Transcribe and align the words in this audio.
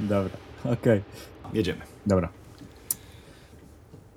Dobra, 0.00 0.30
okej. 0.64 1.02
Jedziemy. 1.54 1.80
Dobra. 2.06 2.28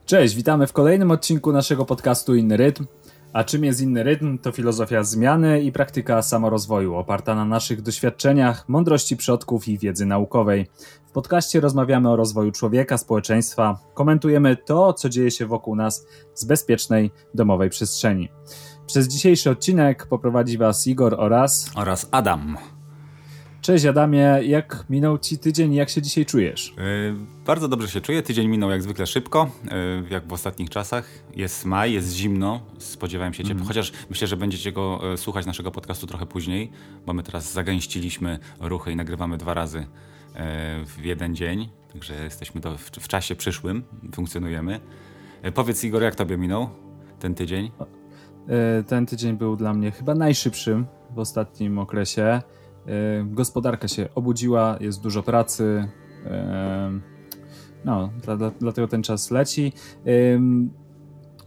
Cześć, 0.06 0.36
witamy 0.36 0.68
w 0.68 0.74
kolejnym 0.74 1.12
odcinku 1.12 1.52
naszego 1.52 1.86
podcastu 1.86 2.36
Inny 2.36 2.58
Rytm. 2.58 2.86
A 3.34 3.44
czym 3.44 3.64
jest 3.64 3.82
inny 3.82 4.04
rytm? 4.04 4.38
To 4.38 4.52
filozofia 4.52 5.04
zmiany 5.04 5.62
i 5.62 5.72
praktyka 5.72 6.22
samorozwoju, 6.22 6.96
oparta 6.96 7.36
na 7.36 7.46
naszych 7.46 7.82
doświadczeniach, 7.82 8.70
mądrości 8.70 9.18
przodków 9.18 9.68
i 9.68 9.78
wiedzy 9.78 10.06
naukowej. 10.06 10.70
W 11.08 11.12
podcaście 11.12 11.60
rozmawiamy 11.60 12.10
o 12.10 12.16
rozwoju 12.16 12.52
człowieka, 12.52 12.98
społeczeństwa, 12.98 13.80
komentujemy 13.94 14.58
to, 14.58 14.94
co 14.94 15.10
dzieje 15.10 15.32
się 15.32 15.46
wokół 15.46 15.76
nas 15.76 16.06
z 16.34 16.46
bezpiecznej 16.46 17.12
domowej 17.34 17.70
przestrzeni. 17.70 18.30
Przez 18.88 19.08
dzisiejszy 19.08 19.50
odcinek 19.50 20.08
poprowadzi 20.08 20.58
Was 20.58 20.88
Igor 20.88 21.16
oraz. 21.18 21.72
Oraz 21.76 22.08
Adam. 22.12 22.58
Cześć 23.62 23.86
Adamie, 23.86 24.40
jak 24.44 24.86
minął 24.90 25.18
Ci 25.18 25.38
tydzień 25.38 25.74
i 25.74 25.76
jak 25.76 25.90
się 25.90 26.02
dzisiaj 26.02 26.26
czujesz? 26.26 26.74
Yy, 26.78 27.16
bardzo 27.46 27.68
dobrze 27.68 27.88
się 27.88 28.02
czuję. 28.02 28.22
Tydzień 28.22 28.48
minął 28.48 28.70
jak 28.70 28.84
zwykle 28.84 29.08
szybko, 29.08 29.52
yy, 29.64 29.72
jak 30.10 30.28
w 30.28 30.34
ostatnich 30.34 30.70
czasach. 30.70 31.10
Jest 31.36 31.66
maj, 31.66 31.94
jest 31.94 32.14
zimno. 32.14 32.62
Spodziewałem 32.78 33.34
się 33.34 33.44
ciepła. 33.44 33.52
Mhm. 33.52 33.68
Chociaż 33.68 33.92
myślę, 34.10 34.28
że 34.28 34.38
będziecie 34.38 34.72
go 34.72 35.00
yy, 35.04 35.18
słuchać 35.18 35.46
naszego 35.46 35.72
podcastu 35.72 36.08
trochę 36.08 36.26
później, 36.26 36.72
bo 37.06 37.14
my 37.14 37.24
teraz 37.24 37.54
zagęściliśmy 37.54 38.40
ruchy 38.60 38.92
i 38.92 38.96
nagrywamy 38.96 39.38
dwa 39.38 39.54
razy 39.54 39.86
w 40.86 41.06
jeden 41.06 41.36
dzień. 41.36 41.70
Także 41.94 42.24
jesteśmy 42.24 42.62
do, 42.62 42.78
w, 42.78 42.82
w 42.82 43.08
czasie 43.08 43.36
przyszłym, 43.36 43.84
funkcjonujemy. 44.16 44.80
Powiedz 45.54 45.84
Igor, 45.84 46.02
jak 46.04 46.16
tobie 46.16 46.38
minął 46.38 46.70
ten 47.20 47.36
tydzień? 47.36 47.72
E, 48.48 48.84
Ten 48.84 49.06
tydzień 49.06 49.38
był 49.38 49.56
dla 49.56 49.74
mnie 49.74 49.92
chyba 49.92 50.16
najszybszym 50.16 50.86
w 51.16 51.20
ostatnim 51.20 51.80
okresie. 51.80 52.42
E, 52.88 52.92
Gospodarka 53.26 53.88
się 53.88 54.10
obudziła, 54.16 54.78
jest 54.80 55.02
dużo 55.02 55.24
pracy. 55.24 55.88
e, 56.26 56.92
No, 57.86 58.10
dla- 58.24 58.38
dla- 58.38 58.52
dlatego 58.60 58.88
ten 58.88 59.04
czas 59.04 59.32
leci. 59.32 59.74
Ym, 60.34 60.70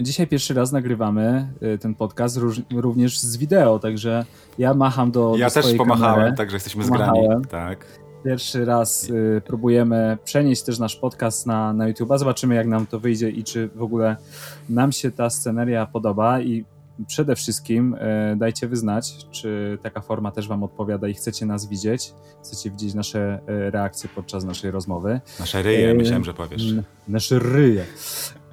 Dzisiaj 0.00 0.26
pierwszy 0.26 0.54
raz 0.54 0.72
nagrywamy 0.72 1.52
e, 1.60 1.78
ten 1.78 1.94
podcast 1.94 2.38
również 2.72 3.20
z 3.20 3.36
wideo, 3.36 3.78
także 3.78 4.24
ja 4.58 4.74
macham 4.74 5.10
do, 5.10 5.34
ja 5.38 5.46
do 5.48 5.54
też 5.54 5.74
pomachałem, 5.74 6.14
kamery. 6.14 6.36
także 6.36 6.56
jesteśmy 6.56 6.84
Pomachałem. 6.84 7.24
zgrani. 7.24 7.44
Tak. 7.44 7.86
Pierwszy 8.24 8.64
raz 8.64 9.08
próbujemy 9.44 10.18
przenieść 10.24 10.62
też 10.62 10.78
nasz 10.78 10.96
podcast 10.96 11.46
na, 11.46 11.72
na 11.72 11.88
YouTube. 11.88 12.08
Zobaczymy, 12.16 12.54
jak 12.54 12.66
nam 12.66 12.86
to 12.86 13.00
wyjdzie 13.00 13.30
i 13.30 13.44
czy 13.44 13.68
w 13.68 13.82
ogóle 13.82 14.16
nam 14.68 14.92
się 14.92 15.10
ta 15.10 15.30
sceneria 15.30 15.86
podoba. 15.86 16.40
I 16.40 16.64
przede 17.06 17.36
wszystkim 17.36 17.94
y, 17.94 18.36
dajcie 18.36 18.68
wyznać, 18.68 19.16
czy 19.30 19.78
taka 19.82 20.00
forma 20.00 20.30
też 20.30 20.48
Wam 20.48 20.62
odpowiada 20.62 21.08
i 21.08 21.14
chcecie 21.14 21.46
nas 21.46 21.68
widzieć. 21.68 22.12
Chcecie 22.44 22.70
widzieć 22.70 22.94
nasze 22.94 23.38
y, 23.48 23.70
reakcje 23.70 24.10
podczas 24.14 24.44
naszej 24.44 24.70
rozmowy. 24.70 25.20
Nasze 25.40 25.62
ryje, 25.62 25.80
Yy, 25.80 25.94
myślałem, 25.94 26.24
że 26.24 26.34
powiesz. 26.34 26.74
Nasze 27.08 27.38
ryje. 27.38 27.84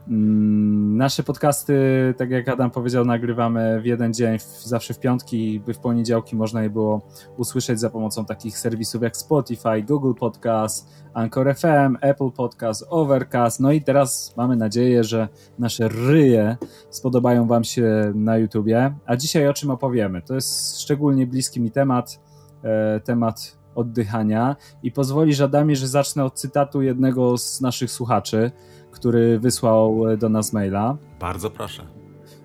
Mm, 0.07 0.97
Nasze 0.97 1.23
podcasty, 1.23 1.73
tak 2.17 2.31
jak 2.31 2.49
Adam 2.49 2.71
powiedział, 2.71 3.05
nagrywamy 3.05 3.81
w 3.81 3.85
jeden 3.85 4.13
dzień, 4.13 4.38
zawsze 4.59 4.94
w 4.94 4.99
piątki, 4.99 5.59
by 5.59 5.73
w 5.73 5.80
poniedziałki 5.80 6.35
można 6.35 6.63
je 6.63 6.69
było 6.69 7.02
usłyszeć 7.38 7.80
za 7.80 7.89
pomocą 7.89 8.25
takich 8.25 8.57
serwisów 8.57 9.02
jak 9.02 9.17
Spotify, 9.17 9.83
Google 9.83 10.13
Podcast, 10.13 11.05
Anchor 11.13 11.55
FM, 11.55 11.97
Apple 12.02 12.31
Podcast, 12.31 12.85
Overcast. 12.89 13.59
No 13.59 13.72
i 13.72 13.81
teraz 13.81 14.33
mamy 14.38 14.55
nadzieję, 14.55 15.03
że 15.03 15.27
nasze 15.59 15.88
ryje 15.88 16.57
spodobają 16.89 17.47
Wam 17.47 17.63
się 17.63 18.11
na 18.16 18.38
YouTubie. 18.38 18.95
A 19.05 19.16
dzisiaj 19.16 19.47
o 19.47 19.53
czym 19.53 19.69
opowiemy? 19.69 20.22
To 20.22 20.35
jest 20.35 20.81
szczególnie 20.81 21.27
bliski 21.27 21.61
mi 21.61 21.72
temat, 21.72 22.19
e, 22.63 23.00
temat 23.00 23.62
oddychania 23.75 24.56
i 24.83 24.91
pozwolisz 24.91 25.41
Adamie, 25.41 25.75
że 25.75 25.88
zacznę 25.88 26.23
od 26.23 26.39
cytatu 26.39 26.81
jednego 26.81 27.38
z 27.38 27.62
naszych 27.62 27.91
słuchaczy, 27.91 28.51
który 28.91 29.40
wysłał 29.40 30.09
e, 30.09 30.18
do 30.18 30.29
nas 30.29 30.53
maila. 30.53 30.97
Bardzo 31.19 31.50
proszę. 31.50 31.84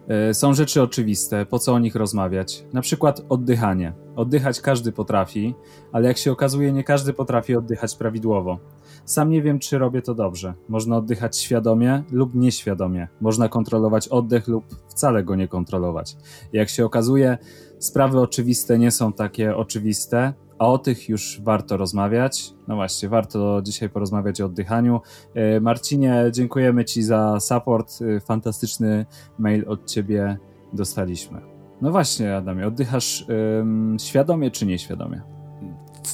E, 0.09 0.35
Są 0.35 0.55
rzeczy 0.55 0.83
oczywiste, 0.83 1.47
po 1.47 1.59
co 1.59 1.73
o 1.73 1.79
nich 1.79 1.95
rozmawiać? 1.95 2.65
Na 2.73 2.81
przykład 2.81 3.23
oddychanie. 3.29 3.93
Oddychać 4.17 4.61
każdy 4.61 4.93
potrafi, 4.93 5.55
ale 5.93 6.09
jak 6.09 6.19
się 6.19 6.33
okazuje, 6.33 6.73
nie 6.73 6.85
każdy 6.85 7.13
potrafi 7.13 7.57
oddychać 7.57 7.95
prawidłowo. 7.97 8.59
Sam 9.05 9.31
nie 9.31 9.43
wiem, 9.43 9.59
czy 9.59 9.79
robię 9.79 10.03
to 10.03 10.15
dobrze. 10.15 10.55
Można 10.69 10.97
oddychać 10.97 11.37
świadomie 11.39 12.03
lub 12.11 12.35
nieświadomie. 12.35 13.09
Można 13.21 13.49
kontrolować 13.49 14.09
oddech 14.09 14.49
lub 14.49 14.65
wcale 14.89 15.25
go 15.25 15.35
nie 15.37 15.49
kontrolować. 15.49 16.17
Jak 16.53 16.69
się 16.69 16.85
okazuje, 16.85 17.39
sprawy 17.79 18.21
oczywiste 18.21 18.79
nie 18.79 18.91
są 18.91 19.13
takie 19.13 19.57
oczywiste, 19.57 20.33
a 20.59 20.67
o 20.67 20.79
tych 20.79 21.09
już 21.09 21.41
warto 21.43 21.77
rozmawiać. 21.77 22.55
No 22.69 22.75
właśnie, 22.75 23.09
warto 23.09 23.63
dzisiaj 23.63 23.91
porozmawiać 23.91 24.41
o 24.41 24.47
oddychaniu. 24.47 25.01
E, 25.35 25.61
Marcinie, 25.61 26.25
dziękujemy 26.33 26.85
Ci 26.85 27.03
za 27.03 27.41
support. 27.41 27.99
E, 28.17 28.21
Fantastyczny 28.21 29.07
mail 29.39 29.65
od 29.69 29.91
Ciebie 29.91 30.39
dostaliśmy. 30.73 31.41
No 31.81 31.91
właśnie, 31.91 32.37
Adamie, 32.37 32.67
oddychasz 32.67 33.25
ym, 33.61 33.97
świadomie 34.01 34.51
czy 34.51 34.67
nieświadomie? 34.67 35.23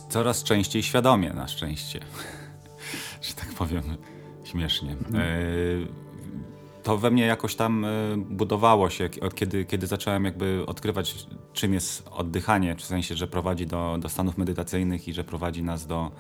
Coraz 0.09 0.43
częściej 0.43 0.83
świadomie, 0.83 1.33
na 1.33 1.49
szczęście. 1.49 2.01
że 3.23 3.35
tak 3.35 3.49
powiem 3.49 3.83
śmiesznie. 4.45 4.91
E, 4.93 6.02
To 6.83 6.99
we 6.99 7.11
mnie 7.11 7.27
jakoś 7.27 7.55
tam 7.55 7.85
e, 7.85 7.89
budowało 8.17 8.91
się, 8.91 9.09
kiedy, 9.35 9.65
kiedy 9.65 9.87
zacząłem 9.87 10.25
jakby 10.25 10.67
odkrywać, 10.67 11.27
czym 11.53 11.75
jest 11.75 12.09
oddychanie, 12.11 12.77
w 12.77 12.85
sensie, 12.85 13.15
że 13.15 13.27
prowadzi 13.27 13.67
do, 13.67 13.99
do 14.01 14.09
stanów 14.09 14.39
medytacyjnych 14.39 15.09
i 15.09 15.13
że 15.13 15.25
prowadzi 15.25 15.63
nas 15.63 15.87
do 15.87 16.11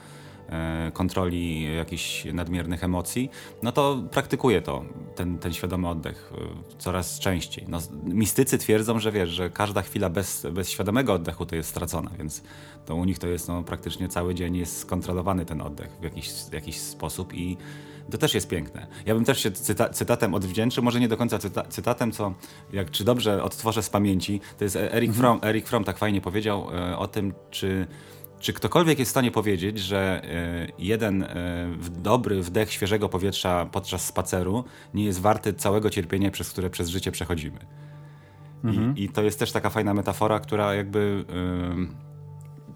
e, 0.49 0.91
kontroli 0.95 1.75
jakichś 1.77 2.25
nadmiernych 2.25 2.84
emocji, 2.84 3.31
no 3.62 3.72
to 3.72 4.03
praktykuję 4.11 4.62
to, 4.62 4.84
ten, 5.15 5.39
ten 5.39 5.53
świadomy 5.53 5.89
oddech 5.89 6.33
e, 6.34 6.78
coraz 6.78 7.19
częściej. 7.19 7.65
No, 7.69 7.78
mistycy 8.05 8.59
twierdzą, 8.59 8.99
że 8.99 9.12
wiesz, 9.12 9.31
że 9.31 9.51
każda 9.51 9.83
chwila 9.83 10.11
bez, 10.11 10.47
bez 10.53 10.71
świadomego 10.71 11.12
oddechu 11.12 11.47
to 11.47 11.56
jest 11.56 11.71
stracona, 11.71 12.11
więc 12.19 12.43
to 12.87 12.95
u 12.95 13.05
nich 13.05 13.19
to 13.19 13.27
jest 13.27 13.49
no, 13.49 13.62
praktycznie 13.62 14.09
cały 14.09 14.34
dzień 14.34 14.56
jest 14.56 14.78
skontrolowany 14.78 15.47
ten 15.47 15.61
oddech 15.61 15.91
w 16.01 16.05
jakiś, 16.05 16.31
jakiś 16.53 16.81
sposób 16.81 17.34
i 17.34 17.56
to 18.11 18.19
też 18.19 18.35
jest 18.35 18.49
piękne. 18.49 18.87
Ja 19.07 19.15
bym 19.15 19.25
też 19.25 19.43
się 19.43 19.51
cyta, 19.51 19.89
cytatem 19.89 20.35
odwdzięczył, 20.35 20.85
może 20.85 21.01
nie 21.01 21.09
do 21.09 21.17
końca 21.17 21.39
cyta, 21.39 21.63
cytatem, 21.63 22.13
co 22.13 22.35
jak 22.73 22.91
czy 22.91 23.05
dobrze 23.05 23.43
odtworzę 23.43 23.83
z 23.83 23.91
pamięci, 23.91 24.41
to 24.59 24.65
jest 24.65 24.77
Eric 24.77 25.15
Fromm, 25.15 25.41
Eric 25.45 25.69
Fromm 25.69 25.85
tak 25.85 25.99
fajnie 25.99 26.21
powiedział 26.21 26.69
e, 26.75 26.99
o 26.99 27.09
tym, 27.09 27.35
czy 27.51 27.87
czy 28.41 28.53
ktokolwiek 28.53 28.99
jest 28.99 29.09
w 29.09 29.11
stanie 29.11 29.31
powiedzieć, 29.31 29.79
że 29.79 30.23
e, 30.25 30.67
jeden 30.79 31.23
e, 31.23 31.29
dobry 31.91 32.43
wdech 32.43 32.73
świeżego 32.73 33.09
powietrza 33.09 33.67
podczas 33.73 34.05
spaceru 34.05 34.65
nie 34.95 35.05
jest 35.05 35.21
warty 35.21 35.55
całego 35.55 35.91
cierpienia, 35.91 36.31
przez 36.31 36.51
które 36.51 36.71
przez 36.71 36.89
życie 36.89 37.13
przechodzimy? 37.13 37.59
I, 38.97 39.05
I 39.05 39.09
to 39.09 39.23
jest 39.23 39.39
też 39.39 39.53
taka 39.53 39.71
fajna 39.71 39.95
metafora, 39.95 40.41
która 40.41 40.75
jakby 40.75 41.25
ym, 41.71 41.97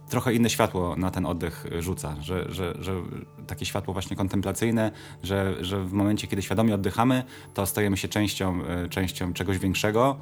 trochę 0.08 0.34
inne 0.34 0.50
światło 0.50 0.96
na 0.96 1.10
ten 1.10 1.26
oddech 1.26 1.66
rzuca, 1.78 2.16
że, 2.20 2.52
że, 2.52 2.74
że 2.80 2.94
takie 3.46 3.66
światło 3.66 3.92
właśnie 3.92 4.16
kontemplacyjne, 4.16 4.90
że, 5.22 5.64
że 5.64 5.84
w 5.84 5.92
momencie, 5.92 6.26
kiedy 6.26 6.42
świadomie 6.42 6.74
oddychamy, 6.74 7.24
to 7.54 7.66
stajemy 7.66 7.96
się 7.96 8.08
częścią, 8.08 8.60
y, 8.84 8.88
częścią 8.88 9.32
czegoś 9.32 9.58
większego, 9.58 10.16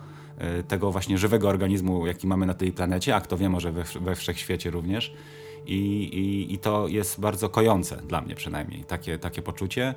y, 0.61 0.63
tego 0.63 0.93
właśnie 0.93 1.19
żywego 1.19 1.49
organizmu, 1.49 2.07
jaki 2.07 2.27
mamy 2.27 2.47
na 2.47 2.55
tej 2.55 2.73
planecie, 2.73 3.17
a 3.17 3.21
kto 3.21 3.37
wie, 3.37 3.49
może 3.49 3.73
we, 3.73 3.85
we 4.01 4.15
wszechświecie 4.15 4.71
również. 4.71 5.15
I, 5.67 5.77
i, 6.05 6.55
I 6.55 6.59
to 6.59 6.89
jest 6.89 7.21
bardzo 7.21 7.49
kojące 7.49 7.97
dla 7.97 8.21
mnie 8.21 8.35
przynajmniej, 8.35 8.85
takie, 8.85 9.19
takie 9.19 9.43
poczucie. 9.43 9.95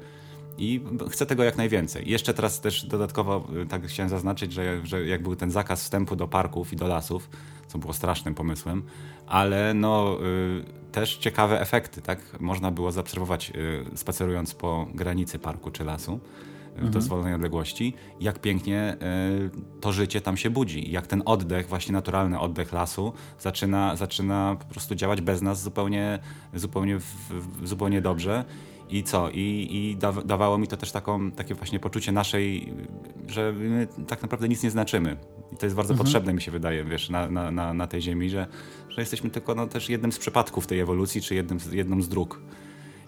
I 0.58 0.82
chcę 1.10 1.26
tego 1.26 1.44
jak 1.44 1.58
najwięcej. 1.58 2.10
Jeszcze 2.10 2.34
teraz 2.34 2.62
też 2.62 2.86
dodatkowo 2.86 3.48
y, 3.64 3.66
tak 3.66 3.88
chciałem 3.88 4.10
zaznaczyć, 4.10 4.54
że, 4.54 4.82
że 4.84 5.06
jak 5.06 5.24
był 5.24 5.36
ten 5.36 5.52
zakaz 5.52 5.84
wstępu 5.84 6.16
do 6.16 6.28
parków 6.28 6.74
i 6.74 6.76
do 6.76 6.88
lasów, 6.88 7.30
co 7.68 7.78
było 7.78 7.94
strasznym 7.94 8.36
pomysłem, 8.36 8.84
ale 9.28 9.74
no 9.74 10.18
y, 10.22 10.92
też 10.92 11.18
ciekawe 11.18 11.62
efekty, 11.62 12.02
tak? 12.02 12.40
Można 12.40 12.72
było 12.72 12.92
zaobserwować 12.92 13.52
y, 13.94 13.98
spacerując 13.98 14.56
po 14.56 14.88
granicy 14.94 15.40
parku 15.40 15.72
czy 15.72 15.84
lasu 15.84 16.20
y, 16.80 16.82
w 16.82 16.90
dozwolonej 16.90 17.34
odległości, 17.34 17.94
jak 18.20 18.40
pięknie 18.40 18.98
to 19.82 19.92
życie 19.92 20.22
tam 20.22 20.38
się 20.38 20.50
budzi. 20.50 20.92
Jak 20.92 21.08
ten 21.08 21.22
oddech, 21.26 21.68
właśnie 21.68 21.94
naturalny 21.94 22.40
oddech 22.40 22.74
lasu 22.74 23.14
zaczyna, 23.40 23.96
zaczyna 23.96 24.56
po 24.60 24.66
prostu 24.66 24.96
działać 24.96 25.22
bez 25.22 25.42
nas 25.42 25.62
zupełnie, 25.62 26.20
zupełnie, 26.54 27.00
zupełnie 27.64 28.02
dobrze. 28.02 28.46
I 28.90 29.04
co? 29.04 29.30
I, 29.30 29.68
i 29.72 29.98
da, 29.98 30.12
dawało 30.12 30.58
mi 30.58 30.68
to 30.68 30.78
też 30.78 30.92
taką, 30.92 31.32
takie 31.32 31.56
właśnie 31.56 31.80
poczucie 31.80 32.12
naszej, 32.12 32.74
że 33.28 33.54
my 33.54 33.88
tak 34.08 34.22
naprawdę 34.22 34.50
nic 34.50 34.64
nie 34.64 34.72
znaczymy. 34.72 35.18
I 35.54 35.58
to 35.58 35.66
jest 35.66 35.76
bardzo 35.76 35.96
potrzebne, 35.96 36.34
mi 36.34 36.42
się 36.42 36.52
wydaje, 36.52 36.84
wiesz, 36.84 37.10
na, 37.10 37.30
na, 37.30 37.52
na, 37.52 37.74
na 37.74 37.88
tej 37.88 38.02
ziemi, 38.02 38.30
że, 38.30 38.48
że 38.98 39.02
jesteśmy 39.02 39.30
tylko 39.30 39.56
no, 39.56 39.68
też 39.68 39.90
jednym 39.90 40.12
z 40.12 40.20
przypadków 40.20 40.68
tej 40.68 40.80
ewolucji, 40.80 41.22
czy 41.22 41.36
jednym, 41.36 41.60
z- 41.60 41.72
jedną 41.72 42.02
z 42.02 42.10
dróg. 42.10 42.40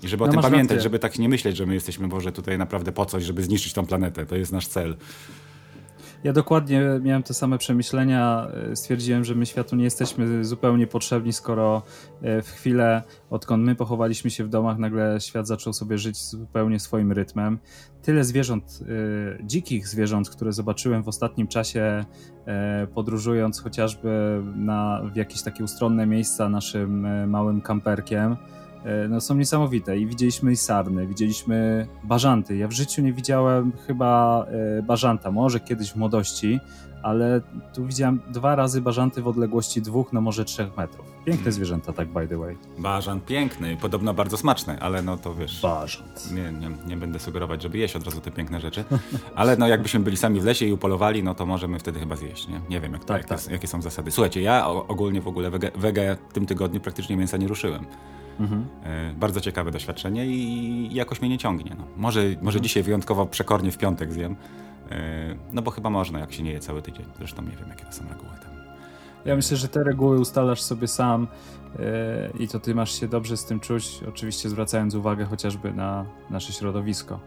I 0.03 0.07
żeby 0.07 0.23
no 0.23 0.29
o 0.29 0.31
tym 0.33 0.41
pamiętać, 0.41 0.69
rację. 0.75 0.83
żeby 0.83 0.99
tak 0.99 1.19
nie 1.19 1.29
myśleć, 1.29 1.57
że 1.57 1.65
my 1.65 1.73
jesteśmy 1.73 2.07
Boże 2.07 2.31
tutaj 2.31 2.57
naprawdę 2.57 2.91
po 2.91 3.05
coś, 3.05 3.23
żeby 3.23 3.43
zniszczyć 3.43 3.73
tą 3.73 3.85
planetę. 3.85 4.25
To 4.25 4.35
jest 4.35 4.51
nasz 4.51 4.67
cel. 4.67 4.95
Ja 6.23 6.33
dokładnie 6.33 6.81
miałem 7.01 7.23
te 7.23 7.33
same 7.33 7.57
przemyślenia. 7.57 8.47
Stwierdziłem, 8.73 9.23
że 9.25 9.35
my 9.35 9.45
światu 9.45 9.75
nie 9.75 9.83
jesteśmy 9.83 10.45
zupełnie 10.45 10.87
potrzebni, 10.87 11.33
skoro 11.33 11.83
e, 12.21 12.41
w 12.41 12.49
chwilę, 12.49 13.03
odkąd 13.29 13.63
my 13.63 13.75
pochowaliśmy 13.75 14.29
się 14.29 14.43
w 14.43 14.49
domach, 14.49 14.77
nagle 14.77 15.21
świat 15.21 15.47
zaczął 15.47 15.73
sobie 15.73 15.97
żyć 15.97 16.17
zupełnie 16.17 16.79
swoim 16.79 17.11
rytmem. 17.11 17.59
Tyle 18.01 18.23
zwierząt, 18.23 18.79
e, 18.81 19.45
dzikich 19.45 19.87
zwierząt, 19.87 20.29
które 20.29 20.53
zobaczyłem 20.53 21.03
w 21.03 21.07
ostatnim 21.07 21.47
czasie, 21.47 22.05
e, 22.45 22.87
podróżując 22.87 23.61
chociażby 23.61 24.41
na, 24.55 25.01
w 25.13 25.15
jakieś 25.15 25.41
takie 25.41 25.63
ustronne 25.63 26.05
miejsca 26.05 26.49
naszym 26.49 27.29
małym 27.29 27.61
kamperkiem 27.61 28.31
E, 28.31 28.58
no, 29.09 29.21
są 29.21 29.35
niesamowite. 29.35 29.97
I 29.97 30.05
widzieliśmy 30.05 30.51
i 30.51 30.55
sarny, 30.55 31.07
widzieliśmy 31.07 31.87
bażanty. 32.03 32.57
Ja 32.57 32.67
w 32.67 32.71
życiu 32.71 33.01
nie 33.01 33.13
widziałem 33.13 33.71
chyba 33.87 34.45
e, 34.79 34.81
bażanta, 34.81 35.31
może 35.31 35.59
kiedyś 35.59 35.91
w 35.91 35.95
młodości, 35.95 36.59
ale 37.03 37.41
tu 37.73 37.85
widziałem 37.85 38.19
dwa 38.27 38.55
razy 38.55 38.81
bażanty 38.81 39.21
w 39.21 39.27
odległości 39.27 39.81
dwóch, 39.81 40.13
no 40.13 40.21
może 40.21 40.45
trzech 40.45 40.77
metrów. 40.77 41.05
Piękne 41.05 41.35
hmm. 41.35 41.51
zwierzęta, 41.51 41.93
tak 41.93 42.07
by 42.07 42.27
the 42.27 42.37
way. 42.37 42.57
Bażant 42.77 43.25
piękny, 43.25 43.77
podobno 43.81 44.13
bardzo 44.13 44.37
smaczny, 44.37 44.79
ale 44.79 45.01
no 45.01 45.17
to 45.17 45.35
wiesz... 45.35 45.61
Bażant. 45.61 46.31
Nie, 46.31 46.51
nie, 46.51 46.75
nie 46.87 46.97
będę 46.97 47.19
sugerować, 47.19 47.61
żeby 47.61 47.77
jeść 47.77 47.95
od 47.95 48.05
razu 48.05 48.21
te 48.21 48.31
piękne 48.31 48.61
rzeczy, 48.61 48.83
ale 49.35 49.57
no 49.57 49.67
jakbyśmy 49.67 49.99
byli 49.99 50.17
sami 50.17 50.41
w 50.41 50.45
lesie 50.45 50.65
i 50.65 50.73
upolowali, 50.73 51.23
no 51.23 51.35
to 51.35 51.45
możemy 51.45 51.79
wtedy 51.79 51.99
chyba 51.99 52.15
zjeść, 52.15 52.47
nie? 52.47 52.61
Nie 52.69 52.81
wiem, 52.81 52.93
jak 52.93 53.01
to, 53.01 53.07
tak, 53.07 53.31
jakie, 53.31 53.43
tak. 53.43 53.51
jakie 53.51 53.67
są 53.67 53.81
zasady. 53.81 54.11
Słuchajcie, 54.11 54.41
ja 54.41 54.67
ogólnie 54.67 55.21
w 55.21 55.27
ogóle 55.27 55.49
wege, 55.49 55.71
wege 55.75 56.17
w 56.29 56.33
tym 56.33 56.45
tygodniu 56.45 56.79
praktycznie 56.79 57.17
mięsa 57.17 57.37
nie 57.37 57.47
ruszyłem. 57.47 57.85
Mhm. 58.39 58.65
E, 58.83 59.13
bardzo 59.13 59.41
ciekawe 59.41 59.71
doświadczenie 59.71 60.25
i 60.25 60.93
jakoś 60.93 61.21
mnie 61.21 61.29
nie 61.29 61.37
ciągnie. 61.37 61.75
No. 61.77 61.85
Może, 61.97 62.21
może 62.21 62.37
mhm. 62.39 62.63
dzisiaj 62.63 62.83
wyjątkowo 62.83 63.25
przekornie 63.25 63.71
w 63.71 63.77
piątek 63.77 64.13
zjem, 64.13 64.35
e, 64.91 65.35
no 65.53 65.61
bo 65.61 65.71
chyba 65.71 65.89
można, 65.89 66.19
jak 66.19 66.33
się 66.33 66.43
nie 66.43 66.51
je 66.51 66.59
cały 66.59 66.81
tydzień. 66.81 67.05
Zresztą 67.17 67.41
nie 67.41 67.55
wiem, 67.57 67.69
jakie 67.69 67.85
to 67.85 67.91
są 67.91 68.03
reguły 68.09 68.31
tam. 68.43 68.49
Ja 69.25 69.35
myślę, 69.35 69.57
że 69.57 69.67
te 69.67 69.83
reguły 69.83 70.19
ustalasz 70.19 70.61
sobie 70.61 70.87
sam 70.87 71.27
e, 71.79 72.29
i 72.39 72.47
to 72.47 72.59
ty 72.59 72.75
masz 72.75 72.99
się 72.99 73.07
dobrze 73.07 73.37
z 73.37 73.45
tym 73.45 73.59
czuć, 73.59 73.99
oczywiście 74.09 74.49
zwracając 74.49 74.95
uwagę 74.95 75.25
chociażby 75.25 75.73
na 75.73 76.05
nasze 76.29 76.53
środowisko. 76.53 77.19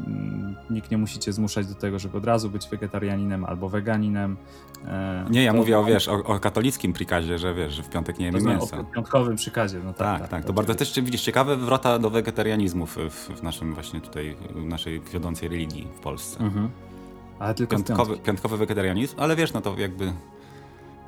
Mm, 0.00 0.56
nikt 0.70 0.90
nie 0.90 0.98
musicie 0.98 1.32
zmuszać 1.32 1.66
do 1.66 1.74
tego, 1.74 1.98
żeby 1.98 2.16
od 2.16 2.24
razu 2.24 2.50
być 2.50 2.68
wegetarianinem 2.68 3.44
albo 3.44 3.68
weganinem. 3.68 4.36
E, 4.86 5.24
nie, 5.30 5.42
ja 5.42 5.52
to 5.52 5.56
mówię 5.56 5.78
o, 5.78 5.84
wiesz, 5.84 6.08
o, 6.08 6.24
o, 6.24 6.40
katolickim 6.40 6.92
prikazie, 6.92 7.38
że 7.38 7.54
wiesz, 7.54 7.74
że 7.74 7.82
w 7.82 7.88
piątek 7.88 8.18
nie 8.18 8.26
jemy 8.26 8.38
to 8.38 8.48
mięsa. 8.48 8.78
O 8.78 8.84
piątkowym 8.84 9.36
przykazie, 9.36 9.78
no 9.84 9.92
tak. 9.92 9.98
Tak, 9.98 10.20
tak. 10.20 10.30
tak 10.30 10.44
to 10.44 10.52
bardzo 10.52 10.74
też 10.74 11.00
widzisz 11.00 11.22
ciekawe 11.22 11.56
wrota 11.56 11.98
do 11.98 12.10
wegetarianizmu 12.10 12.86
w, 12.86 12.96
w, 13.36 13.42
naszym 13.42 13.74
właśnie 13.74 14.00
tutaj, 14.00 14.36
w 14.54 14.64
naszej 14.64 15.00
wiodącej 15.00 15.48
religii 15.48 15.88
w 15.96 16.00
Polsce. 16.00 16.40
Mhm. 16.40 16.70
Ale 17.38 17.54
tylko 17.54 17.76
piątkowy, 17.76 18.16
piątkowy 18.16 18.56
wegetarianizm, 18.56 19.16
ale 19.20 19.36
wiesz, 19.36 19.52
no 19.52 19.60
to 19.60 19.78
jakby 19.78 20.12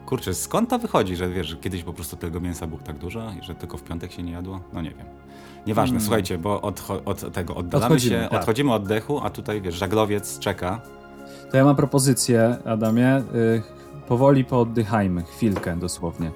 kurczę, 0.07 0.35
skąd 0.35 0.71
to 0.71 0.79
wychodzi, 0.79 1.17
że 1.17 1.29
wiesz, 1.29 1.47
że 1.47 1.57
kiedyś 1.57 1.83
po 1.83 1.93
prostu 1.93 2.17
tego 2.17 2.41
mięsa 2.41 2.67
było 2.67 2.81
tak 2.81 2.99
dużo 2.99 3.33
i 3.41 3.45
że 3.45 3.55
tylko 3.55 3.79
w 3.79 3.83
piątek 3.83 4.13
się 4.13 4.23
nie 4.23 4.33
jadło? 4.33 4.61
No 4.73 4.83
nie 4.83 4.91
wiem. 4.91 5.07
Nieważne, 5.67 5.93
hmm. 5.93 6.05
słuchajcie, 6.05 6.39
bo 6.39 6.61
od, 6.61 7.33
tego 7.33 7.55
oddalamy 7.55 7.95
odchodzimy, 7.95 8.23
się, 8.23 8.29
tak. 8.29 8.41
odchodzimy 8.41 8.73
od 8.73 8.89
dechu, 8.89 9.21
a 9.25 9.31
tutaj 9.31 9.61
wiesz, 9.61 9.75
żaglowiec 9.75 10.39
czeka. 10.39 10.81
To 11.51 11.57
ja 11.57 11.65
mam 11.65 11.77
propozycję, 11.77 12.57
Adamie. 12.65 13.19
Y, 13.19 13.63
powoli 14.09 14.45
pooddychajmy, 14.45 15.23
chwilkę 15.23 15.77
dosłownie. 15.77 16.31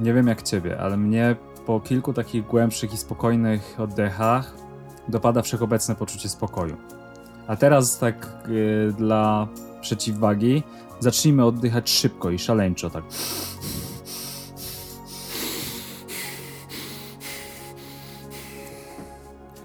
Nie 0.00 0.14
wiem 0.14 0.26
jak 0.26 0.42
ciebie, 0.42 0.80
ale 0.80 0.96
mnie 0.96 1.36
po 1.66 1.80
kilku 1.80 2.12
takich 2.12 2.46
głębszych 2.46 2.94
i 2.94 2.96
spokojnych 2.96 3.74
oddechach 3.78 4.61
dopada 5.08 5.42
wszechobecne 5.42 5.94
poczucie 5.94 6.28
spokoju. 6.28 6.76
A 7.46 7.56
teraz 7.56 7.98
tak 7.98 8.28
yy, 8.48 8.92
dla 8.98 9.48
przeciwwagi 9.80 10.62
zacznijmy 11.00 11.44
oddychać 11.44 11.90
szybko 11.90 12.30
i 12.30 12.38
szaleńczo, 12.38 12.90
tak. 12.90 13.04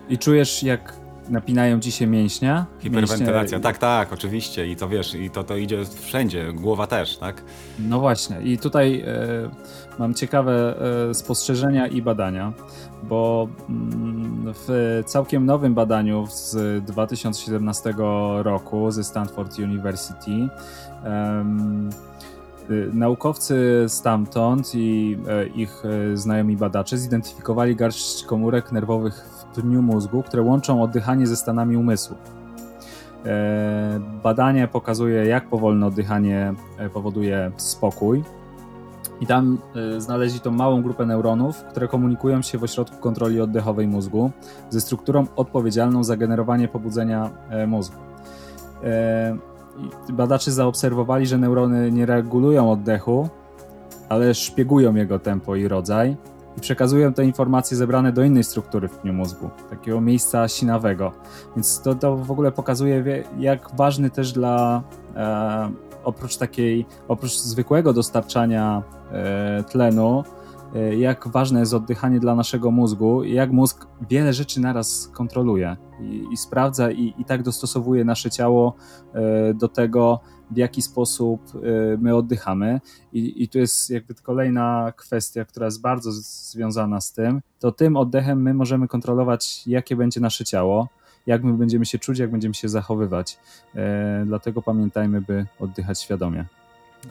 I 0.09 0.17
czujesz, 0.17 0.63
jak 0.63 0.93
napinają 1.29 1.79
ci 1.79 1.91
się 1.91 2.07
mięśnia? 2.07 2.65
Hiperwentylacja, 2.79 3.41
mięśnie... 3.41 3.59
tak, 3.59 3.77
tak, 3.77 4.13
oczywiście. 4.13 4.67
I 4.67 4.75
to 4.75 4.89
wiesz, 4.89 5.15
i 5.15 5.29
to, 5.29 5.43
to 5.43 5.57
idzie 5.57 5.85
wszędzie, 6.01 6.53
głowa 6.53 6.87
też, 6.87 7.17
tak? 7.17 7.43
No 7.79 7.99
właśnie. 7.99 8.41
I 8.41 8.57
tutaj 8.57 9.01
e, 9.01 9.09
mam 9.99 10.13
ciekawe 10.13 10.75
e, 11.09 11.13
spostrzeżenia 11.13 11.87
i 11.87 12.01
badania, 12.01 12.53
bo 13.03 13.47
mm, 13.69 14.53
w 14.53 15.01
całkiem 15.05 15.45
nowym 15.45 15.73
badaniu 15.73 16.25
z 16.29 16.83
2017 16.85 17.93
roku 18.37 18.91
ze 18.91 19.03
Stanford 19.03 19.59
University 19.59 20.31
y, 20.31 20.47
naukowcy 22.93 23.85
stamtąd 23.87 24.75
i 24.75 25.17
e, 25.27 25.47
ich 25.47 25.83
e, 25.85 26.17
znajomi 26.17 26.57
badacze 26.57 26.97
zidentyfikowali 26.97 27.75
garść 27.75 28.23
komórek 28.23 28.71
nerwowych 28.71 29.13
w 29.53 29.61
dniu 29.61 29.81
mózgu, 29.81 30.23
które 30.23 30.41
łączą 30.43 30.83
oddychanie 30.83 31.27
ze 31.27 31.35
stanami 31.35 31.77
umysłu. 31.77 32.15
E, 33.25 33.99
badanie 34.23 34.67
pokazuje, 34.67 35.25
jak 35.25 35.49
powolne 35.49 35.87
oddychanie 35.87 36.53
powoduje 36.93 37.51
spokój, 37.57 38.23
i 39.21 39.27
tam 39.27 39.57
y, 39.95 40.01
znaleźli 40.01 40.39
tą 40.39 40.51
małą 40.51 40.81
grupę 40.81 41.05
neuronów, 41.05 41.63
które 41.63 41.87
komunikują 41.87 42.41
się 42.41 42.57
w 42.57 42.63
ośrodku 42.63 42.97
kontroli 42.97 43.41
oddechowej 43.41 43.87
mózgu 43.87 44.31
ze 44.69 44.81
strukturą 44.81 45.25
odpowiedzialną 45.35 46.03
za 46.03 46.17
generowanie 46.17 46.67
pobudzenia 46.67 47.29
e, 47.49 47.67
mózgu. 47.67 47.97
E, 48.83 49.37
badacze 50.09 50.51
zaobserwowali, 50.51 51.25
że 51.25 51.37
neurony 51.37 51.91
nie 51.91 52.05
regulują 52.05 52.71
oddechu, 52.71 53.29
ale 54.09 54.33
szpiegują 54.33 54.95
jego 54.95 55.19
tempo 55.19 55.55
i 55.55 55.67
rodzaj 55.67 56.17
i 56.57 56.61
przekazują 56.61 57.13
te 57.13 57.25
informacje 57.25 57.77
zebrane 57.77 58.11
do 58.11 58.23
innej 58.23 58.43
struktury 58.43 58.87
w 58.87 58.97
pniu 58.97 59.13
mózgu, 59.13 59.49
takiego 59.69 60.01
miejsca 60.01 60.47
sinawego. 60.47 61.11
Więc 61.55 61.81
to, 61.81 61.95
to 61.95 62.17
w 62.17 62.31
ogóle 62.31 62.51
pokazuje, 62.51 63.23
jak 63.37 63.75
ważny 63.75 64.09
też 64.09 64.31
dla 64.31 64.83
e, 65.15 65.71
oprócz 66.03 66.37
takiej, 66.37 66.85
oprócz 67.07 67.37
zwykłego 67.37 67.93
dostarczania 67.93 68.83
e, 68.93 68.96
tlenu, 69.63 70.23
e, 70.75 70.95
jak 70.95 71.27
ważne 71.27 71.59
jest 71.59 71.73
oddychanie 71.73 72.19
dla 72.19 72.35
naszego 72.35 72.71
mózgu 72.71 73.23
jak 73.23 73.51
mózg 73.51 73.87
wiele 74.09 74.33
rzeczy 74.33 74.61
naraz 74.61 75.07
kontroluje 75.13 75.77
i, 76.01 76.25
i 76.31 76.37
sprawdza 76.37 76.91
i, 76.91 77.13
i, 77.17 77.25
tak 77.25 77.43
dostosowuje 77.43 78.05
nasze 78.05 78.29
ciało 78.29 78.75
e, 79.13 79.53
do 79.53 79.67
tego, 79.67 80.19
w 80.51 80.57
jaki 80.57 80.81
sposób 80.81 81.41
my 81.97 82.15
oddychamy. 82.15 82.81
I, 83.13 83.43
I 83.43 83.49
tu 83.49 83.57
jest 83.57 83.89
jakby 83.89 84.13
kolejna 84.13 84.93
kwestia, 84.95 85.45
która 85.45 85.65
jest 85.65 85.81
bardzo 85.81 86.11
związana 86.11 87.01
z 87.01 87.13
tym, 87.13 87.41
to 87.59 87.71
tym 87.71 87.97
oddechem 87.97 88.41
my 88.41 88.53
możemy 88.53 88.87
kontrolować, 88.87 89.67
jakie 89.67 89.95
będzie 89.95 90.19
nasze 90.19 90.45
ciało, 90.45 90.87
jak 91.25 91.43
my 91.43 91.53
będziemy 91.53 91.85
się 91.85 91.99
czuć, 91.99 92.19
jak 92.19 92.31
będziemy 92.31 92.53
się 92.53 92.69
zachowywać. 92.69 93.39
E, 93.75 94.23
dlatego 94.25 94.61
pamiętajmy, 94.61 95.21
by 95.21 95.45
oddychać 95.59 96.01
świadomie. 96.01 96.45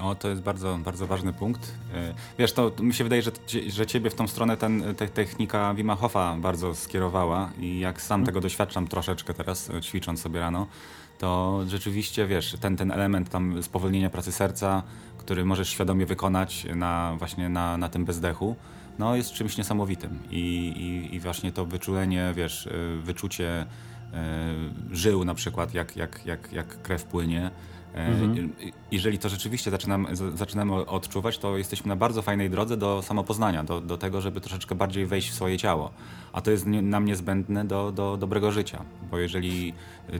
O, 0.02 0.14
to 0.14 0.28
jest 0.28 0.42
bardzo, 0.42 0.78
bardzo 0.84 1.06
ważny 1.06 1.32
punkt. 1.32 1.74
E, 1.94 2.14
wiesz, 2.38 2.52
to 2.52 2.72
mi 2.80 2.94
się 2.94 3.04
wydaje, 3.04 3.22
że, 3.22 3.30
że 3.68 3.86
ciebie 3.86 4.10
w 4.10 4.14
tą 4.14 4.28
stronę 4.28 4.56
ten, 4.56 4.94
te, 4.94 5.08
technika 5.08 5.74
Wima 5.74 5.96
Hofa 5.96 6.36
bardzo 6.36 6.74
skierowała 6.74 7.50
i 7.58 7.78
jak 7.78 8.02
sam 8.02 8.20
hmm. 8.20 8.26
tego 8.26 8.40
doświadczam 8.40 8.88
troszeczkę 8.88 9.34
teraz, 9.34 9.70
e, 9.70 9.80
ćwicząc 9.80 10.20
sobie 10.20 10.40
rano, 10.40 10.66
to 11.18 11.60
rzeczywiście, 11.66 12.26
wiesz, 12.26 12.56
ten, 12.60 12.76
ten 12.76 12.90
element 12.90 13.30
tam 13.30 13.62
spowolnienia 13.62 14.10
pracy 14.10 14.32
serca, 14.32 14.82
który 15.18 15.44
możesz 15.44 15.68
świadomie 15.68 16.06
wykonać 16.06 16.66
na, 16.74 17.14
właśnie 17.18 17.48
na, 17.48 17.76
na 17.76 17.88
tym 17.88 18.04
bezdechu, 18.04 18.56
no 18.98 19.16
jest 19.16 19.32
czymś 19.32 19.58
niesamowitym. 19.58 20.18
I, 20.30 20.38
i, 20.76 21.14
i 21.14 21.20
właśnie 21.20 21.52
to 21.52 21.66
wyczulenie, 21.66 22.32
wiesz, 22.36 22.66
e, 22.66 22.70
wyczucie 23.02 23.66
żył 24.90 25.24
na 25.24 25.34
przykład, 25.34 25.74
jak, 25.74 25.96
jak, 25.96 26.26
jak, 26.26 26.52
jak 26.52 26.82
krew 26.82 27.04
płynie. 27.04 27.50
E, 27.96 28.06
mhm. 28.06 28.52
Jeżeli 28.92 29.18
to 29.18 29.28
rzeczywiście 29.28 29.70
zaczynamy, 29.70 30.16
zaczynamy 30.34 30.74
odczuwać, 30.74 31.38
to 31.38 31.58
jesteśmy 31.58 31.88
na 31.88 31.96
bardzo 31.96 32.22
fajnej 32.22 32.50
drodze 32.50 32.76
do 32.76 33.02
samopoznania, 33.02 33.64
do, 33.64 33.80
do 33.80 33.98
tego, 33.98 34.20
żeby 34.20 34.40
troszeczkę 34.40 34.74
bardziej 34.74 35.06
wejść 35.06 35.30
w 35.30 35.34
swoje 35.34 35.58
ciało. 35.58 35.90
A 36.32 36.40
to 36.40 36.50
jest 36.50 36.66
nam 36.66 37.04
niezbędne 37.04 37.64
do, 37.64 37.92
do 37.92 38.16
dobrego 38.16 38.52
życia, 38.52 38.84
bo 39.10 39.18
jeżeli 39.18 39.72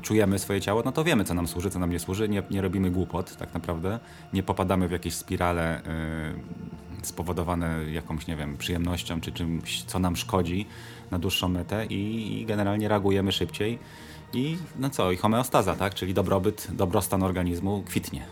czujemy 0.02 0.38
swoje 0.38 0.61
ciało, 0.61 0.83
no 0.85 0.92
to 0.92 1.04
wiemy, 1.04 1.25
co 1.25 1.35
nam 1.35 1.49
służy, 1.49 1.71
co 1.71 1.78
nam 1.78 1.90
nie 1.90 1.99
służy, 1.99 2.28
nie, 2.28 2.42
nie 2.50 2.61
robimy 2.62 2.90
głupot 2.90 3.37
tak 3.37 3.54
naprawdę, 3.54 3.99
nie 4.33 4.42
popadamy 4.42 4.88
w 4.88 4.90
jakieś 4.90 5.14
spirale 5.14 5.80
yy, 7.02 7.06
spowodowane 7.06 7.90
jakąś, 7.92 8.26
nie 8.26 8.37
wiem, 8.37 8.56
przyjemnością 8.56 9.21
czy 9.21 9.33
czymś, 9.33 9.83
co 9.83 9.99
nam 9.99 10.16
szkodzi, 10.16 10.66
na 11.11 11.18
dłuższą 11.18 11.49
metę 11.49 11.87
i, 11.87 12.33
i 12.40 12.47
generalnie 12.47 12.88
reagujemy 12.88 13.33
szybciej. 13.33 13.78
I 14.37 14.59
no 14.78 14.90
co, 14.90 15.12
i 15.12 15.16
homeostaza, 15.16 15.76
tak? 15.76 15.95
Czyli 15.95 16.14
dobrobyt, 16.14 16.69
dobrostan 16.73 17.23
organizmu 17.23 17.83
kwitnie. 17.87 18.26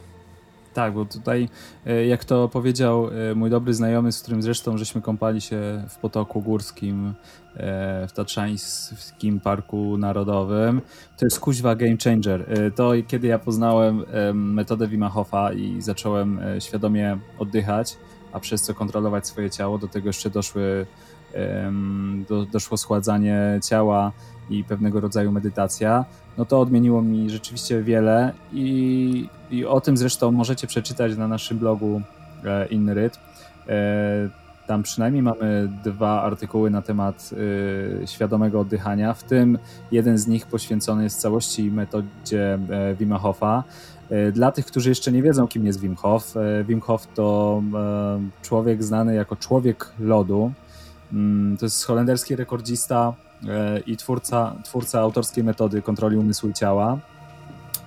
Tak, 0.74 0.94
bo 0.94 1.04
tutaj, 1.04 1.48
e, 1.86 2.06
jak 2.06 2.24
to 2.24 2.48
powiedział 2.48 3.08
e, 3.08 3.34
mój 3.34 3.50
dobry 3.50 3.74
znajomy, 3.74 4.12
z 4.12 4.22
którym 4.22 4.42
zresztą 4.42 4.78
żeśmy 4.78 5.02
kąpali 5.02 5.40
się 5.40 5.84
w 5.88 5.96
potoku 5.98 6.42
górskim 6.42 7.14
e, 7.56 8.06
w 8.08 8.12
Tatrzańskim 8.12 9.40
Parku 9.40 9.98
Narodowym, 9.98 10.80
to 11.18 11.26
jest 11.26 11.40
kuźwa 11.40 11.76
game 11.76 11.96
changer. 12.04 12.46
To 12.74 12.92
kiedy 13.08 13.26
ja 13.26 13.38
poznałem 13.38 14.04
metodę 14.34 14.88
Wima 14.88 15.08
Hofa 15.08 15.52
i 15.52 15.82
zacząłem 15.82 16.40
świadomie 16.60 17.18
oddychać, 17.38 17.96
a 18.32 18.40
przez 18.40 18.62
co 18.62 18.74
kontrolować 18.74 19.26
swoje 19.26 19.50
ciało, 19.50 19.78
do 19.78 19.88
tego 19.88 20.08
jeszcze 20.08 20.30
doszły, 20.30 20.86
do, 22.28 22.46
doszło 22.46 22.76
schładzanie 22.76 23.60
ciała 23.68 24.12
i 24.50 24.64
pewnego 24.64 25.00
rodzaju 25.00 25.32
medytacja, 25.32 26.04
no 26.38 26.44
to 26.44 26.60
odmieniło 26.60 27.02
mi 27.02 27.30
rzeczywiście 27.30 27.82
wiele 27.82 28.32
i, 28.52 29.28
i 29.50 29.64
o 29.64 29.80
tym 29.80 29.96
zresztą 29.96 30.32
możecie 30.32 30.66
przeczytać 30.66 31.16
na 31.16 31.28
naszym 31.28 31.58
blogu 31.58 32.02
e, 32.44 32.66
Inny 32.66 32.94
Rytm. 32.94 33.18
E, 33.68 34.44
tam 34.66 34.82
przynajmniej 34.82 35.22
mamy 35.22 35.68
dwa 35.84 36.22
artykuły 36.22 36.70
na 36.70 36.82
temat 36.82 37.30
e, 38.02 38.06
świadomego 38.06 38.60
oddychania, 38.60 39.14
w 39.14 39.22
tym 39.22 39.58
jeden 39.92 40.18
z 40.18 40.26
nich 40.26 40.46
poświęcony 40.46 41.04
jest 41.04 41.20
całości 41.20 41.70
metodzie 41.70 42.58
e, 42.70 42.94
Wima 42.94 43.18
Hofa. 43.18 43.64
Dla 44.32 44.52
tych, 44.52 44.66
którzy 44.66 44.88
jeszcze 44.88 45.12
nie 45.12 45.22
wiedzą, 45.22 45.48
kim 45.48 45.66
jest 45.66 45.80
Wim 45.80 45.96
Hof, 45.96 46.34
Wim 46.64 46.80
Hof 46.80 47.06
to 47.14 47.62
człowiek 48.42 48.82
znany 48.82 49.14
jako 49.14 49.36
człowiek 49.36 49.92
lodu. 49.98 50.52
Mm, 51.12 51.56
to 51.56 51.66
jest 51.66 51.84
holenderski 51.84 52.36
rekordzista 52.36 53.14
i 53.86 53.96
twórca, 53.96 54.54
twórca 54.64 55.00
autorskiej 55.00 55.44
metody 55.44 55.82
kontroli 55.82 56.16
umysłu 56.16 56.48
i 56.48 56.52
ciała. 56.54 56.98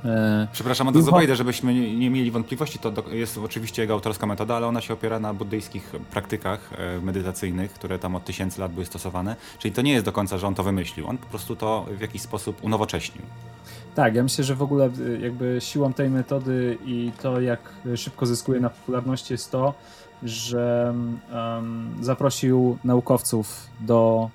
E, 0.06 0.48
Przepraszam, 0.52 0.94
to 0.94 1.02
zobejdę, 1.02 1.36
żebyśmy 1.36 1.74
nie, 1.74 2.10
mieli 2.10 2.32
wątpliwości. 2.32 2.80
To 2.80 2.94
jest 3.12 3.38
oczywiście 3.38 3.82
jego 3.82 3.94
autorska 3.94 4.26
metoda, 4.26 4.56
ale 4.56 4.68
ona 4.68 4.82
się 4.82 4.94
opiera 4.94 5.20
na 5.20 5.34
buddyjskich 5.34 5.92
praktykach 6.12 6.70
e, 6.78 7.02
medytacyjnych, 7.02 7.74
które 7.74 8.00
tam 8.00 8.16
od 8.16 8.26
tysięcy 8.26 8.62
lat 8.62 8.72
były 8.72 8.86
stosowane. 8.86 9.36
Czyli 9.60 9.74
to 9.74 9.82
nie 9.82 9.94
jest 9.94 10.06
do 10.06 10.12
końca, 10.12 10.38
że 10.38 10.48
on 10.48 10.56
to 10.56 10.64
wymyślił. 10.64 11.08
On 11.08 11.18
po 11.18 11.28
prostu 11.28 11.56
to 11.56 11.86
w 11.98 12.02
jakiś 12.02 12.22
sposób 12.22 12.64
unowocześnił. 12.64 13.24
Tak, 13.96 14.16
ja 14.16 14.24
myślę, 14.24 14.44
że 14.44 14.56
w 14.56 14.62
ogóle 14.62 14.90
jakby 15.22 15.58
siłą 15.60 15.94
tej 15.94 16.10
metody 16.10 16.78
i 16.86 17.12
to, 17.22 17.42
jak 17.42 17.60
szybko 17.96 18.26
zyskuje 18.26 18.60
na 18.60 18.70
popularności 18.70 19.34
jest 19.34 19.52
to, 19.52 19.74
że 20.24 20.94
um, 21.34 21.96
zaprosił 22.02 22.78
naukowców 22.84 23.68
do 23.80 24.30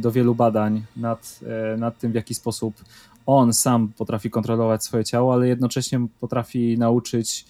do 0.00 0.12
wielu 0.12 0.34
badań 0.34 0.82
nad, 0.96 1.40
y, 1.74 1.78
nad 1.78 1.98
tym, 1.98 2.12
w 2.12 2.14
jaki 2.14 2.34
sposób 2.34 2.74
on 3.26 3.52
sam 3.52 3.92
potrafi 3.98 4.30
kontrolować 4.30 4.84
swoje 4.84 5.04
ciało, 5.04 5.32
ale 5.34 5.48
jednocześnie 5.48 6.06
potrafi 6.20 6.78
nauczyć 6.78 7.46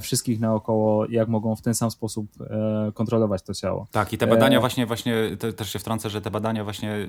wszystkich 0.00 0.40
naokoło, 0.40 1.06
jak 1.06 1.28
mogą 1.28 1.56
w 1.56 1.62
ten 1.62 1.74
sam 1.74 1.90
sposób 1.90 2.26
e, 2.40 2.92
kontrolować 2.94 3.42
to 3.42 3.54
ciało. 3.54 3.86
Tak, 3.92 4.12
i 4.12 4.18
te 4.18 4.26
badania 4.26 4.56
e, 4.56 4.60
właśnie, 4.60 4.86
właśnie 4.86 5.14
też 5.56 5.72
się 5.72 5.78
wtrącę, 5.78 6.10
że 6.10 6.20
te 6.20 6.30
badania 6.30 6.64
właśnie 6.64 7.08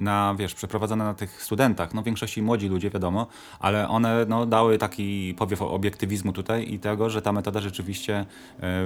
na, 0.00 0.34
wiesz, 0.38 0.54
przeprowadzone 0.54 1.04
na 1.04 1.14
tych 1.14 1.42
studentach, 1.42 1.94
no 1.94 2.02
w 2.02 2.04
większości 2.04 2.42
młodzi 2.42 2.68
ludzie, 2.68 2.90
wiadomo, 2.90 3.26
ale 3.60 3.88
one 3.88 4.26
no, 4.28 4.46
dały 4.46 4.78
taki 4.78 5.34
powiew 5.38 5.62
obiektywizmu 5.62 6.32
tutaj 6.32 6.72
i 6.72 6.78
tego, 6.78 7.10
że 7.10 7.22
ta 7.22 7.32
metoda 7.32 7.60
rzeczywiście 7.60 8.26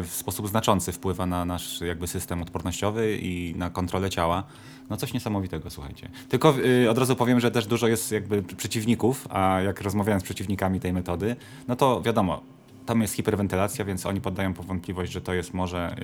w 0.03 0.09
sposób 0.11 0.49
znaczący 0.49 0.93
wpływa 0.93 1.27
na 1.27 1.45
nasz 1.45 1.81
jakby 1.81 2.07
system 2.07 2.43
odpornościowy 2.43 3.19
i 3.23 3.55
na 3.57 3.71
kontrolę 3.71 4.11
ciała. 4.11 4.45
No 4.91 4.97
coś 4.97 5.13
niesamowitego, 5.13 5.71
słuchajcie. 5.71 6.09
Tylko 6.29 6.55
yy, 6.59 6.91
od 6.91 6.99
razu 6.99 7.17
powiem, 7.17 7.41
że 7.41 7.51
też 7.51 7.67
dużo 7.67 7.89
jest 7.89 8.13
jakby 8.13 8.43
przeciwników, 8.43 9.29
a 9.31 9.61
jak 9.61 9.81
rozmawiałem 9.81 10.21
z 10.21 10.25
przeciwnikami 10.25 10.81
tej 10.81 10.93
metody, 10.93 11.37
no 11.69 11.77
to 11.77 12.03
wiadomo, 12.03 12.41
tam 12.91 13.03
jest 13.03 13.15
hiperwentylacja, 13.15 13.85
więc 13.85 14.07
oni 14.07 14.21
poddają 14.21 14.55
powątpliwość, 14.55 15.13
że 15.13 15.21
to 15.21 15.33
jest 15.35 15.55
może, 15.55 15.97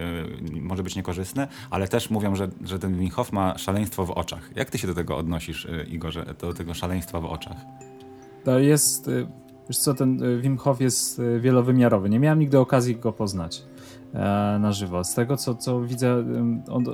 yy, 0.52 0.60
może 0.60 0.82
być 0.82 0.96
niekorzystne, 0.96 1.48
ale 1.70 1.88
też 1.88 2.10
mówią, 2.10 2.34
że, 2.34 2.48
że 2.64 2.78
ten 2.78 2.98
Wim 2.98 3.10
Hof 3.10 3.32
ma 3.32 3.58
szaleństwo 3.58 4.06
w 4.06 4.10
oczach. 4.10 4.50
Jak 4.56 4.70
ty 4.70 4.78
się 4.78 4.86
do 4.86 4.94
tego 4.94 5.16
odnosisz, 5.16 5.64
yy, 5.64 5.84
Igorze, 5.84 6.34
do 6.40 6.54
tego 6.54 6.74
szaleństwa 6.74 7.20
w 7.20 7.24
oczach? 7.24 7.56
To 8.44 8.58
jest, 8.58 9.06
yy, 9.06 9.26
wiesz 9.68 9.78
co, 9.78 9.94
ten 9.94 10.22
y, 10.22 10.40
Wim 10.40 10.56
Hof 10.56 10.80
jest 10.80 11.18
y, 11.18 11.40
wielowymiarowy. 11.40 12.08
Nie 12.08 12.20
miałem 12.20 12.38
nigdy 12.38 12.58
okazji 12.58 12.96
go 12.96 13.12
poznać 13.12 13.62
e, 14.14 14.18
na 14.60 14.72
żywo. 14.72 15.04
Z 15.04 15.14
tego, 15.14 15.36
co, 15.36 15.54
co 15.54 15.80
widzę, 15.80 16.24
on 16.68 16.84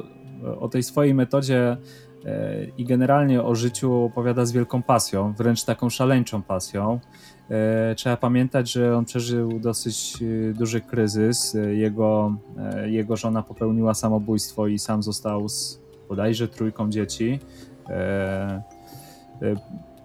o 0.60 0.68
tej 0.68 0.82
swojej 0.82 1.14
metodzie 1.14 1.76
e, 2.24 2.64
i 2.78 2.84
generalnie 2.84 3.42
o 3.42 3.54
życiu 3.54 4.04
opowiada 4.04 4.44
z 4.44 4.52
wielką 4.52 4.82
pasją, 4.82 5.32
wręcz 5.32 5.64
taką 5.64 5.90
szaleńczą 5.90 6.42
pasją. 6.42 7.00
E, 7.52 7.94
trzeba 7.94 8.16
pamiętać, 8.16 8.72
że 8.72 8.96
on 8.96 9.04
przeżył 9.04 9.60
dosyć 9.60 10.18
e, 10.22 10.54
duży 10.54 10.80
kryzys. 10.80 11.56
Jego, 11.72 12.36
jego 12.86 13.16
żona 13.16 13.42
popełniła 13.42 13.94
samobójstwo 13.94 14.66
i 14.66 14.78
sam 14.78 15.02
został 15.02 15.48
z 15.48 15.80
bodajże 16.08 16.48
trójką 16.48 16.90
dzieci. 16.90 17.38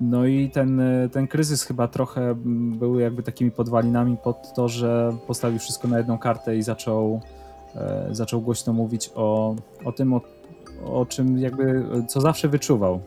No 0.01 0.25
i 0.25 0.49
ten, 0.49 0.81
ten 1.11 1.27
kryzys 1.27 1.63
chyba 1.63 1.87
trochę 1.87 2.35
był 2.77 2.99
jakby 2.99 3.23
takimi 3.23 3.51
podwalinami 3.51 4.17
pod 4.17 4.53
to, 4.55 4.67
że 4.67 5.17
postawił 5.27 5.59
wszystko 5.59 5.87
na 5.87 5.97
jedną 5.97 6.17
kartę 6.17 6.57
i 6.57 6.61
zaczął 6.61 7.21
E, 7.77 8.07
zaczął 8.11 8.41
głośno 8.41 8.73
mówić 8.73 9.11
o, 9.15 9.55
o 9.85 9.91
tym, 9.91 10.13
o, 10.13 10.21
o 10.85 11.05
czym 11.05 11.39
jakby, 11.39 11.85
co 12.07 12.21
zawsze 12.21 12.47
wyczuwał. 12.47 12.99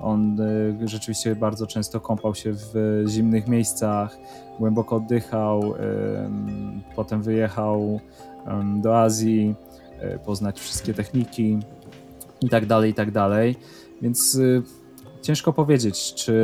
E, 0.00 0.04
on 0.04 0.40
e, 0.40 0.88
rzeczywiście 0.88 1.36
bardzo 1.36 1.66
często 1.66 2.00
kąpał 2.00 2.34
się 2.34 2.52
w 2.52 3.04
zimnych 3.06 3.48
miejscach, 3.48 4.18
głęboko 4.58 4.96
oddychał, 4.96 5.74
potem 6.96 7.22
wyjechał 7.22 8.00
do 8.76 9.00
Azji, 9.00 9.54
poznać 10.24 10.60
wszystkie 10.60 10.94
techniki 10.94 11.58
i 12.40 12.48
tak 12.48 12.66
dalej, 12.66 12.90
i 12.90 12.94
tak 12.94 13.10
dalej. 13.10 13.56
Więc 14.02 14.38
ciężko 15.22 15.52
powiedzieć, 15.52 16.14
czy 16.14 16.34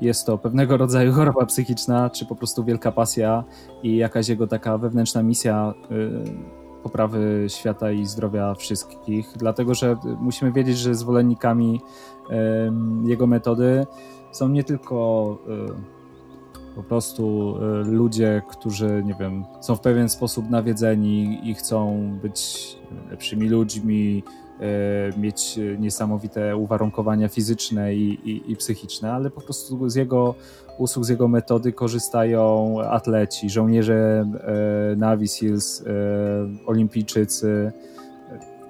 jest 0.00 0.26
to 0.26 0.38
pewnego 0.38 0.76
rodzaju 0.76 1.12
choroba 1.16 1.46
psychiczna, 1.46 2.10
czy 2.10 2.26
po 2.26 2.36
prostu 2.36 2.64
wielka 2.64 2.92
pasja 2.92 3.44
i 3.82 3.96
jakaś 3.96 4.28
jego 4.28 4.46
taka 4.46 4.78
wewnętrzna 4.78 5.22
misja 5.22 5.74
poprawy 6.84 7.46
świata 7.48 7.90
i 7.90 8.06
zdrowia 8.06 8.54
wszystkich. 8.54 9.32
Dlatego, 9.36 9.74
że 9.74 9.96
musimy 10.20 10.52
wiedzieć, 10.52 10.78
że 10.78 10.94
zwolennikami 10.94 11.80
jego 13.04 13.26
metody 13.26 13.86
są 14.32 14.48
nie 14.48 14.64
tylko 14.64 15.38
y, 16.70 16.74
po 16.74 16.82
prostu 16.82 17.54
ludzie, 17.84 18.42
którzy, 18.48 19.02
nie 19.06 19.14
wiem, 19.20 19.44
są 19.60 19.76
w 19.76 19.80
pewien 19.80 20.08
sposób 20.08 20.50
nawiedzeni 20.50 21.40
i 21.50 21.54
chcą 21.54 22.10
być 22.22 22.76
lepszymi 23.10 23.48
ludźmi, 23.48 24.22
E, 24.22 24.43
mieć 25.16 25.58
niesamowite 25.78 26.56
uwarunkowania 26.56 27.28
fizyczne 27.28 27.94
i, 27.94 28.30
i, 28.30 28.52
i, 28.52 28.56
psychiczne, 28.56 29.12
ale 29.12 29.30
po 29.30 29.40
prostu 29.40 29.90
z 29.90 29.94
jego 29.94 30.34
usług, 30.78 31.04
z 31.04 31.08
jego 31.08 31.28
metody 31.28 31.72
korzystają 31.72 32.76
atleci, 32.80 33.50
żołnierze 33.50 34.26
e, 34.92 34.96
Navy 34.96 35.28
Seals, 35.28 35.80
e, 35.80 35.84
olimpijczycy, 36.66 37.72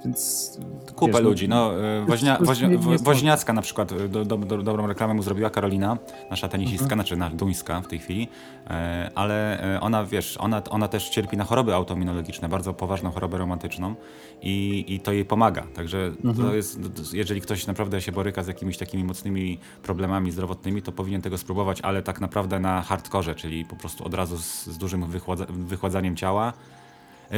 więc, 0.04 0.50
Kupę 0.94 1.12
wiesz, 1.12 1.22
no, 1.22 1.28
ludzi. 1.28 1.48
No, 1.48 1.84
e, 1.84 2.04
woźnia, 2.08 2.38
woźnia, 2.40 2.68
woźniacka 3.02 3.52
na 3.52 3.62
przykład 3.62 3.92
e, 3.92 4.08
do, 4.08 4.24
do, 4.24 4.36
do, 4.36 4.62
dobrą 4.62 4.86
reklamę 4.86 5.14
mu 5.14 5.22
zrobiła 5.22 5.50
Karolina, 5.50 5.98
nasza 6.30 6.48
tenisistka, 6.48 6.94
mhm. 6.94 7.06
znaczy 7.06 7.36
duńska 7.36 7.80
w 7.80 7.86
tej 7.86 7.98
chwili, 7.98 8.28
e, 8.66 9.10
ale 9.14 9.58
ona, 9.80 10.04
wiesz, 10.04 10.36
ona, 10.36 10.62
ona 10.70 10.88
też 10.88 11.08
cierpi 11.08 11.36
na 11.36 11.44
choroby 11.44 11.74
autoimmunologiczne, 11.74 12.48
bardzo 12.48 12.74
poważną 12.74 13.10
chorobę 13.10 13.38
reumatyczną 13.38 13.94
i, 14.42 14.84
i 14.88 15.00
to 15.00 15.12
jej 15.12 15.24
pomaga. 15.24 15.66
Także 15.74 15.98
mhm. 16.24 16.34
to 16.34 16.54
jest, 16.54 16.80
jeżeli 17.12 17.40
ktoś 17.40 17.66
naprawdę 17.66 18.00
się 18.00 18.12
boryka 18.12 18.42
z 18.42 18.46
jakimiś 18.46 18.78
takimi 18.78 19.04
mocnymi 19.04 19.58
problemami 19.82 20.30
zdrowotnymi, 20.30 20.82
to 20.82 20.92
powinien 20.92 21.22
tego 21.22 21.38
spróbować, 21.38 21.80
ale 21.80 22.02
tak 22.02 22.20
naprawdę 22.20 22.60
na 22.60 22.82
hardkorze, 22.82 23.34
czyli 23.34 23.64
po 23.64 23.76
prostu 23.76 24.04
od 24.04 24.14
razu 24.14 24.38
z, 24.38 24.66
z 24.66 24.78
dużym 24.78 25.06
wychładza, 25.06 25.46
wychładzaniem 25.50 26.16
ciała, 26.16 26.52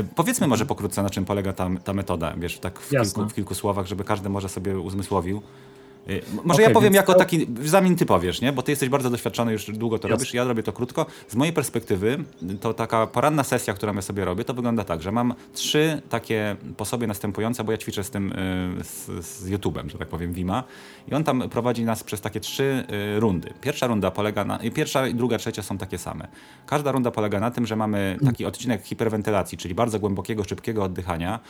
powiedzmy 0.02 0.46
może 0.46 0.66
pokrótce, 0.66 1.02
na 1.02 1.10
czym 1.10 1.24
polega 1.24 1.52
ta, 1.52 1.68
ta 1.84 1.92
metoda, 1.92 2.34
wiesz, 2.36 2.58
tak 2.58 2.80
w 2.80 2.90
kilku, 2.90 3.28
w 3.28 3.34
kilku, 3.34 3.54
słowach, 3.54 3.86
żeby 3.86 4.04
każdy 4.04 4.28
może 4.28 4.48
sobie 4.48 4.78
uzmysłowił. 4.80 5.42
Y, 6.10 6.22
może 6.44 6.52
okay, 6.52 6.64
ja 6.64 6.70
powiem 6.70 6.94
jako 6.94 7.12
to... 7.12 7.18
taki, 7.18 7.46
zanim 7.64 7.96
ty 7.96 8.06
powiesz, 8.06 8.40
nie? 8.40 8.52
bo 8.52 8.62
ty 8.62 8.72
jesteś 8.72 8.88
bardzo 8.88 9.10
doświadczony, 9.10 9.52
już 9.52 9.66
długo 9.66 9.98
to 9.98 10.08
robisz, 10.08 10.34
ja 10.34 10.44
robię 10.44 10.62
to 10.62 10.72
krótko. 10.72 11.06
Z 11.28 11.34
mojej 11.34 11.52
perspektywy 11.52 12.25
to 12.60 12.75
taka 12.75 13.06
poranna 13.06 13.44
sesja, 13.44 13.75
którą 13.75 13.94
ja 13.94 14.02
sobie 14.02 14.25
robię, 14.25 14.44
to 14.44 14.54
wygląda 14.54 14.84
tak, 14.84 15.02
że 15.02 15.12
mam 15.12 15.34
trzy 15.54 16.02
takie 16.08 16.56
po 16.76 16.84
sobie 16.84 17.06
następujące, 17.06 17.64
bo 17.64 17.72
ja 17.72 17.78
ćwiczę 17.78 18.04
z 18.04 18.10
tym, 18.10 18.32
y, 18.32 18.84
z, 18.84 19.26
z 19.26 19.50
YouTube'em, 19.50 19.88
że 19.88 19.98
tak 19.98 20.08
powiem, 20.08 20.32
Wima 20.32 20.64
i 21.08 21.14
on 21.14 21.25
tam 21.25 21.48
prowadzi 21.48 21.84
nas 21.84 22.04
przez 22.04 22.20
takie 22.20 22.40
trzy 22.40 22.84
y, 23.16 23.20
rundy. 23.20 23.54
Pierwsza 23.60 23.86
runda 23.86 24.10
polega 24.10 24.44
na, 24.44 24.58
pierwsza, 24.75 25.12
druga, 25.14 25.38
trzecia 25.38 25.62
są 25.62 25.78
takie 25.78 25.98
same. 25.98 26.28
Każda 26.66 26.92
runda 26.92 27.10
polega 27.10 27.40
na 27.40 27.50
tym, 27.50 27.66
że 27.66 27.76
mamy 27.76 28.18
taki 28.25 28.44
odcinek 28.44 28.82
hiperwentylacji, 28.84 29.58
czyli 29.58 29.75
bardzo 29.75 29.98
głębokiego, 30.00 30.44
szybkiego 30.44 30.84
oddychania, 30.84 31.40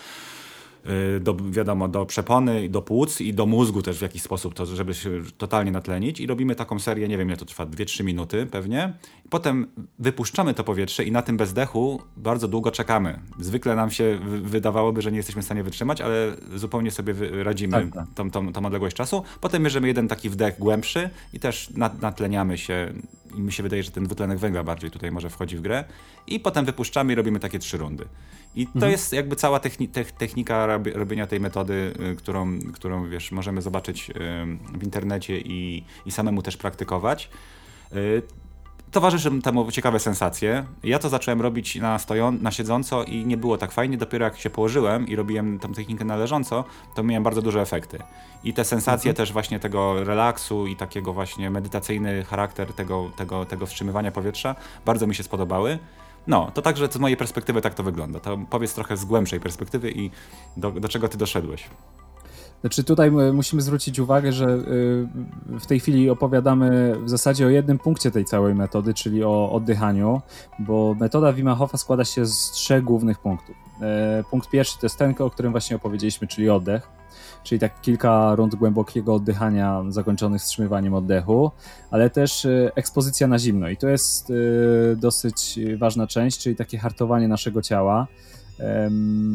do, 1.20 1.36
wiadomo, 1.50 1.88
do 1.88 2.06
przepony, 2.06 2.68
do 2.68 2.82
płuc 2.82 3.20
i 3.20 3.34
do 3.34 3.46
mózgu 3.46 3.82
też 3.82 3.98
w 3.98 4.02
jakiś 4.02 4.22
sposób, 4.22 4.54
to, 4.54 4.66
żeby 4.66 4.94
się 4.94 5.10
totalnie 5.38 5.70
natlenić. 5.70 6.20
I 6.20 6.26
robimy 6.26 6.54
taką 6.54 6.78
serię, 6.78 7.08
nie 7.08 7.18
wiem, 7.18 7.28
ile 7.28 7.36
to 7.36 7.44
trwa, 7.44 7.66
2-3 7.66 8.04
minuty 8.04 8.46
pewnie. 8.46 8.92
Potem 9.30 9.66
wypuszczamy 9.98 10.54
to 10.54 10.64
powietrze 10.64 11.04
i 11.04 11.12
na 11.12 11.22
tym 11.22 11.36
bezdechu 11.36 12.02
bardzo 12.16 12.48
długo 12.48 12.70
czekamy. 12.70 13.20
Zwykle 13.38 13.76
nam 13.76 13.90
się 13.90 14.18
wydawałoby, 14.42 15.02
że 15.02 15.12
nie 15.12 15.16
jesteśmy 15.16 15.42
w 15.42 15.44
stanie 15.44 15.62
wytrzymać, 15.62 16.00
ale 16.00 16.36
zupełnie 16.54 16.90
sobie 16.90 17.14
radzimy 17.42 17.72
tak, 17.72 17.92
tak. 17.92 18.14
Tą, 18.14 18.30
tą, 18.30 18.52
tą 18.52 18.66
odległość 18.66 18.96
czasu. 18.96 19.22
Potem 19.40 19.64
bierzemy 19.64 19.86
jeden 19.88 20.08
taki 20.08 20.30
wdech 20.30 20.58
głębszy 20.58 21.10
i 21.32 21.40
też 21.40 21.70
natleniamy 22.00 22.58
się 22.58 22.92
i 23.36 23.40
mi 23.40 23.52
się 23.52 23.62
wydaje, 23.62 23.82
że 23.82 23.90
ten 23.90 24.04
dwutlenek 24.04 24.38
węgla 24.38 24.64
bardziej 24.64 24.90
tutaj 24.90 25.10
może 25.10 25.30
wchodzi 25.30 25.56
w 25.56 25.60
grę. 25.60 25.84
I 26.26 26.40
potem 26.40 26.64
wypuszczamy 26.64 27.12
i 27.12 27.16
robimy 27.16 27.40
takie 27.40 27.58
trzy 27.58 27.76
rundy. 27.78 28.04
I 28.56 28.66
to 28.66 28.72
mhm. 28.74 28.92
jest 28.92 29.12
jakby 29.12 29.36
cała 29.36 29.60
techni 29.60 29.88
technika 30.18 30.66
robienia 30.94 31.26
tej 31.26 31.40
metody, 31.40 31.94
y, 32.12 32.16
którą, 32.16 32.58
którą 32.74 33.08
wiesz, 33.08 33.32
możemy 33.32 33.62
zobaczyć 33.62 34.10
y, 34.10 34.14
w 34.78 34.84
internecie 34.84 35.40
i, 35.40 35.84
i 36.06 36.10
samemu 36.10 36.42
też 36.42 36.56
praktykować. 36.56 37.30
Y, 37.92 38.22
towarzyszy 38.90 39.30
temu 39.42 39.72
ciekawe 39.72 39.98
sensacje. 39.98 40.64
Ja 40.84 40.98
to 40.98 41.08
zacząłem 41.08 41.40
robić 41.40 41.76
na, 41.76 41.98
stoją, 41.98 42.32
na 42.32 42.50
siedząco 42.50 43.04
i 43.04 43.26
nie 43.26 43.36
było 43.36 43.58
tak 43.58 43.72
fajnie. 43.72 43.96
Dopiero 43.96 44.24
jak 44.24 44.38
się 44.38 44.50
położyłem 44.50 45.08
i 45.08 45.16
robiłem 45.16 45.58
tą 45.58 45.72
technikę 45.72 46.04
na 46.04 46.16
leżąco, 46.16 46.64
to 46.94 47.02
miałem 47.02 47.22
bardzo 47.22 47.42
duże 47.42 47.60
efekty. 47.60 47.98
I 48.44 48.52
te 48.52 48.64
sensacje 48.64 49.10
mhm. 49.10 49.16
też 49.16 49.32
właśnie 49.32 49.60
tego 49.60 50.04
relaksu 50.04 50.66
i 50.66 50.76
takiego 50.76 51.12
właśnie 51.12 51.50
medytacyjny 51.50 52.24
charakter 52.24 52.72
tego, 52.72 53.10
tego, 53.16 53.44
tego 53.44 53.66
wstrzymywania 53.66 54.12
powietrza 54.12 54.54
bardzo 54.84 55.06
mi 55.06 55.14
się 55.14 55.22
spodobały. 55.22 55.78
No, 56.26 56.50
to 56.54 56.62
także 56.62 56.88
z 56.92 56.98
mojej 56.98 57.16
perspektywy 57.16 57.60
tak 57.60 57.74
to 57.74 57.82
wygląda. 57.82 58.20
To 58.20 58.38
powiedz 58.50 58.74
trochę 58.74 58.96
z 58.96 59.04
głębszej 59.04 59.40
perspektywy 59.40 59.90
i 59.90 60.10
do, 60.56 60.70
do 60.70 60.88
czego 60.88 61.08
ty 61.08 61.18
doszedłeś. 61.18 61.70
Znaczy 62.60 62.84
tutaj 62.84 63.10
musimy 63.10 63.62
zwrócić 63.62 63.98
uwagę, 63.98 64.32
że 64.32 64.44
y, 64.44 65.58
w 65.60 65.66
tej 65.66 65.80
chwili 65.80 66.10
opowiadamy 66.10 66.96
w 67.04 67.10
zasadzie 67.10 67.46
o 67.46 67.48
jednym 67.48 67.78
punkcie 67.78 68.10
tej 68.10 68.24
całej 68.24 68.54
metody, 68.54 68.94
czyli 68.94 69.24
o 69.24 69.52
oddychaniu, 69.52 70.20
bo 70.58 70.96
metoda 71.00 71.32
Wim 71.32 71.48
Hofa 71.48 71.78
składa 71.78 72.04
się 72.04 72.26
z 72.26 72.50
trzech 72.50 72.84
głównych 72.84 73.18
punktów. 73.18 73.56
E, 73.82 74.24
punkt 74.30 74.50
pierwszy 74.50 74.78
to 74.78 74.86
jest 74.86 74.98
ten, 74.98 75.14
o 75.18 75.30
którym 75.30 75.52
właśnie 75.52 75.76
opowiedzieliśmy, 75.76 76.26
czyli 76.28 76.50
oddech 76.50 76.88
czyli 77.46 77.58
tak 77.58 77.80
kilka 77.80 78.34
rund 78.34 78.54
głębokiego 78.54 79.14
oddychania 79.14 79.82
zakończonych 79.88 80.40
wstrzymywaniem 80.40 80.94
oddechu, 80.94 81.50
ale 81.90 82.10
też 82.10 82.44
y, 82.44 82.70
ekspozycja 82.74 83.26
na 83.26 83.38
zimno 83.38 83.68
i 83.68 83.76
to 83.76 83.88
jest 83.88 84.30
y, 84.30 84.96
dosyć 85.00 85.58
ważna 85.78 86.06
część, 86.06 86.38
czyli 86.38 86.56
takie 86.56 86.78
hartowanie 86.78 87.28
naszego 87.28 87.62
ciała. 87.62 88.06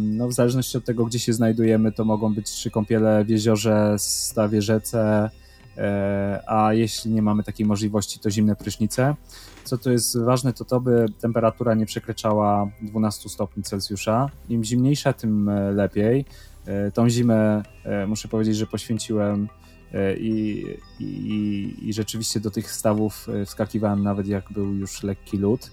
No, 0.01 0.27
w 0.27 0.33
zależności 0.33 0.77
od 0.77 0.85
tego, 0.85 1.05
gdzie 1.05 1.19
się 1.19 1.33
znajdujemy, 1.33 1.91
to 1.91 2.05
mogą 2.05 2.33
być 2.33 2.51
trzy 2.51 2.71
kąpiele 2.71 3.25
w 3.25 3.29
jeziorze, 3.29 3.95
stawie 3.97 4.61
rzece, 4.61 5.29
e, 5.77 6.43
a 6.47 6.73
jeśli 6.73 7.11
nie 7.11 7.21
mamy 7.21 7.43
takiej 7.43 7.65
możliwości, 7.65 8.19
to 8.19 8.31
zimne 8.31 8.55
prysznice. 8.55 9.15
Co 9.63 9.77
tu 9.77 9.91
jest 9.91 10.19
ważne, 10.19 10.53
to 10.53 10.65
to, 10.65 10.79
by 10.79 11.05
temperatura 11.21 11.73
nie 11.73 11.85
przekraczała 11.85 12.69
12 12.81 13.29
stopni 13.29 13.63
Celsjusza. 13.63 14.29
Im 14.49 14.63
zimniejsza, 14.63 15.13
tym 15.13 15.49
e, 15.49 15.71
lepiej. 15.71 16.25
E, 16.71 16.91
tą 16.91 17.09
zimę 17.09 17.63
e, 17.83 18.07
muszę 18.07 18.27
powiedzieć, 18.27 18.55
że 18.55 18.67
poświęciłem 18.67 19.47
e, 19.93 20.17
i, 20.17 20.65
i, 20.99 21.75
i 21.81 21.93
rzeczywiście 21.93 22.39
do 22.39 22.51
tych 22.51 22.71
stawów 22.71 23.27
wskakiwałem 23.45 24.03
nawet 24.03 24.27
jak 24.27 24.51
był 24.51 24.73
już 24.73 25.03
lekki 25.03 25.37
lód. 25.37 25.71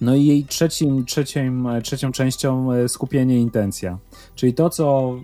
No 0.00 0.14
i 0.14 0.26
jej 0.26 0.44
trzecim, 0.44 1.04
trzecim, 1.04 1.68
trzecią 1.82 2.12
częścią 2.12 2.68
skupienie 2.88 3.40
intencja, 3.40 3.98
czyli 4.34 4.54
to, 4.54 4.70
co 4.70 5.16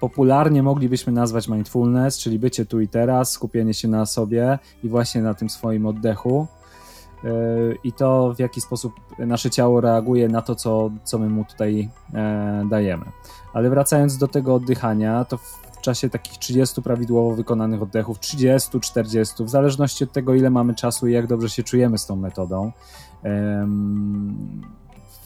popularnie 0.00 0.62
moglibyśmy 0.62 1.12
nazwać 1.12 1.48
mindfulness, 1.48 2.18
czyli 2.18 2.38
bycie 2.38 2.66
tu 2.66 2.80
i 2.80 2.88
teraz, 2.88 3.32
skupienie 3.32 3.74
się 3.74 3.88
na 3.88 4.06
sobie 4.06 4.58
i 4.84 4.88
właśnie 4.88 5.22
na 5.22 5.34
tym 5.34 5.50
swoim 5.50 5.86
oddechu. 5.86 6.46
E, 7.24 7.28
i 7.84 7.92
to 7.92 8.34
w 8.34 8.38
jaki 8.38 8.60
sposób 8.60 8.92
nasze 9.18 9.50
ciało 9.50 9.80
reaguje 9.80 10.28
na 10.28 10.42
to, 10.42 10.54
co, 10.54 10.90
co 11.04 11.18
my 11.18 11.28
mu 11.28 11.44
tutaj 11.44 11.88
e, 12.14 12.66
dajemy. 12.70 13.04
Ale 13.52 13.70
wracając 13.70 14.16
do 14.16 14.28
tego 14.28 14.54
oddychania, 14.54 15.24
to 15.24 15.36
w 15.38 15.80
czasie 15.80 16.10
takich 16.10 16.38
30 16.38 16.82
prawidłowo 16.82 17.36
wykonanych 17.36 17.82
oddechów, 17.82 18.18
30, 18.18 18.80
40, 18.80 19.44
w 19.44 19.50
zależności 19.50 20.04
od 20.04 20.12
tego, 20.12 20.34
ile 20.34 20.50
mamy 20.50 20.74
czasu 20.74 21.08
i 21.08 21.12
jak 21.12 21.26
dobrze 21.26 21.48
się 21.48 21.62
czujemy 21.62 21.98
z 21.98 22.06
tą 22.06 22.16
metodą, 22.16 22.72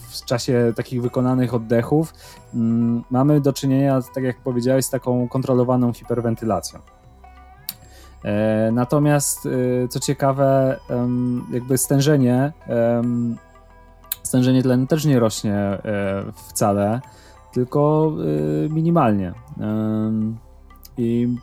w 0.08 0.24
czasie 0.24 0.72
takich 0.76 1.02
wykonanych 1.02 1.54
oddechów 1.54 2.14
mm, 2.54 3.04
mamy 3.10 3.40
do 3.40 3.52
czynienia, 3.52 4.00
tak 4.14 4.24
jak 4.24 4.40
powiedziałeś, 4.40 4.84
z 4.84 4.90
taką 4.90 5.28
kontrolowaną 5.28 5.92
hiperwentylacją. 5.92 6.80
E, 8.24 8.70
natomiast, 8.72 9.46
e, 9.46 9.88
co 9.88 10.00
ciekawe, 10.00 10.80
jakby 11.52 11.78
stężenie, 11.78 12.52
stężenie 14.22 14.62
tlenu 14.62 14.86
też 14.86 15.04
nie 15.04 15.20
rośnie 15.20 15.54
e, 15.54 15.78
wcale, 16.32 17.00
tylko 17.52 18.12
minimalnie. 18.70 19.32
I 20.98 21.36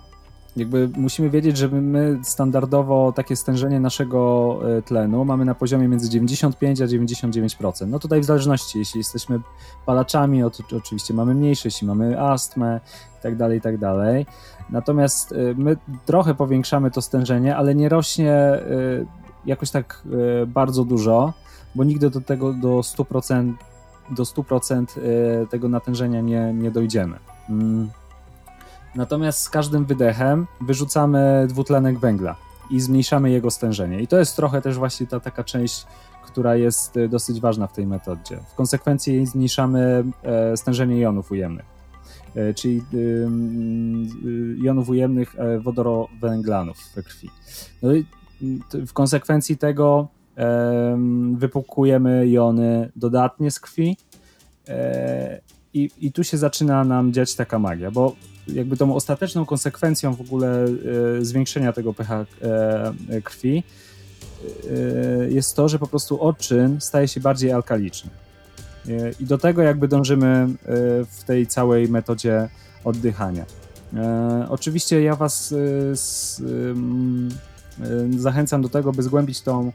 jakby 0.55 0.89
musimy 0.97 1.29
wiedzieć, 1.29 1.57
że 1.57 1.67
my 1.67 2.19
standardowo 2.23 3.13
takie 3.15 3.35
stężenie 3.35 3.79
naszego 3.79 4.59
tlenu 4.85 5.25
mamy 5.25 5.45
na 5.45 5.55
poziomie 5.55 5.87
między 5.87 6.09
95 6.09 6.81
a 6.81 6.85
99%. 6.85 7.87
No 7.87 7.99
tutaj 7.99 8.21
w 8.21 8.25
zależności, 8.25 8.79
jeśli 8.79 8.97
jesteśmy 8.97 9.39
palaczami, 9.85 10.43
oczywiście 10.77 11.13
mamy 11.13 11.35
mniejsze, 11.35 11.67
jeśli 11.67 11.87
mamy 11.87 12.21
astmę 12.21 12.79
i 13.19 13.23
tak 13.23 13.35
dalej, 13.35 13.57
i 13.57 13.61
tak 13.61 13.77
dalej. 13.77 14.25
Natomiast 14.69 15.31
y, 15.31 15.55
my 15.57 15.77
trochę 16.05 16.35
powiększamy 16.35 16.91
to 16.91 17.01
stężenie, 17.01 17.55
ale 17.55 17.75
nie 17.75 17.89
rośnie 17.89 18.53
y, 18.53 19.05
jakoś 19.45 19.71
tak 19.71 20.03
bardzo 20.47 20.83
dużo, 20.85 21.33
bo 21.75 21.83
nigdy 21.83 22.09
do 22.09 22.21
tego 22.21 22.53
do 22.53 22.79
100%, 22.79 23.53
do 24.09 24.23
100% 24.23 24.85
tego 25.47 25.69
natężenia 25.69 26.21
nie, 26.21 26.53
nie 26.53 26.71
dojdziemy. 26.71 27.19
Natomiast 28.95 29.41
z 29.41 29.49
każdym 29.49 29.85
wydechem 29.85 30.47
wyrzucamy 30.61 31.45
dwutlenek 31.49 31.99
węgla 31.99 32.35
i 32.69 32.79
zmniejszamy 32.79 33.31
jego 33.31 33.51
stężenie. 33.51 34.01
I 34.01 34.07
to 34.07 34.19
jest 34.19 34.35
trochę 34.35 34.61
też 34.61 34.77
właśnie 34.77 35.07
ta 35.07 35.19
taka 35.19 35.43
część, 35.43 35.85
która 36.25 36.55
jest 36.55 36.95
dosyć 37.09 37.39
ważna 37.39 37.67
w 37.67 37.73
tej 37.73 37.87
metodzie. 37.87 38.39
W 38.51 38.55
konsekwencji 38.55 39.25
zmniejszamy 39.25 40.03
e, 40.23 40.57
stężenie 40.57 40.99
jonów 40.99 41.31
ujemnych. 41.31 41.65
E, 42.35 42.53
czyli 42.53 42.81
jonów 44.57 44.89
ujemnych 44.89 45.35
e, 45.39 45.59
wodorowęglanów 45.59 46.77
we 46.95 47.03
krwi. 47.03 47.29
No 47.81 47.93
i 47.95 48.05
w 48.71 48.93
konsekwencji 48.93 49.57
tego 49.57 50.07
wypukujemy 51.33 52.27
jony 52.27 52.91
dodatnie 52.95 53.51
z 53.51 53.59
krwi 53.59 53.97
e, 54.67 55.41
i, 55.73 55.89
i 55.99 56.11
tu 56.11 56.23
się 56.23 56.37
zaczyna 56.37 56.83
nam 56.83 57.13
dziać 57.13 57.35
taka 57.35 57.59
magia, 57.59 57.91
bo 57.91 58.15
jakby 58.47 58.77
tą 58.77 58.95
ostateczną 58.95 59.45
konsekwencją 59.45 60.15
w 60.15 60.21
ogóle 60.21 60.65
zwiększenia 61.21 61.73
tego 61.73 61.93
pH 61.93 62.25
krwi 63.23 63.63
jest 65.29 65.55
to, 65.55 65.69
że 65.69 65.79
po 65.79 65.87
prostu 65.87 66.21
odczyn 66.21 66.81
staje 66.81 67.07
się 67.07 67.19
bardziej 67.19 67.51
alkaliczny. 67.51 68.09
I 69.19 69.25
do 69.25 69.37
tego 69.37 69.61
jakby 69.61 69.87
dążymy 69.87 70.27
e, 70.27 70.47
w 71.05 71.23
tej 71.25 71.47
całej 71.47 71.89
metodzie 71.89 72.49
oddychania. 72.83 73.45
E, 73.93 74.45
oczywiście 74.49 75.01
ja 75.01 75.15
Was 75.15 75.53
e, 75.53 75.55
zachęcam 78.19 78.61
do 78.61 78.69
tego, 78.69 78.91
by 78.91 79.03
zgłębić 79.03 79.41
tą, 79.41 79.71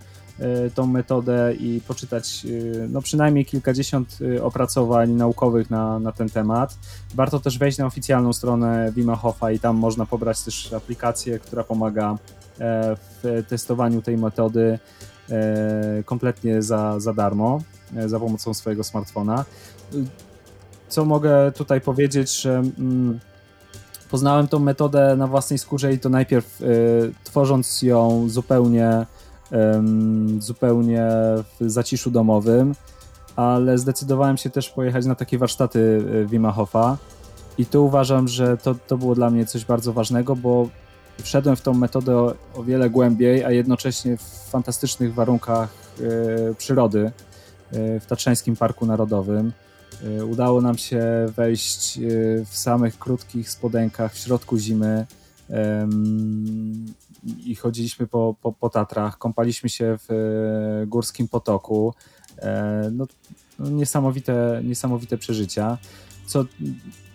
tą 0.74 0.86
metodę 0.86 1.54
i 1.54 1.80
poczytać 1.88 2.46
no 2.88 3.02
przynajmniej 3.02 3.44
kilkadziesiąt 3.44 4.18
opracowań 4.42 5.10
naukowych 5.10 5.70
na, 5.70 5.98
na 5.98 6.12
ten 6.12 6.28
temat. 6.28 6.78
Warto 7.14 7.40
też 7.40 7.58
wejść 7.58 7.78
na 7.78 7.86
oficjalną 7.86 8.32
stronę 8.32 8.92
Wima 8.92 9.16
Hofa 9.16 9.50
i 9.50 9.58
tam 9.58 9.76
można 9.76 10.06
pobrać 10.06 10.42
też 10.42 10.72
aplikację, 10.72 11.38
która 11.38 11.64
pomaga 11.64 12.18
w 12.58 13.44
testowaniu 13.48 14.02
tej 14.02 14.16
metody 14.16 14.78
kompletnie 16.04 16.62
za, 16.62 17.00
za 17.00 17.12
darmo. 17.12 17.60
E, 17.94 18.08
za 18.08 18.20
pomocą 18.20 18.54
swojego 18.54 18.84
smartfona. 18.84 19.44
Co 20.88 21.04
mogę 21.04 21.52
tutaj 21.52 21.80
powiedzieć, 21.80 22.40
że 22.40 22.62
mm, 22.78 23.20
poznałem 24.10 24.48
tą 24.48 24.58
metodę 24.58 25.16
na 25.16 25.26
własnej 25.26 25.58
skórze 25.58 25.92
i 25.92 25.98
to 25.98 26.08
najpierw 26.08 26.60
y, 26.60 27.12
tworząc 27.24 27.82
ją 27.82 28.28
zupełnie, 28.28 29.06
zupełnie 30.38 31.08
w 31.60 31.70
zaciszu 31.70 32.10
domowym, 32.10 32.74
ale 33.36 33.78
zdecydowałem 33.78 34.36
się 34.36 34.50
też 34.50 34.70
pojechać 34.70 35.06
na 35.06 35.14
takie 35.14 35.38
warsztaty 35.38 36.04
e, 36.22 36.26
Wima 36.26 36.52
Hofa 36.52 36.96
i 37.58 37.66
tu 37.66 37.86
uważam, 37.86 38.28
że 38.28 38.56
to, 38.56 38.74
to 38.86 38.98
było 38.98 39.14
dla 39.14 39.30
mnie 39.30 39.46
coś 39.46 39.64
bardzo 39.64 39.92
ważnego, 39.92 40.36
bo 40.36 40.68
wszedłem 41.22 41.56
w 41.56 41.60
tą 41.60 41.74
metodę 41.74 42.16
o, 42.16 42.34
o 42.54 42.64
wiele 42.64 42.90
głębiej, 42.90 43.44
a 43.44 43.50
jednocześnie 43.50 44.16
w 44.16 44.22
fantastycznych 44.50 45.14
warunkach 45.14 45.68
y, 46.00 46.54
przyrody, 46.58 47.10
w 47.72 48.06
Tatrzańskim 48.08 48.56
Parku 48.56 48.86
Narodowym. 48.86 49.52
Udało 50.30 50.60
nam 50.60 50.78
się 50.78 51.02
wejść 51.36 51.98
w 52.44 52.56
samych 52.56 52.98
krótkich 52.98 53.50
spodenkach 53.50 54.14
w 54.14 54.18
środku 54.18 54.58
zimy 54.58 55.06
i 57.24 57.54
chodziliśmy 57.54 58.06
po, 58.06 58.34
po, 58.42 58.52
po 58.52 58.70
Tatrach, 58.70 59.18
kąpaliśmy 59.18 59.68
się 59.68 59.98
w 60.08 60.84
górskim 60.86 61.28
potoku. 61.28 61.94
No, 62.92 63.06
no, 63.58 63.70
niesamowite, 63.70 64.60
niesamowite 64.64 65.18
przeżycia. 65.18 65.78
Co, 66.26 66.44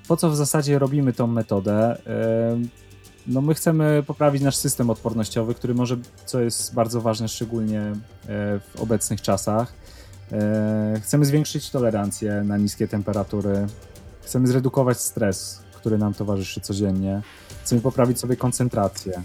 po 0.07 0.17
co 0.17 0.29
w 0.29 0.35
zasadzie 0.35 0.79
robimy 0.79 1.13
tą 1.13 1.27
metodę? 1.27 2.01
No 3.27 3.41
my 3.41 3.53
chcemy 3.53 4.03
poprawić 4.07 4.41
nasz 4.41 4.55
system 4.55 4.89
odpornościowy, 4.89 5.53
który 5.53 5.73
może, 5.73 5.97
co 6.25 6.41
jest 6.41 6.73
bardzo 6.73 7.01
ważne, 7.01 7.27
szczególnie 7.27 7.81
e, 7.81 7.93
w 8.59 8.81
obecnych 8.81 9.21
czasach. 9.21 9.73
E, 10.31 10.99
chcemy 11.03 11.25
zwiększyć 11.25 11.69
tolerancję 11.69 12.43
na 12.45 12.57
niskie 12.57 12.87
temperatury. 12.87 13.67
Chcemy 14.21 14.47
zredukować 14.47 14.99
stres, 14.99 15.61
który 15.73 15.97
nam 15.97 16.13
towarzyszy 16.13 16.61
codziennie. 16.61 17.21
Chcemy 17.63 17.81
poprawić 17.81 18.19
sobie 18.19 18.35
koncentrację 18.35 19.21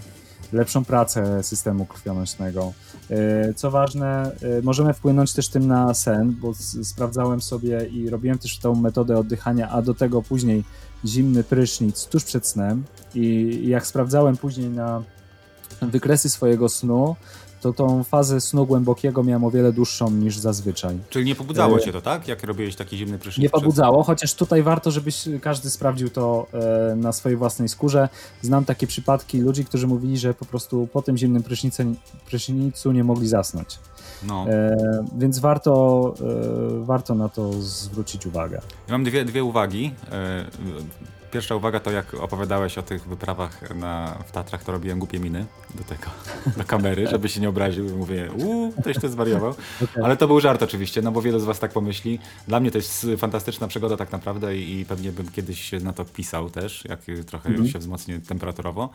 lepszą 0.53 0.85
pracę 0.85 1.43
systemu 1.43 1.87
krwionośnego. 1.87 2.73
E, 3.11 3.55
co 3.55 3.71
ważne, 3.71 4.33
e, 4.43 4.63
możemy 4.63 4.95
wpłynąć 4.95 5.33
też 5.33 5.49
tym 5.49 5.67
na 5.67 5.95
sen, 5.95 6.37
bo 6.41 6.55
sprawdzałem 6.83 7.41
sobie 7.41 7.87
i 7.87 8.11
robiłem 8.11 8.39
też 8.39 8.59
tą 8.59 8.75
metodę 8.75 9.19
oddychania, 9.19 9.71
a 9.71 9.83
do 9.83 9.95
tego 9.95 10.23
później 10.23 10.65
zimny 11.05 11.45
prysznic 11.45 12.07
tuż 12.07 12.25
przed 12.25 12.47
snem 12.47 12.85
i 13.15 13.61
jak 13.69 13.87
sprawdzałem 13.87 14.37
później 14.37 14.71
na 14.71 15.03
wykresy 15.83 16.31
swojego 16.31 16.69
snu, 16.69 17.17
to 17.67 17.73
tą 17.73 18.05
fazę 18.05 18.41
snu 18.41 18.67
głębokiego 18.67 19.23
miałem 19.25 19.45
o 19.45 19.51
wiele 19.51 19.73
dłuższą 19.73 20.11
niż 20.11 20.39
zazwyczaj. 20.39 20.99
Czyli 21.11 21.25
nie 21.25 21.35
pobudzało 21.35 21.77
e, 21.77 21.81
cię 21.81 21.93
to, 21.93 22.01
tak? 22.01 22.29
Jak 22.29 22.45
robiłeś 22.45 22.77
taki 22.77 22.97
zimny 22.97 23.19
prysznic? 23.19 23.43
Nie 23.43 23.51
pobudzało, 23.51 24.03
chociaż 24.03 24.35
tutaj 24.35 24.63
warto, 24.63 24.91
żebyś 24.91 25.29
każdy 25.43 25.71
sprawdził 25.71 26.11
to 26.11 26.47
e, 26.93 26.97
na 26.97 27.13
swojej 27.13 27.39
własnej 27.39 27.69
skórze. 27.69 28.09
Znam 28.43 28.65
takie 28.65 28.87
przypadki 28.87 29.41
ludzi, 29.41 29.65
którzy 29.65 29.87
mówili, 29.87 30.19
że 30.19 30.35
po 30.35 30.45
prostu 30.45 30.89
po 30.93 31.03
tym 31.03 31.17
zimnym 31.19 31.43
prysznicu 32.27 32.93
nie 32.93 33.05
mogli 33.05 33.29
zasnąć. 33.29 33.79
No. 34.23 34.47
E, 34.49 34.77
więc 35.19 35.39
warto, 35.39 36.15
e, 36.81 36.85
warto 36.85 37.15
na 37.15 37.29
to 37.29 37.53
zwrócić 37.53 38.27
uwagę. 38.27 38.61
Ja 38.89 38.93
mam 38.93 39.05
dwie, 39.05 39.25
dwie 39.25 39.45
uwagi. 39.45 39.95
E, 40.13 40.45
Pierwsza 41.31 41.55
uwaga 41.55 41.81
to 41.81 41.91
jak 41.91 42.15
opowiadałeś 42.15 42.79
o 42.79 42.83
tych 42.83 43.09
wyprawach 43.09 43.75
na, 43.75 44.19
w 44.27 44.33
Tatrach, 44.33 44.65
to 44.65 44.73
robiłem 44.73 44.99
głupie 44.99 45.19
miny 45.19 45.47
do 45.75 45.85
tego, 45.85 46.07
do 46.57 46.65
kamery, 46.65 47.07
żeby 47.07 47.29
się 47.29 47.41
nie 47.41 47.49
obraził. 47.49 47.97
Mówię, 47.99 48.31
uuu, 48.33 48.73
ktoś 48.81 48.99
to 48.99 49.09
zwariował. 49.09 49.55
Okay. 49.85 50.05
Ale 50.05 50.17
to 50.17 50.27
był 50.27 50.41
żart 50.41 50.63
oczywiście, 50.63 51.03
no 51.03 51.13
bo 51.13 51.23
wiele 51.23 51.41
z 51.41 51.45
was 51.45 51.59
tak 51.59 51.73
pomyśli. 51.73 52.19
Dla 52.49 52.61
mnie 52.61 52.71
to 52.71 52.79
jest 52.79 53.07
fantastyczna 53.19 53.69
przygoda 53.69 53.97
tak 53.97 54.13
naprawdę 54.13 54.57
i, 54.57 54.81
i 54.81 54.85
pewnie 54.85 55.13
bym 55.13 55.31
kiedyś 55.31 55.73
na 55.73 55.93
to 55.93 56.05
pisał 56.05 56.51
też, 56.51 56.85
jak 56.85 57.01
trochę 57.27 57.49
mm 57.49 57.63
-hmm. 57.63 57.73
się 57.73 57.79
wzmocni 57.79 58.21
temperaturowo. 58.21 58.91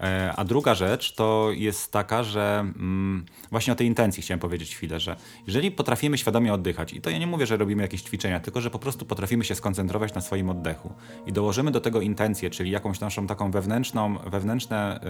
E, 0.00 0.32
a 0.36 0.44
druga 0.44 0.74
rzecz 0.74 1.14
to 1.14 1.48
jest 1.52 1.92
taka, 1.92 2.22
że 2.22 2.58
mm, 2.60 3.24
właśnie 3.50 3.72
o 3.72 3.76
tej 3.76 3.86
intencji 3.86 4.22
chciałem 4.22 4.38
powiedzieć 4.40 4.76
chwilę, 4.76 5.00
że 5.00 5.16
jeżeli 5.46 5.70
potrafimy 5.70 6.18
świadomie 6.18 6.54
oddychać, 6.54 6.92
i 6.92 7.00
to 7.00 7.10
ja 7.10 7.18
nie 7.18 7.26
mówię, 7.26 7.46
że 7.46 7.56
robimy 7.56 7.82
jakieś 7.82 8.02
ćwiczenia, 8.02 8.40
tylko 8.40 8.60
że 8.60 8.70
po 8.70 8.78
prostu 8.78 9.06
potrafimy 9.06 9.44
się 9.44 9.54
skoncentrować 9.54 10.14
na 10.14 10.20
swoim 10.20 10.50
oddechu 10.50 10.92
i 11.26 11.32
dołożymy 11.32 11.70
do 11.70 11.80
tego 11.80 12.00
intencję, 12.00 12.50
czyli 12.50 12.70
jakąś 12.70 13.00
naszą 13.00 13.26
taką 13.26 13.50
wewnętrzną, 13.50 14.18
wewnętrzne, 14.18 15.00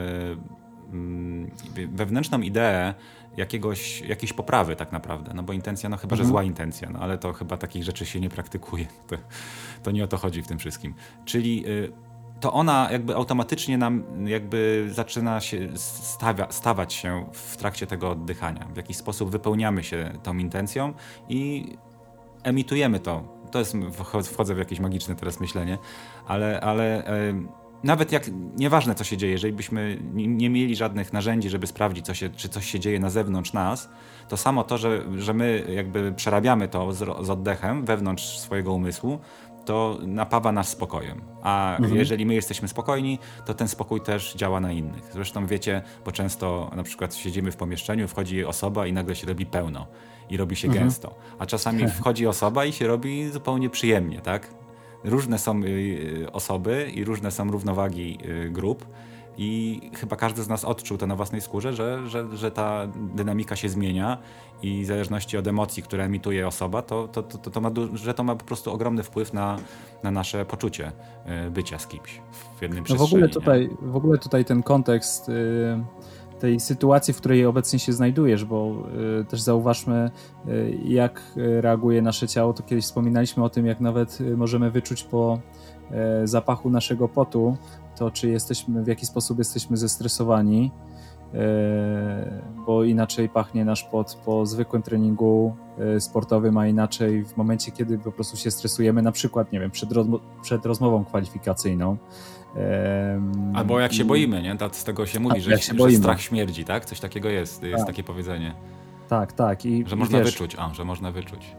yy, 0.92 1.86
wewnętrzną 1.92 2.40
ideę 2.40 2.94
jakiegoś, 3.36 4.00
jakiejś 4.00 4.32
poprawy 4.32 4.76
tak 4.76 4.92
naprawdę, 4.92 5.34
no 5.34 5.42
bo 5.42 5.52
intencja, 5.52 5.88
no 5.88 5.96
chyba, 5.96 6.14
mhm. 6.14 6.26
że 6.26 6.30
zła 6.30 6.42
intencja, 6.42 6.90
no 6.90 6.98
ale 6.98 7.18
to 7.18 7.32
chyba 7.32 7.56
takich 7.56 7.84
rzeczy 7.84 8.06
się 8.06 8.20
nie 8.20 8.30
praktykuje, 8.30 8.86
to, 9.08 9.16
to 9.82 9.90
nie 9.90 10.04
o 10.04 10.06
to 10.06 10.16
chodzi 10.16 10.42
w 10.42 10.46
tym 10.46 10.58
wszystkim. 10.58 10.94
Czyli 11.24 11.62
yy, 11.62 11.92
to 12.40 12.52
ona 12.52 12.88
jakby 12.92 13.16
automatycznie 13.16 13.78
nam 13.78 14.04
jakby 14.28 14.88
zaczyna 14.90 15.40
się 15.40 15.68
stawia, 15.76 16.46
stawać 16.50 16.92
się 16.94 17.26
w 17.32 17.56
trakcie 17.56 17.86
tego 17.86 18.10
oddychania. 18.10 18.68
W 18.74 18.76
jakiś 18.76 18.96
sposób 18.96 19.30
wypełniamy 19.30 19.84
się 19.84 20.12
tą 20.22 20.38
intencją 20.38 20.94
i 21.28 21.66
emitujemy 22.42 23.00
to. 23.00 23.40
To 23.50 23.58
jest, 23.58 23.76
wchodzę 24.24 24.54
w 24.54 24.58
jakieś 24.58 24.80
magiczne 24.80 25.14
teraz 25.14 25.40
myślenie, 25.40 25.78
ale, 26.26 26.60
ale 26.60 27.04
nawet 27.84 28.12
jak, 28.12 28.24
nieważne 28.56 28.94
co 28.94 29.04
się 29.04 29.16
dzieje, 29.16 29.32
jeżeli 29.32 29.52
byśmy 29.52 29.98
nie 30.14 30.50
mieli 30.50 30.76
żadnych 30.76 31.12
narzędzi, 31.12 31.50
żeby 31.50 31.66
sprawdzić, 31.66 32.06
co 32.06 32.14
się, 32.14 32.28
czy 32.28 32.48
coś 32.48 32.70
się 32.70 32.80
dzieje 32.80 33.00
na 33.00 33.10
zewnątrz 33.10 33.52
nas, 33.52 33.88
to 34.28 34.36
samo 34.36 34.64
to, 34.64 34.78
że, 34.78 35.04
że 35.16 35.34
my 35.34 35.64
jakby 35.74 36.12
przerabiamy 36.12 36.68
to 36.68 36.92
z, 36.92 36.98
z 36.98 37.30
oddechem 37.30 37.84
wewnątrz 37.84 38.38
swojego 38.38 38.72
umysłu, 38.72 39.18
to 39.70 39.98
napawa 40.02 40.52
nas 40.52 40.68
spokojem. 40.68 41.20
A 41.42 41.76
mhm. 41.76 41.96
jeżeli 41.96 42.26
my 42.26 42.34
jesteśmy 42.34 42.68
spokojni, 42.68 43.18
to 43.46 43.54
ten 43.54 43.68
spokój 43.68 44.00
też 44.00 44.34
działa 44.34 44.60
na 44.60 44.72
innych. 44.72 45.10
Zresztą 45.12 45.46
wiecie, 45.46 45.82
bo 46.04 46.12
często 46.12 46.70
na 46.76 46.82
przykład 46.82 47.14
siedzimy 47.14 47.52
w 47.52 47.56
pomieszczeniu, 47.56 48.08
wchodzi 48.08 48.44
osoba 48.44 48.86
i 48.86 48.92
nagle 48.92 49.16
się 49.16 49.26
robi 49.26 49.46
pełno 49.46 49.86
i 50.30 50.36
robi 50.36 50.56
się 50.56 50.68
mhm. 50.68 50.84
gęsto. 50.84 51.14
A 51.38 51.46
czasami 51.46 51.88
wchodzi 51.98 52.26
osoba 52.26 52.64
i 52.64 52.72
się 52.72 52.86
robi 52.86 53.30
zupełnie 53.30 53.70
przyjemnie, 53.70 54.20
tak? 54.20 54.54
Różne 55.04 55.38
są 55.38 55.62
y, 55.62 55.66
y, 55.66 56.32
osoby 56.32 56.90
i 56.94 57.04
różne 57.04 57.30
są 57.30 57.50
równowagi 57.50 58.18
y, 58.24 58.50
grup 58.50 58.86
i 59.38 59.80
chyba 59.94 60.16
każdy 60.16 60.42
z 60.42 60.48
nas 60.48 60.64
odczuł 60.64 60.98
to 60.98 61.06
na 61.06 61.16
własnej 61.16 61.40
skórze, 61.40 61.72
że, 61.72 62.08
że, 62.08 62.36
że 62.36 62.50
ta 62.50 62.86
dynamika 63.14 63.56
się 63.56 63.68
zmienia 63.68 64.18
i 64.62 64.82
w 64.82 64.86
zależności 64.86 65.36
od 65.36 65.46
emocji, 65.46 65.82
które 65.82 66.04
emituje 66.04 66.46
osoba, 66.46 66.82
to, 66.82 67.08
to, 67.08 67.22
to, 67.22 67.50
to 67.50 67.60
ma, 67.60 67.70
że 67.94 68.14
to 68.14 68.24
ma 68.24 68.36
po 68.36 68.44
prostu 68.44 68.72
ogromny 68.72 69.02
wpływ 69.02 69.32
na, 69.32 69.56
na 70.02 70.10
nasze 70.10 70.44
poczucie 70.44 70.92
e, 71.24 71.50
bycia 71.50 71.78
z 71.78 71.86
kimś 71.86 72.20
w 72.58 72.62
jednym 72.62 72.84
no 72.88 72.96
w 72.96 73.02
ogóle 73.02 73.28
tutaj, 73.28 73.70
W 73.82 73.96
ogóle 73.96 74.18
tutaj 74.18 74.44
ten 74.44 74.62
kontekst 74.62 75.28
y, 75.28 75.84
tej 76.38 76.60
sytuacji, 76.60 77.14
w 77.14 77.16
której 77.16 77.46
obecnie 77.46 77.78
się 77.78 77.92
znajdujesz, 77.92 78.44
bo 78.44 78.74
y, 79.20 79.24
też 79.24 79.40
zauważmy, 79.40 80.10
y, 80.48 80.78
jak 80.84 81.22
reaguje 81.36 82.02
nasze 82.02 82.28
ciało. 82.28 82.52
To 82.52 82.62
kiedyś 82.62 82.84
wspominaliśmy 82.84 83.44
o 83.44 83.50
tym, 83.50 83.66
jak 83.66 83.80
nawet 83.80 84.18
możemy 84.36 84.70
wyczuć 84.70 85.02
po 85.02 85.38
zapachu 86.24 86.70
naszego 86.70 87.08
potu, 87.08 87.56
to 88.00 88.10
czy 88.10 88.28
jesteśmy, 88.28 88.82
w 88.82 88.86
jaki 88.86 89.06
sposób 89.06 89.38
jesteśmy 89.38 89.76
zestresowani, 89.76 90.70
e, 91.34 92.42
bo 92.66 92.84
inaczej 92.84 93.28
pachnie 93.28 93.64
nasz 93.64 93.84
pot 93.84 94.18
po 94.24 94.46
zwykłym 94.46 94.82
treningu 94.82 95.56
e, 95.78 96.00
sportowym, 96.00 96.58
a 96.58 96.66
inaczej 96.66 97.24
w 97.24 97.36
momencie, 97.36 97.72
kiedy 97.72 97.98
po 97.98 98.12
prostu 98.12 98.36
się 98.36 98.50
stresujemy, 98.50 99.02
na 99.02 99.12
przykład, 99.12 99.52
nie 99.52 99.60
wiem, 99.60 99.70
przed, 99.70 99.92
rozmo 99.92 100.20
przed 100.42 100.66
rozmową 100.66 101.04
kwalifikacyjną. 101.04 101.96
Albo 103.54 103.80
jak 103.80 103.92
się 103.92 104.04
boimy, 104.04 104.42
nie? 104.42 104.56
Z 104.72 104.84
tego 104.84 105.06
się 105.06 105.20
mówi, 105.20 105.40
że, 105.40 105.58
się 105.58 105.74
że 105.78 105.90
strach 105.90 106.20
śmierdzi, 106.20 106.64
tak? 106.64 106.84
Coś 106.84 107.00
takiego 107.00 107.28
jest, 107.28 107.62
jest 107.62 107.76
tak. 107.76 107.86
takie 107.86 108.02
powiedzenie. 108.02 108.54
Tak, 109.08 109.32
tak. 109.32 109.66
I, 109.66 109.84
że 109.86 109.96
można 109.96 110.18
wiesz, 110.18 110.26
wyczuć, 110.26 110.56
a, 110.58 110.74
że 110.74 110.84
można 110.84 111.12
wyczuć. 111.12 111.56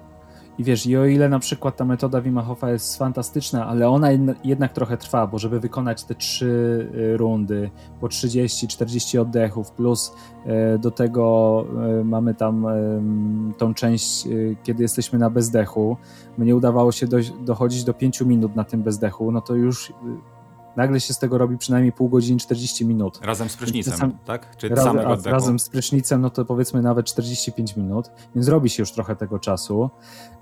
I 0.57 0.63
wiesz, 0.63 0.85
i 0.85 0.97
o 0.97 1.05
ile 1.05 1.29
na 1.29 1.39
przykład 1.39 1.77
ta 1.77 1.85
metoda 1.85 2.21
Wim 2.21 2.37
Hofa 2.37 2.71
jest 2.71 2.97
fantastyczna, 2.97 3.67
ale 3.67 3.89
ona 3.89 4.07
jednak 4.43 4.73
trochę 4.73 4.97
trwa, 4.97 5.27
bo 5.27 5.39
żeby 5.39 5.59
wykonać 5.59 6.03
te 6.03 6.15
trzy 6.15 6.45
y, 6.95 7.17
rundy 7.17 7.69
po 7.99 8.07
30-40 8.07 9.19
oddechów, 9.19 9.71
plus 9.71 10.13
y, 10.75 10.79
do 10.79 10.91
tego 10.91 11.65
y, 11.99 12.03
mamy 12.03 12.33
tam 12.33 12.65
tą 13.57 13.73
część, 13.73 14.27
kiedy 14.63 14.83
jesteśmy 14.83 15.19
na 15.19 15.29
bezdechu, 15.29 15.97
mnie 16.37 16.55
udawało 16.55 16.91
się 16.91 17.07
dochodzić 17.41 17.83
do 17.83 17.93
5 17.93 18.21
minut 18.21 18.55
na 18.55 18.63
tym 18.63 18.83
bezdechu, 18.83 19.31
no 19.31 19.41
to 19.41 19.55
już 19.55 19.93
nagle 20.75 20.99
się 20.99 21.13
z 21.13 21.19
tego 21.19 21.37
robi 21.37 21.57
przynajmniej 21.57 21.91
pół 21.91 22.09
godziny, 22.09 22.39
40 22.39 22.85
minut. 22.85 23.19
Razem 23.23 23.49
z 23.49 23.57
prysznicem, 23.57 23.97
sam, 23.97 24.17
tak? 24.25 24.57
Czy 24.57 24.69
raz, 24.69 24.83
samego 24.83 25.09
oddechu? 25.09 25.29
Razem 25.29 25.59
z 25.59 25.69
prysznicem, 25.69 26.21
no 26.21 26.29
to 26.29 26.45
powiedzmy 26.45 26.81
nawet 26.81 27.05
45 27.05 27.77
minut, 27.77 28.11
więc 28.35 28.47
robi 28.47 28.69
się 28.69 28.81
już 28.81 28.91
trochę 28.91 29.15
tego 29.15 29.39
czasu, 29.39 29.89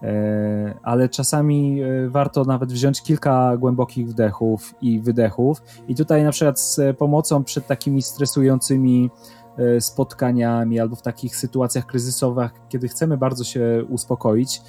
e, 0.03 0.79
ale 0.83 1.09
czasami 1.09 1.81
e, 1.81 2.09
warto 2.09 2.43
nawet 2.43 2.73
wziąć 2.73 3.01
kilka 3.01 3.57
głębokich 3.57 4.07
wdechów 4.07 4.73
i 4.81 4.99
wydechów 4.99 5.61
i 5.87 5.95
tutaj 5.95 6.23
na 6.23 6.31
przykład 6.31 6.59
z 6.59 6.97
pomocą 6.97 7.43
przed 7.43 7.67
takimi 7.67 8.01
stresującymi 8.01 9.09
e, 9.57 9.81
spotkaniami 9.81 10.79
albo 10.79 10.95
w 10.95 11.01
takich 11.01 11.35
sytuacjach 11.35 11.85
kryzysowych, 11.85 12.51
kiedy 12.69 12.87
chcemy 12.87 13.17
bardzo 13.17 13.43
się 13.43 13.85
uspokoić, 13.89 14.61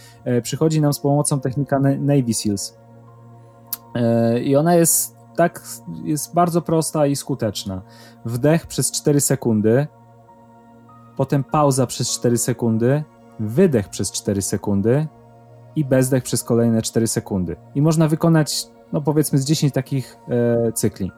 przychodzi 0.42 0.80
nam 0.80 0.92
z 0.92 1.00
pomocą 1.00 1.40
technika 1.40 1.78
Navy 1.78 2.34
Seals. 2.34 2.80
I 4.42 4.56
ona 4.56 4.74
jest 4.74 5.19
tak 5.40 5.62
jest 6.05 6.35
bardzo 6.35 6.62
prosta 6.62 7.07
i 7.07 7.16
skuteczna. 7.16 7.83
Wdech 8.24 8.66
przez 8.66 8.90
4 8.90 9.20
sekundy, 9.20 9.87
potem 11.16 11.44
pauza 11.44 11.87
przez 11.87 12.11
4 12.11 12.38
sekundy, 12.38 13.05
wydech 13.38 13.88
przez 13.88 14.12
4 14.12 14.42
sekundy 14.42 15.07
i 15.76 15.85
bezdech 15.85 16.22
przez 16.22 16.44
kolejne 16.44 16.83
4 16.83 17.07
sekundy. 17.07 17.57
I 17.74 17.83
można 17.83 18.09
wykonać, 18.09 18.66
no 18.92 19.00
powiedzmy, 19.00 19.38
z 19.38 19.44
10 19.44 19.74
takich 19.74 20.16
e, 20.29 20.72
cykli. 20.72 21.12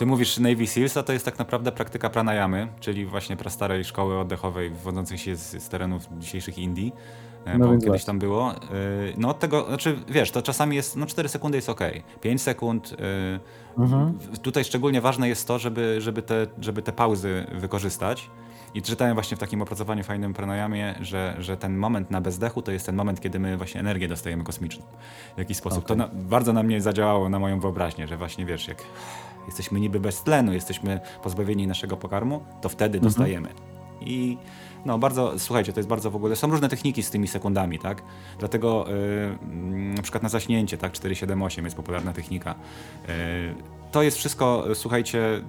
Ty 0.00 0.06
mówisz 0.06 0.38
Navy 0.38 0.66
Seals, 0.66 0.96
a 0.96 1.02
to 1.02 1.12
jest 1.12 1.24
tak 1.24 1.38
naprawdę 1.38 1.72
praktyka 1.72 2.10
pranayamy, 2.10 2.68
czyli 2.80 3.06
właśnie 3.06 3.36
prastarej 3.36 3.84
szkoły 3.84 4.18
oddechowej 4.18 4.70
wywodzącej 4.70 5.18
się 5.18 5.36
z, 5.36 5.62
z 5.62 5.68
terenów 5.68 6.08
dzisiejszych 6.18 6.58
Indii. 6.58 6.92
E, 7.44 7.58
no 7.58 7.66
bo 7.66 7.72
kiedyś 7.72 7.86
właśnie. 7.86 8.06
tam 8.06 8.18
było. 8.18 8.54
No 9.16 9.28
od 9.28 9.38
tego, 9.38 9.66
znaczy 9.66 9.98
wiesz, 10.08 10.30
to 10.30 10.42
czasami 10.42 10.76
jest, 10.76 10.96
no 10.96 11.06
4 11.06 11.28
sekundy 11.28 11.58
jest 11.58 11.68
ok, 11.68 11.80
5 12.20 12.42
sekund. 12.42 12.96
Mhm. 13.78 14.18
Tutaj 14.42 14.64
szczególnie 14.64 15.00
ważne 15.00 15.28
jest 15.28 15.48
to, 15.48 15.58
żeby, 15.58 16.00
żeby, 16.00 16.22
te, 16.22 16.46
żeby 16.60 16.82
te 16.82 16.92
pauzy 16.92 17.46
wykorzystać. 17.52 18.30
I 18.74 18.82
czytałem 18.82 19.14
właśnie 19.14 19.36
w 19.36 19.40
takim 19.40 19.62
opracowaniu 19.62 20.04
fajnym 20.04 20.32
pranajamie, 20.32 20.94
że, 21.00 21.36
że 21.38 21.56
ten 21.56 21.76
moment 21.76 22.10
na 22.10 22.20
bezdechu 22.20 22.62
to 22.62 22.72
jest 22.72 22.86
ten 22.86 22.94
moment, 22.96 23.20
kiedy 23.20 23.38
my 23.38 23.56
właśnie 23.56 23.80
energię 23.80 24.08
dostajemy 24.08 24.44
kosmiczną. 24.44 24.84
W 25.34 25.38
jakiś 25.38 25.56
sposób. 25.56 25.84
Okay. 25.84 25.88
To 25.88 25.94
na, 25.94 26.08
bardzo 26.12 26.52
na 26.52 26.62
mnie 26.62 26.80
zadziałało, 26.80 27.28
na 27.28 27.38
moją 27.38 27.60
wyobraźnię, 27.60 28.06
że 28.06 28.16
właśnie 28.16 28.46
wiesz, 28.46 28.68
jak 28.68 28.82
jesteśmy 29.50 29.80
niby 29.80 30.00
bez 30.00 30.22
tlenu, 30.22 30.52
jesteśmy 30.52 31.00
pozbawieni 31.22 31.66
naszego 31.66 31.96
pokarmu, 31.96 32.40
to 32.60 32.68
wtedy 32.68 32.98
mhm. 32.98 33.12
dostajemy. 33.12 33.48
I 34.00 34.38
no 34.84 34.98
bardzo, 34.98 35.38
słuchajcie, 35.38 35.72
to 35.72 35.80
jest 35.80 35.88
bardzo 35.88 36.10
w 36.10 36.16
ogóle, 36.16 36.36
są 36.36 36.50
różne 36.50 36.68
techniki 36.68 37.02
z 37.02 37.10
tymi 37.10 37.28
sekundami, 37.28 37.78
tak? 37.78 38.02
Dlatego 38.38 38.86
yy, 38.88 39.94
na 39.94 40.02
przykład 40.02 40.22
na 40.22 40.28
zaśnięcie, 40.28 40.78
tak, 40.78 40.92
478 40.92 41.64
jest 41.64 41.76
popularna 41.76 42.12
technika. 42.12 42.54
Yy, 43.08 43.14
to 43.92 44.02
jest 44.02 44.16
wszystko, 44.16 44.64
słuchajcie, 44.74 45.42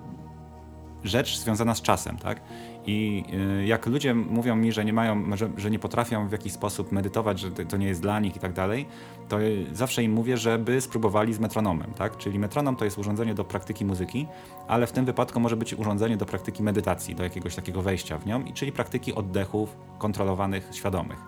rzecz 1.04 1.38
związana 1.38 1.76
z 1.76 1.82
czasem, 1.82 2.18
tak? 2.18 2.42
I 2.86 3.24
y, 3.62 3.66
jak 3.66 3.86
ludzie 3.86 4.14
mówią 4.14 4.56
mi, 4.56 4.72
że 4.72 4.86
nie 4.86 4.94
mają, 4.94 5.38
że, 5.38 5.50
że, 5.58 5.72
nie 5.72 5.80
potrafią 5.80 6.28
w 6.28 6.32
jakiś 6.32 6.54
sposób 6.54 6.92
medytować, 6.92 7.40
że 7.40 7.52
to 7.52 7.78
nie 7.78 7.88
jest 7.88 8.02
dla 8.02 8.20
nich 8.20 8.36
i 8.36 8.40
tak 8.40 8.54
dalej, 8.54 8.86
to 9.30 9.38
zawsze 9.74 10.04
im 10.04 10.12
mówię, 10.12 10.38
żeby 10.38 10.82
spróbowali 10.82 11.34
z 11.34 11.40
metronomem, 11.40 11.94
tak? 11.94 12.18
Czyli 12.18 12.40
metronom 12.40 12.76
to 12.76 12.86
jest 12.86 12.98
urządzenie 12.98 13.34
do 13.34 13.44
praktyki 13.44 13.86
muzyki, 13.86 14.28
ale 14.68 14.88
w 14.88 14.92
tym 14.92 15.06
wypadku 15.06 15.40
może 15.40 15.58
być 15.58 15.74
urządzenie 15.74 16.18
do 16.18 16.26
praktyki 16.26 16.64
medytacji, 16.64 17.16
do 17.16 17.24
jakiegoś 17.24 17.56
takiego 17.56 17.82
wejścia 17.82 18.18
w 18.18 18.26
nią, 18.26 18.44
czyli 18.54 18.72
praktyki 18.72 19.14
oddechów 19.14 19.78
kontrolowanych, 19.98 20.70
świadomych. 20.72 21.20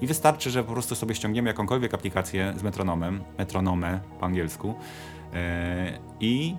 I 0.00 0.06
wystarczy, 0.06 0.50
że 0.50 0.64
po 0.64 0.72
prostu 0.72 0.94
sobie 0.94 1.14
ściągniemy 1.14 1.48
jakąkolwiek 1.48 1.94
aplikację 1.94 2.54
z 2.56 2.62
metronomem, 2.62 3.22
metronomę 3.38 4.00
po 4.20 4.26
angielsku, 4.26 4.74
yy, 5.32 5.38
i 6.20 6.54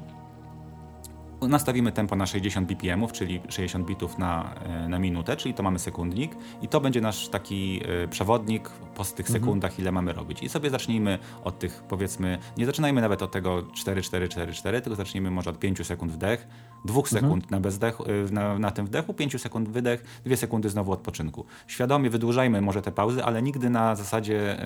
nastawimy 1.48 1.92
tempo 1.92 2.16
na 2.16 2.26
60 2.26 2.68
bpm, 2.68 3.08
czyli 3.08 3.42
60 3.50 3.88
bitów 3.88 4.18
na, 4.18 4.56
e, 4.56 4.90
na 4.90 5.00
minutę, 5.00 5.38
czyli 5.38 5.54
to 5.54 5.64
mamy 5.64 5.80
sekundnik 5.80 6.36
i 6.62 6.68
to 6.68 6.82
będzie 6.82 7.02
nasz 7.02 7.28
taki 7.28 7.82
e, 8.04 8.08
przewodnik 8.08 8.70
po 8.70 9.04
tych 9.06 9.26
mhm. 9.26 9.40
sekundach, 9.40 9.80
ile 9.80 9.92
mamy 9.92 10.14
robić. 10.14 10.44
I 10.44 10.50
sobie 10.50 10.70
zacznijmy 10.70 11.20
od 11.44 11.60
tych, 11.60 11.84
powiedzmy, 11.90 12.38
nie 12.58 12.66
zaczynajmy 12.66 13.02
nawet 13.02 13.22
od 13.22 13.32
tego 13.32 13.64
4, 13.74 14.02
4, 14.02 14.30
4, 14.30 14.54
4, 14.54 14.82
tylko 14.82 14.96
zacznijmy 14.96 15.32
może 15.32 15.50
od 15.50 15.60
5 15.60 15.88
sekund 15.88 16.12
wdech, 16.12 16.48
2 16.86 17.00
mhm. 17.00 17.22
sekund 17.22 17.52
na, 17.52 17.60
bezdech, 17.60 17.98
e, 18.02 18.32
na, 18.32 18.60
na 18.60 18.72
tym 18.72 18.86
wdechu, 18.86 19.14
5 19.14 19.42
sekund 19.42 19.70
wydech, 19.70 20.22
2 20.26 20.36
sekundy 20.36 20.70
znowu 20.70 20.92
odpoczynku. 20.92 21.46
Świadomie 21.68 22.10
wydłużajmy 22.10 22.62
może 22.62 22.82
te 22.82 22.92
pauzy, 22.92 23.24
ale 23.24 23.42
nigdy 23.42 23.70
na 23.70 23.96
zasadzie 23.96 24.58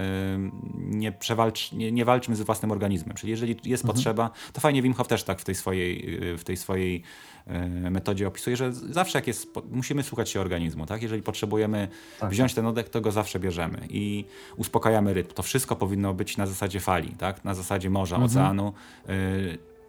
nie, 0.78 1.12
przewalcz, 1.12 1.72
nie, 1.72 1.92
nie 1.92 2.06
walczmy 2.06 2.36
z 2.36 2.42
własnym 2.42 2.72
organizmem. 2.72 3.16
Czyli 3.16 3.32
jeżeli 3.32 3.56
jest 3.64 3.84
mhm. 3.84 3.96
potrzeba, 3.96 4.30
to 4.54 4.62
fajnie 4.62 4.82
Wim 4.82 4.94
Hof 4.94 5.08
też 5.08 5.24
tak 5.24 5.40
w 5.40 5.44
tej 5.44 5.56
swojej, 5.56 6.20
w 6.38 6.44
tej 6.44 6.58
swojej 6.58 6.67
e, 6.74 7.90
metodzie 7.90 8.28
opisuje, 8.28 8.58
że 8.58 8.74
zawsze 8.74 9.18
jak 9.18 9.28
jest, 9.28 9.48
musimy 9.72 10.04
słuchać 10.04 10.30
się 10.30 10.42
organizmu, 10.42 10.86
tak? 10.86 11.02
Jeżeli 11.02 11.22
potrzebujemy 11.22 11.88
tak. 12.20 12.30
wziąć 12.30 12.54
ten 12.54 12.66
oddech, 12.66 12.90
to 12.90 13.02
go 13.02 13.12
zawsze 13.12 13.40
bierzemy 13.40 13.78
i 13.90 14.26
uspokajamy 14.58 15.14
rytm. 15.14 15.34
To 15.34 15.44
wszystko 15.44 15.76
powinno 15.76 16.14
być 16.14 16.38
na 16.38 16.48
zasadzie 16.48 16.80
fali, 16.80 17.10
tak? 17.10 17.46
Na 17.46 17.54
zasadzie 17.54 17.90
morza, 17.90 18.16
mhm. 18.16 18.32
oceanu. 18.32 18.74
E, 19.10 19.14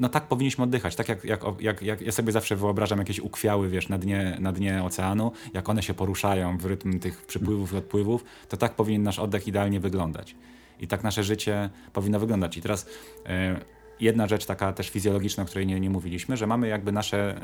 no 0.01 0.09
tak 0.09 0.27
powinniśmy 0.27 0.64
oddychać, 0.64 0.97
tak 0.97 1.09
jak, 1.09 1.25
jak, 1.25 1.43
jak, 1.61 1.83
jak 1.83 2.01
ja 2.01 2.12
sobie 2.12 2.33
zawsze 2.33 2.57
wyobrażam 2.57 2.99
jakieś 2.99 3.21
ukwiały, 3.21 3.69
wiesz, 3.69 3.88
na 3.88 3.99
dnie, 3.99 4.37
na 4.41 4.53
dnie 4.53 4.85
oceanu, 4.85 5.33
jak 5.55 5.69
one 5.69 5.83
się 5.83 5.95
poruszają 5.95 6.59
w 6.59 6.64
rytm 6.64 6.99
tych 6.99 7.27
przypływów 7.27 7.73
i 7.73 7.77
odpływów, 7.77 8.25
to 8.49 8.57
tak 8.57 8.75
powinien 8.75 9.03
nasz 9.03 9.19
oddech 9.19 9.49
idealnie 9.49 9.81
wyglądać. 9.81 10.35
I 10.81 10.88
tak 10.88 11.05
nasze 11.05 11.25
życie 11.25 11.71
powinno 11.93 12.21
wyglądać. 12.21 12.57
I 12.57 12.62
teraz 12.62 12.87
e, 13.27 13.61
jedna 14.00 14.26
rzecz 14.26 14.46
taka 14.46 14.72
też 14.72 14.90
fizjologiczna, 14.90 15.42
o 15.42 15.46
której 15.46 15.66
nie, 15.66 15.80
nie 15.80 15.90
mówiliśmy, 15.90 16.37
że 16.37 16.46
mamy 16.46 16.68
jakby 16.68 16.92
nasze, 16.92 17.37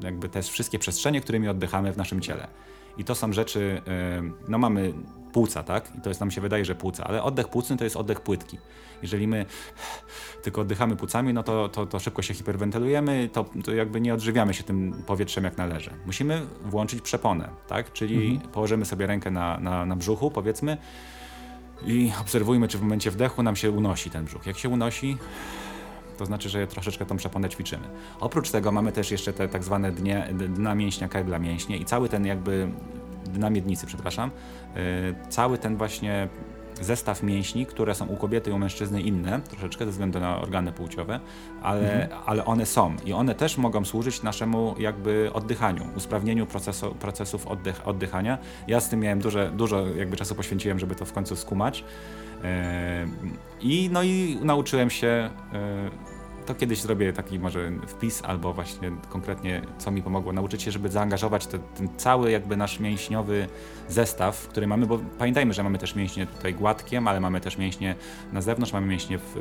y, 0.00 0.04
jakby 0.04 0.28
te 0.28 0.42
wszystkie 0.42 0.78
przestrzenie, 0.78 1.20
którymi 1.20 1.48
oddychamy 1.48 1.92
w 1.92 1.96
naszym 1.96 2.20
ciele. 2.20 2.48
I 2.98 3.04
to 3.04 3.14
są 3.14 3.32
rzeczy, 3.32 3.82
y, 4.18 4.48
no 4.48 4.58
mamy 4.58 4.92
płuca, 5.32 5.62
tak? 5.62 5.92
I 5.98 6.00
to 6.00 6.08
jest, 6.08 6.20
nam 6.20 6.30
się 6.30 6.40
wydaje, 6.40 6.64
że 6.64 6.74
płuca, 6.74 7.04
ale 7.04 7.22
oddech 7.22 7.48
płucny 7.48 7.76
to 7.76 7.84
jest 7.84 7.96
oddech 7.96 8.20
płytki. 8.20 8.58
Jeżeli 9.02 9.28
my 9.28 9.46
tylko 10.42 10.60
oddychamy 10.60 10.96
płucami, 10.96 11.32
no 11.32 11.42
to, 11.42 11.68
to, 11.68 11.86
to 11.86 11.98
szybko 11.98 12.22
się 12.22 12.34
hiperwentylujemy, 12.34 13.28
to, 13.32 13.44
to 13.64 13.74
jakby 13.74 14.00
nie 14.00 14.14
odżywiamy 14.14 14.54
się 14.54 14.64
tym 14.64 15.02
powietrzem 15.06 15.44
jak 15.44 15.58
należy. 15.58 15.90
Musimy 16.06 16.46
włączyć 16.64 17.00
przeponę, 17.00 17.48
tak? 17.68 17.92
Czyli 17.92 18.26
mhm. 18.26 18.52
położymy 18.52 18.84
sobie 18.84 19.06
rękę 19.06 19.30
na, 19.30 19.58
na, 19.58 19.86
na 19.86 19.96
brzuchu, 19.96 20.30
powiedzmy, 20.30 20.76
i 21.84 22.12
obserwujmy, 22.20 22.68
czy 22.68 22.78
w 22.78 22.82
momencie 22.82 23.10
wdechu 23.10 23.42
nam 23.42 23.56
się 23.56 23.70
unosi 23.70 24.10
ten 24.10 24.24
brzuch. 24.24 24.46
Jak 24.46 24.58
się 24.58 24.68
unosi, 24.68 25.18
to 26.18 26.26
znaczy, 26.26 26.48
że 26.48 26.66
troszeczkę 26.66 27.06
tą 27.06 27.16
przeponę 27.16 27.48
ćwiczymy. 27.48 27.88
Oprócz 28.20 28.50
tego 28.50 28.72
mamy 28.72 28.92
też 28.92 29.10
jeszcze 29.10 29.32
te 29.32 29.48
tak 29.48 29.64
zwane 29.64 29.92
dnie, 29.92 30.28
dna 30.48 30.74
mięśnia, 30.74 31.08
kegla 31.08 31.38
mięśnie 31.38 31.76
i 31.76 31.84
cały 31.84 32.08
ten 32.08 32.26
jakby 32.26 32.68
dna 33.26 33.50
miednicy, 33.50 33.86
przepraszam, 33.86 34.30
yy, 34.74 34.82
cały 35.28 35.58
ten 35.58 35.76
właśnie 35.76 36.28
zestaw 36.80 37.22
mięśni, 37.22 37.66
które 37.66 37.94
są 37.94 38.06
u 38.06 38.16
kobiety 38.16 38.50
i 38.50 38.52
u 38.52 38.58
mężczyzny 38.58 39.02
inne, 39.02 39.40
troszeczkę 39.40 39.84
ze 39.84 39.90
względu 39.90 40.20
na 40.20 40.40
organy 40.40 40.72
płciowe, 40.72 41.20
ale, 41.62 42.02
mhm. 42.02 42.22
ale 42.26 42.44
one 42.44 42.66
są 42.66 42.96
i 43.04 43.12
one 43.12 43.34
też 43.34 43.58
mogą 43.58 43.84
służyć 43.84 44.22
naszemu 44.22 44.74
jakby 44.78 45.30
oddychaniu, 45.32 45.82
usprawnieniu 45.96 46.46
procesu, 46.46 46.94
procesów 46.94 47.46
oddych, 47.46 47.88
oddychania. 47.88 48.38
Ja 48.68 48.80
z 48.80 48.88
tym 48.88 49.00
miałem 49.00 49.20
duże, 49.20 49.50
dużo 49.56 49.86
jakby 49.86 50.16
czasu 50.16 50.34
poświęciłem, 50.34 50.78
żeby 50.78 50.94
to 50.94 51.04
w 51.04 51.12
końcu 51.12 51.36
skumać. 51.36 51.84
Yy, 52.42 52.48
I 53.60 53.90
no 53.92 54.02
i 54.02 54.38
nauczyłem 54.42 54.90
się 54.90 55.30
yy, 55.52 56.15
to 56.46 56.54
kiedyś 56.54 56.80
zrobię 56.80 57.12
taki 57.12 57.38
może 57.38 57.70
wpis 57.86 58.22
albo 58.24 58.52
właśnie 58.52 58.90
konkretnie 59.08 59.62
co 59.78 59.90
mi 59.90 60.02
pomogło. 60.02 60.32
Nauczyć 60.32 60.62
się, 60.62 60.70
żeby 60.70 60.88
zaangażować 60.88 61.46
te, 61.46 61.58
ten 61.58 61.88
cały 61.96 62.30
jakby 62.30 62.56
nasz 62.56 62.80
mięśniowy 62.80 63.46
zestaw, 63.88 64.48
który 64.48 64.66
mamy, 64.66 64.86
bo 64.86 64.98
pamiętajmy, 65.18 65.52
że 65.52 65.62
mamy 65.62 65.78
też 65.78 65.94
mięśnie 65.94 66.26
tutaj 66.26 66.54
gładkiem, 66.54 67.08
ale 67.08 67.20
mamy 67.20 67.40
też 67.40 67.58
mięśnie 67.58 67.94
na 68.32 68.40
zewnątrz, 68.40 68.72
mamy 68.72 68.86
mięśnie 68.86 69.18
w, 69.18 69.34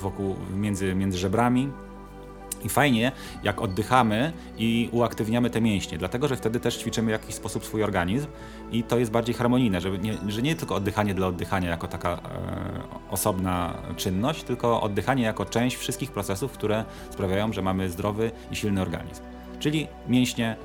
wokół, 0.00 0.36
między, 0.56 0.94
między 0.94 1.18
żebrami, 1.18 1.70
i 2.64 2.68
fajnie, 2.68 3.12
jak 3.42 3.60
oddychamy 3.60 4.32
i 4.58 4.88
uaktywniamy 4.92 5.50
te 5.50 5.60
mięśnie, 5.60 5.98
dlatego 5.98 6.28
że 6.28 6.36
wtedy 6.36 6.60
też 6.60 6.76
ćwiczymy 6.76 7.08
w 7.08 7.12
jakiś 7.12 7.34
sposób 7.34 7.64
swój 7.64 7.82
organizm 7.82 8.26
i 8.72 8.82
to 8.82 8.98
jest 8.98 9.10
bardziej 9.10 9.34
harmonijne, 9.34 9.80
żeby 9.80 9.98
nie, 9.98 10.18
że 10.28 10.42
nie 10.42 10.56
tylko 10.56 10.74
oddychanie 10.74 11.14
dla 11.14 11.26
oddychania 11.26 11.70
jako 11.70 11.88
taka 11.88 12.12
e, 12.12 12.18
osobna 13.10 13.74
czynność, 13.96 14.42
tylko 14.42 14.80
oddychanie 14.80 15.22
jako 15.22 15.44
część 15.44 15.76
wszystkich 15.76 16.10
procesów, 16.10 16.52
które 16.52 16.84
sprawiają, 17.10 17.52
że 17.52 17.62
mamy 17.62 17.90
zdrowy 17.90 18.30
i 18.50 18.56
silny 18.56 18.82
organizm. 18.82 19.22
Czyli 19.58 19.88
mięśnie, 20.08 20.56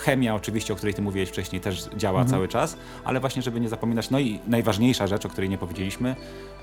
chemia 0.00 0.34
oczywiście, 0.34 0.72
o 0.72 0.76
której 0.76 0.94
ty 0.94 1.02
mówiłeś 1.02 1.28
wcześniej, 1.28 1.60
też 1.60 1.88
działa 1.96 2.20
mhm. 2.20 2.30
cały 2.30 2.48
czas, 2.48 2.76
ale 3.04 3.20
właśnie, 3.20 3.42
żeby 3.42 3.60
nie 3.60 3.68
zapominać, 3.68 4.10
no 4.10 4.18
i 4.18 4.40
najważniejsza 4.46 5.06
rzecz, 5.06 5.26
o 5.26 5.28
której 5.28 5.50
nie 5.50 5.58
powiedzieliśmy, 5.58 6.16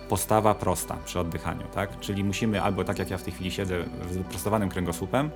postawa 0.09 0.55
prosta 0.55 0.97
przy 1.05 1.19
oddychaniu, 1.19 1.63
tak? 1.73 1.99
Czyli 1.99 2.23
musimy 2.23 2.61
albo 2.61 2.83
tak 2.83 2.99
jak 2.99 3.09
ja 3.09 3.17
w 3.17 3.23
tej 3.23 3.33
chwili 3.33 3.51
siedzę 3.51 3.83
z 4.11 4.17
wyprostowanym 4.17 4.69
kręgosłupem, 4.69 5.29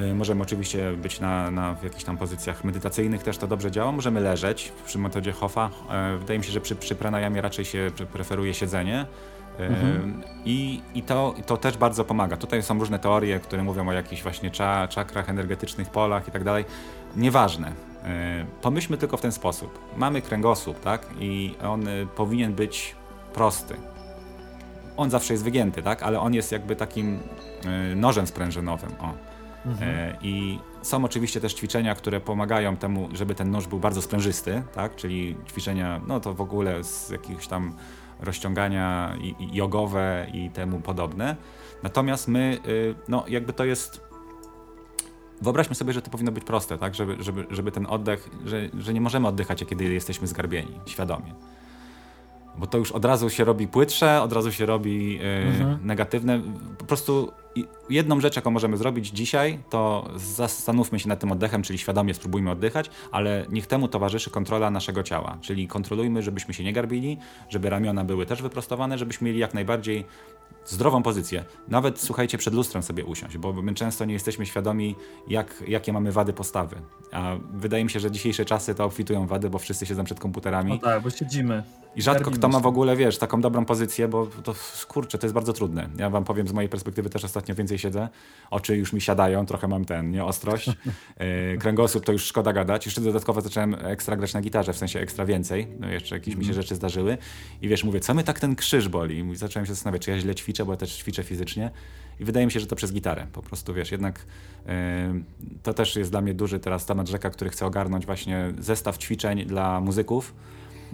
y, 0.00 0.14
Możemy 0.14 0.42
oczywiście 0.42 0.92
być 0.92 1.20
na, 1.20 1.50
na 1.50 1.76
jakichś 1.82 2.04
tam 2.04 2.16
pozycjach 2.16 2.64
medytacyjnych, 2.64 3.22
też 3.22 3.38
to 3.38 3.46
dobrze 3.46 3.70
działa. 3.70 3.92
Możemy 3.92 4.20
leżeć 4.20 4.72
przy 4.86 4.98
metodzie 4.98 5.32
Hoffa. 5.32 5.70
Y, 6.14 6.18
wydaje 6.18 6.38
mi 6.38 6.44
się, 6.44 6.52
że 6.52 6.60
przy, 6.60 6.76
przy 6.76 6.94
pranayamie 6.94 7.40
raczej 7.40 7.64
się 7.64 7.90
preferuje 8.12 8.54
siedzenie. 8.54 9.06
Y, 9.60 9.62
mhm. 9.62 10.22
I, 10.44 10.82
i 10.94 11.02
to, 11.02 11.34
to 11.46 11.56
też 11.56 11.76
bardzo 11.76 12.04
pomaga. 12.04 12.36
Tutaj 12.36 12.62
są 12.62 12.78
różne 12.78 12.98
teorie, 12.98 13.40
które 13.40 13.62
mówią 13.62 13.88
o 13.88 13.92
jakichś 13.92 14.22
właśnie 14.22 14.50
cza, 14.50 14.88
czakrach, 14.88 15.30
energetycznych 15.30 15.90
polach 15.90 16.28
i 16.28 16.30
tak 16.30 16.44
dalej. 16.44 16.64
Nieważne. 17.16 17.72
Pomyślmy 18.62 18.98
tylko 18.98 19.16
w 19.16 19.20
ten 19.20 19.32
sposób. 19.32 19.78
Mamy 19.96 20.22
kręgosłup, 20.22 20.80
tak? 20.80 21.06
I 21.20 21.54
on 21.62 21.86
powinien 22.16 22.52
być 22.52 22.96
prosty. 23.34 23.74
On 24.96 25.10
zawsze 25.10 25.34
jest 25.34 25.44
wygięty, 25.44 25.82
tak? 25.82 26.02
Ale 26.02 26.20
on 26.20 26.34
jest 26.34 26.52
jakby 26.52 26.76
takim 26.76 27.18
y, 27.92 27.96
nożem 27.96 28.26
sprężynowym. 28.26 28.90
O. 29.00 29.12
Mhm. 29.66 29.90
E, 29.90 30.16
I 30.22 30.58
są 30.82 31.04
oczywiście 31.04 31.40
też 31.40 31.54
ćwiczenia, 31.54 31.94
które 31.94 32.20
pomagają 32.20 32.76
temu, 32.76 33.08
żeby 33.12 33.34
ten 33.34 33.50
nóż 33.50 33.66
był 33.66 33.78
bardzo 33.78 34.02
sprężysty, 34.02 34.62
tak? 34.74 34.96
Czyli 34.96 35.36
ćwiczenia, 35.48 36.00
no 36.06 36.20
to 36.20 36.34
w 36.34 36.40
ogóle 36.40 36.84
z 36.84 37.10
jakiegoś 37.10 37.46
tam 37.46 37.74
rozciągania 38.20 39.16
jogowe 39.40 40.26
i 40.32 40.50
temu 40.50 40.80
podobne. 40.80 41.36
Natomiast 41.82 42.28
my, 42.28 42.58
y, 42.66 42.94
no 43.08 43.24
jakby 43.28 43.52
to 43.52 43.64
jest 43.64 44.00
wyobraźmy 45.42 45.74
sobie, 45.74 45.92
że 45.92 46.02
to 46.02 46.10
powinno 46.10 46.32
być 46.32 46.44
proste, 46.44 46.78
tak? 46.78 46.94
Żeby, 46.94 47.16
żeby, 47.20 47.46
żeby 47.50 47.72
ten 47.72 47.86
oddech, 47.86 48.30
że, 48.44 48.68
że 48.78 48.94
nie 48.94 49.00
możemy 49.00 49.28
oddychać, 49.28 49.64
kiedy 49.64 49.84
jesteśmy 49.84 50.26
zgarbieni, 50.26 50.80
świadomie 50.86 51.34
bo 52.58 52.66
to 52.66 52.78
już 52.78 52.92
od 52.92 53.04
razu 53.04 53.30
się 53.30 53.44
robi 53.44 53.68
płytsze, 53.68 54.22
od 54.22 54.32
razu 54.32 54.52
się 54.52 54.66
robi 54.66 55.18
e, 55.22 55.46
mhm. 55.46 55.86
negatywne. 55.86 56.40
Po 56.78 56.84
prostu 56.84 57.32
jedną 57.90 58.20
rzecz, 58.20 58.36
jaką 58.36 58.50
możemy 58.50 58.76
zrobić 58.76 59.08
dzisiaj, 59.08 59.58
to 59.70 60.08
zastanówmy 60.16 61.00
się 61.00 61.08
nad 61.08 61.20
tym 61.20 61.32
oddechem, 61.32 61.62
czyli 61.62 61.78
świadomie 61.78 62.14
spróbujmy 62.14 62.50
oddychać, 62.50 62.90
ale 63.12 63.46
niech 63.50 63.66
temu 63.66 63.88
towarzyszy 63.88 64.30
kontrola 64.30 64.70
naszego 64.70 65.02
ciała. 65.02 65.38
Czyli 65.40 65.68
kontrolujmy, 65.68 66.22
żebyśmy 66.22 66.54
się 66.54 66.64
nie 66.64 66.72
garbili, 66.72 67.18
żeby 67.48 67.70
ramiona 67.70 68.04
były 68.04 68.26
też 68.26 68.42
wyprostowane, 68.42 68.98
żebyśmy 68.98 69.26
mieli 69.26 69.38
jak 69.38 69.54
najbardziej 69.54 70.04
zdrową 70.66 71.02
pozycję. 71.02 71.44
Nawet 71.68 72.00
słuchajcie, 72.00 72.38
przed 72.38 72.54
lustrem 72.54 72.82
sobie 72.82 73.04
usiąść, 73.04 73.38
bo 73.38 73.52
my 73.52 73.74
często 73.74 74.04
nie 74.04 74.14
jesteśmy 74.14 74.46
świadomi, 74.46 74.96
jak, 75.28 75.64
jakie 75.68 75.92
mamy 75.92 76.12
wady 76.12 76.32
postawy. 76.32 76.76
A 77.12 77.36
wydaje 77.52 77.84
mi 77.84 77.90
się, 77.90 78.00
że 78.00 78.10
dzisiejsze 78.10 78.44
czasy 78.44 78.74
to 78.74 78.84
obfitują 78.84 79.26
wady, 79.26 79.50
bo 79.50 79.58
wszyscy 79.58 79.86
siedzą 79.86 80.04
przed 80.04 80.20
komputerami. 80.20 80.72
No 80.72 80.78
tak, 80.78 81.02
bo 81.02 81.10
siedzimy. 81.10 81.62
I 81.96 82.02
rzadko 82.02 82.30
kto 82.30 82.48
ma 82.48 82.60
w 82.60 82.66
ogóle, 82.66 82.96
wiesz, 82.96 83.18
taką 83.18 83.40
dobrą 83.40 83.64
pozycję, 83.64 84.08
bo 84.08 84.26
to 84.26 84.54
kurczę, 84.88 85.18
to 85.18 85.26
jest 85.26 85.34
bardzo 85.34 85.52
trudne. 85.52 85.88
Ja 85.98 86.10
wam 86.10 86.24
powiem 86.24 86.48
z 86.48 86.52
mojej 86.52 86.68
perspektywy 86.68 87.10
też 87.10 87.24
ostatnio 87.24 87.54
więcej 87.54 87.78
siedzę. 87.78 88.08
Oczy 88.50 88.76
już 88.76 88.92
mi 88.92 89.00
siadają, 89.00 89.46
trochę 89.46 89.68
mam 89.68 89.84
ten, 89.84 90.10
nie, 90.10 90.24
ostrość. 90.24 90.66
Yy, 90.66 90.74
kręgosłup 91.60 92.04
to 92.04 92.12
już 92.12 92.24
szkoda 92.24 92.52
gadać. 92.52 92.86
Jeszcze 92.86 93.00
dodatkowo 93.00 93.40
zacząłem 93.40 93.74
ekstra 93.74 94.16
grać 94.16 94.34
na 94.34 94.40
gitarze, 94.40 94.72
w 94.72 94.76
sensie 94.76 95.00
ekstra 95.00 95.24
więcej. 95.26 95.66
No 95.80 95.88
jeszcze 95.88 96.14
jakieś 96.14 96.34
mi 96.34 96.44
się 96.44 96.50
mhm. 96.50 96.62
rzeczy 96.62 96.74
zdarzyły. 96.74 97.18
I 97.62 97.68
wiesz, 97.68 97.84
mówię, 97.84 98.00
co 98.00 98.14
my 98.14 98.24
tak 98.24 98.40
ten 98.40 98.56
krzyż 98.56 98.88
boli? 98.88 99.18
I 99.18 99.36
zacząłem 99.36 99.66
się 99.66 99.74
zastanawiać, 99.74 100.02
czy 100.02 100.10
ja 100.10 100.18
źle 100.18 100.34
ćwiczę, 100.34 100.53
bo 100.64 100.72
ja 100.72 100.76
też 100.76 100.96
ćwiczę 100.96 101.22
fizycznie. 101.22 101.70
I 102.20 102.24
wydaje 102.24 102.46
mi 102.46 102.52
się, 102.52 102.60
że 102.60 102.66
to 102.66 102.76
przez 102.76 102.92
gitarę. 102.92 103.26
Po 103.32 103.42
prostu, 103.42 103.74
wiesz, 103.74 103.92
jednak 103.92 104.26
yy, 104.66 104.72
to 105.62 105.74
też 105.74 105.96
jest 105.96 106.10
dla 106.10 106.20
mnie 106.20 106.34
duży 106.34 106.60
teraz 106.60 106.86
temat 106.86 107.08
rzeka, 107.08 107.30
który 107.30 107.50
chcę 107.50 107.66
ogarnąć 107.66 108.06
właśnie 108.06 108.52
zestaw 108.58 108.98
ćwiczeń 108.98 109.44
dla 109.44 109.80
muzyków 109.80 110.34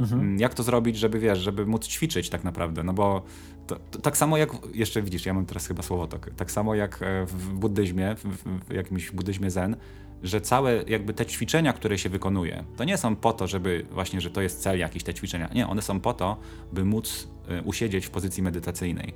Mhm. 0.01 0.21
Mm, 0.21 0.41
jak 0.41 0.55
to 0.55 0.63
zrobić, 0.63 0.97
żeby 0.99 1.19
wiesz, 1.19 1.39
żeby 1.39 1.67
móc 1.67 1.87
ćwiczyć 1.87 2.31
tak 2.31 2.45
naprawdę, 2.45 2.83
no 2.83 2.93
bo 2.93 3.23
to, 3.67 3.77
to, 3.91 3.99
tak 3.99 4.17
samo 4.17 4.37
jak, 4.37 4.51
jeszcze 4.75 5.03
widzisz, 5.03 5.27
ja 5.27 5.35
mam 5.35 5.47
teraz 5.47 5.67
chyba 5.67 5.83
słowotok, 5.83 6.31
tak 6.37 6.51
samo 6.51 6.75
jak 6.75 7.03
e, 7.03 7.27
w 7.27 7.53
buddyzmie, 7.53 8.15
w, 8.15 8.67
w 8.69 8.73
jakimś 8.73 9.11
buddyzmie 9.11 9.51
zen, 9.51 9.77
że 10.23 10.41
całe 10.41 10.83
jakby 10.83 11.15
te 11.15 11.27
ćwiczenia, 11.27 11.73
które 11.73 11.99
się 11.99 12.09
wykonuje, 12.09 12.65
to 12.77 12.85
nie 12.85 12.97
są 12.97 13.17
po 13.17 13.33
to, 13.33 13.47
żeby 13.47 13.87
właśnie, 13.91 14.21
że 14.21 14.31
to 14.31 14.41
jest 14.41 14.63
cel 14.63 14.79
jakiś 14.79 15.03
te 15.03 15.15
ćwiczenia. 15.15 15.49
Nie, 15.55 15.69
one 15.69 15.83
są 15.83 16.01
po 16.01 16.15
to, 16.15 16.37
by 16.73 16.85
móc 16.85 17.29
e, 17.49 17.63
usiedzieć 17.63 18.07
w 18.07 18.11
pozycji 18.11 18.43
medytacyjnej 18.43 19.15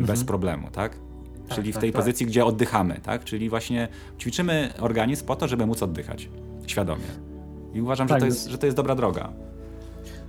mhm. 0.00 0.06
bez 0.06 0.24
problemu, 0.24 0.70
tak? 0.70 0.92
tak 1.48 1.56
Czyli 1.56 1.72
w 1.72 1.74
tak, 1.74 1.80
tej 1.80 1.92
tak, 1.92 2.02
pozycji, 2.02 2.26
gdzie 2.26 2.44
oddychamy, 2.44 3.00
tak? 3.02 3.24
Czyli 3.24 3.48
właśnie 3.48 3.88
ćwiczymy 4.20 4.70
organizm 4.80 5.26
po 5.26 5.36
to, 5.36 5.48
żeby 5.48 5.66
móc 5.66 5.82
oddychać 5.82 6.28
świadomie. 6.66 7.04
I 7.74 7.80
uważam, 7.80 8.08
że, 8.08 8.14
tak, 8.14 8.20
to 8.20 8.26
jest, 8.26 8.48
że 8.48 8.58
to 8.58 8.66
jest 8.66 8.76
dobra 8.76 8.94
droga. 8.94 9.32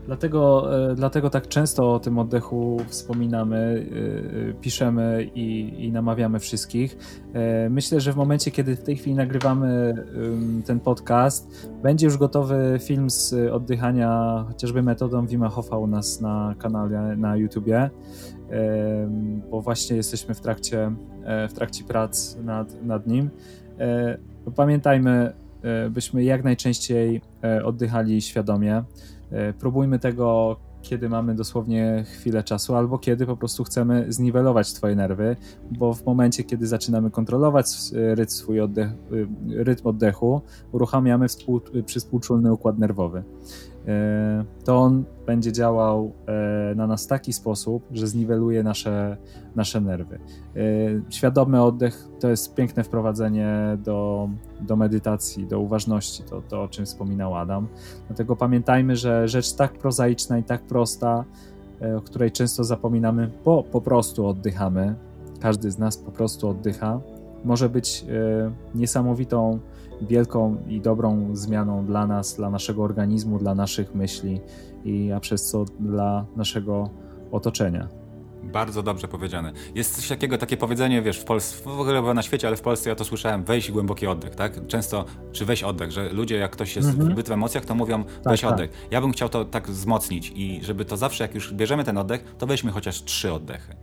Dlatego, 0.06 0.70
e, 0.91 0.96
dlatego 0.96 1.30
tak 1.30 1.48
często 1.48 1.94
o 1.94 2.00
tym 2.00 2.20
oddechu 2.20 2.78
wspominamy, 2.88 3.86
e, 4.50 4.54
piszemy 4.54 5.30
i, 5.36 5.74
i, 5.86 5.91
namawiamy 5.91 6.39
wszystkich. 6.39 6.98
E, 7.34 7.70
myślę, 7.70 8.02
że 8.02 8.13
w 8.13 8.15
momencie, 8.15 8.52
kiedy 8.52 8.76
w 8.76 8.84
tej 8.84 8.98
chwili 8.98 9.15
nagrywamy 9.15 9.96
ten 10.65 10.80
podcast, 10.80 11.70
będzie 11.84 12.06
już 12.06 12.18
gotowy 12.18 12.80
film 12.82 13.10
z 13.10 13.34
oddychania 13.52 14.44
chociażby 14.48 14.84
metodą 14.84 15.26
Wima 15.26 15.50
Hofa 15.50 15.78
u 15.78 15.88
nas 15.88 16.22
na 16.22 16.56
kanale 16.58 17.18
na 17.18 17.38
YouTubie, 17.38 17.89
bo 19.52 19.62
właśnie 19.62 19.96
jesteśmy 19.96 20.36
w 20.36 20.41
trakcie, 20.41 20.91
w 21.50 21.54
trakcie 21.54 21.84
prac 21.84 22.38
nad, 22.44 22.84
nad 22.84 23.08
nim. 23.08 23.30
Pamiętajmy, 24.56 25.34
byśmy 25.89 26.24
jak 26.24 26.44
najczęściej 26.44 27.22
oddychali 27.63 28.22
świadomie. 28.22 28.84
E, 29.36 29.54
próbujmy 29.54 30.00
tego, 30.00 30.58
kiedy 30.82 31.10
mamy 31.10 31.36
dosłownie 31.36 32.04
chwilę 32.08 32.43
czasu, 32.43 32.76
albo 32.76 32.98
kiedy 32.98 33.26
po 33.26 33.38
prostu 33.38 33.63
chcemy 33.63 34.06
zniwelować 34.10 34.74
Twoje 34.74 34.95
nerwy, 34.95 35.36
bo 35.71 35.93
w 35.93 36.06
momencie, 36.06 36.43
kiedy 36.43 36.67
zaczynamy 36.67 37.12
kontrolować 37.12 37.67
rytm, 37.93 38.32
swój 38.32 38.62
oddech, 38.62 38.89
y, 39.12 39.28
rytm 39.63 39.88
oddechu, 39.88 40.41
uruchamiamy 40.71 41.28
współ, 41.28 41.62
przyspółczulny 41.86 42.54
układ 42.54 42.80
nerwowy. 42.80 43.24
E, 43.88 44.45
to 44.63 44.78
on 44.78 45.04
będzie 45.26 45.52
działał 45.52 46.13
e, 46.71 46.76
na 46.76 46.88
nas 46.88 47.06
w 47.06 47.08
taki 47.08 47.34
sposób, 47.34 47.84
że 47.91 48.08
zniweluje 48.08 48.63
nasze, 48.63 49.17
nasze 49.56 49.82
nerwy. 49.82 50.15
E, 50.15 50.60
świadomy 51.10 51.62
oddech 51.63 52.08
to 52.19 52.30
jest 52.30 52.56
piękne 52.56 52.84
wprowadzenie 52.84 53.78
do, 53.84 54.30
do 54.62 54.76
medytacji, 54.76 55.48
do 55.48 55.60
uważności, 55.60 56.24
to, 56.24 56.41
to 56.41 56.63
o 56.63 56.67
czym 56.67 56.86
wspominał 56.86 57.36
Adam. 57.36 57.67
Dlatego 58.08 58.36
pamiętajmy, 58.36 58.95
że 58.95 59.28
rzecz 59.28 59.54
tak 59.54 59.74
prozaiczna 59.74 60.38
i 60.38 60.43
tak 60.43 60.62
prosta, 60.62 61.26
o 61.98 62.02
której 62.02 62.32
często 62.32 62.63
zapominamy, 62.63 63.32
bo 63.45 63.63
po 63.63 63.82
prostu 63.82 64.28
oddychamy, 64.28 64.95
każdy 65.39 65.71
z 65.71 65.78
nas 65.78 65.98
po 65.98 66.12
prostu 66.12 66.50
oddycha, 66.50 67.00
może 67.43 67.69
być 67.69 68.06
niesamowitą 68.76 69.60
wielką 70.01 70.58
i 70.67 70.81
dobrą 70.81 71.36
zmianą 71.36 71.86
dla 71.86 72.08
nas, 72.08 72.36
dla 72.36 72.49
naszego 72.49 72.84
organizmu, 72.84 73.39
dla 73.39 73.55
naszych 73.55 73.95
myśli 73.95 74.41
i 74.86 75.12
a 75.12 75.19
przez 75.19 75.49
co 75.49 75.65
dla 75.79 76.25
naszego 76.36 76.89
otoczenia. 77.31 77.88
Bardzo 78.43 78.84
dobrze 78.84 79.08
powiedziane. 79.08 79.51
Jest 79.75 79.95
coś 79.95 80.08
takiego, 80.08 80.38
takie 80.38 80.58
powiedzenie, 80.58 81.01
wiesz, 81.01 81.19
w 81.19 81.23
Polsce, 81.23 81.63
w 81.63 81.79
ogóle 81.79 82.13
na 82.13 82.21
świecie, 82.21 82.47
ale 82.47 82.58
w 82.58 82.62
Polsce 82.62 82.89
ja 82.89 82.95
to 82.95 83.05
słyszałem, 83.05 83.43
weź 83.43 83.71
głęboki 83.71 84.08
oddech, 84.08 84.36
tak? 84.36 84.67
Często, 84.67 85.05
czy 85.31 85.45
weź 85.45 85.63
oddech, 85.63 85.91
że 85.91 86.13
ludzie, 86.13 86.36
jak 86.36 86.51
ktoś 86.51 86.75
jest 86.75 86.89
mm 86.89 87.15
-hmm. 87.15 87.27
w 87.27 87.31
emocjach, 87.31 87.65
to 87.65 87.75
mówią, 87.75 88.03
tak, 88.03 88.13
weź 88.25 88.41
tak. 88.41 88.53
oddech. 88.53 88.88
Ja 88.91 89.01
bym 89.01 89.12
chciał 89.12 89.29
to 89.29 89.45
tak 89.45 89.67
wzmocnić 89.67 90.31
i 90.36 90.60
żeby 90.63 90.86
to 90.86 90.97
zawsze, 90.97 91.23
jak 91.23 91.36
już 91.36 91.53
bierzemy 91.53 91.84
ten 91.84 91.97
oddech, 91.97 92.36
to 92.38 92.47
weźmy 92.47 92.71
chociaż 92.71 93.03
trzy 93.03 93.34
oddechy. 93.34 93.75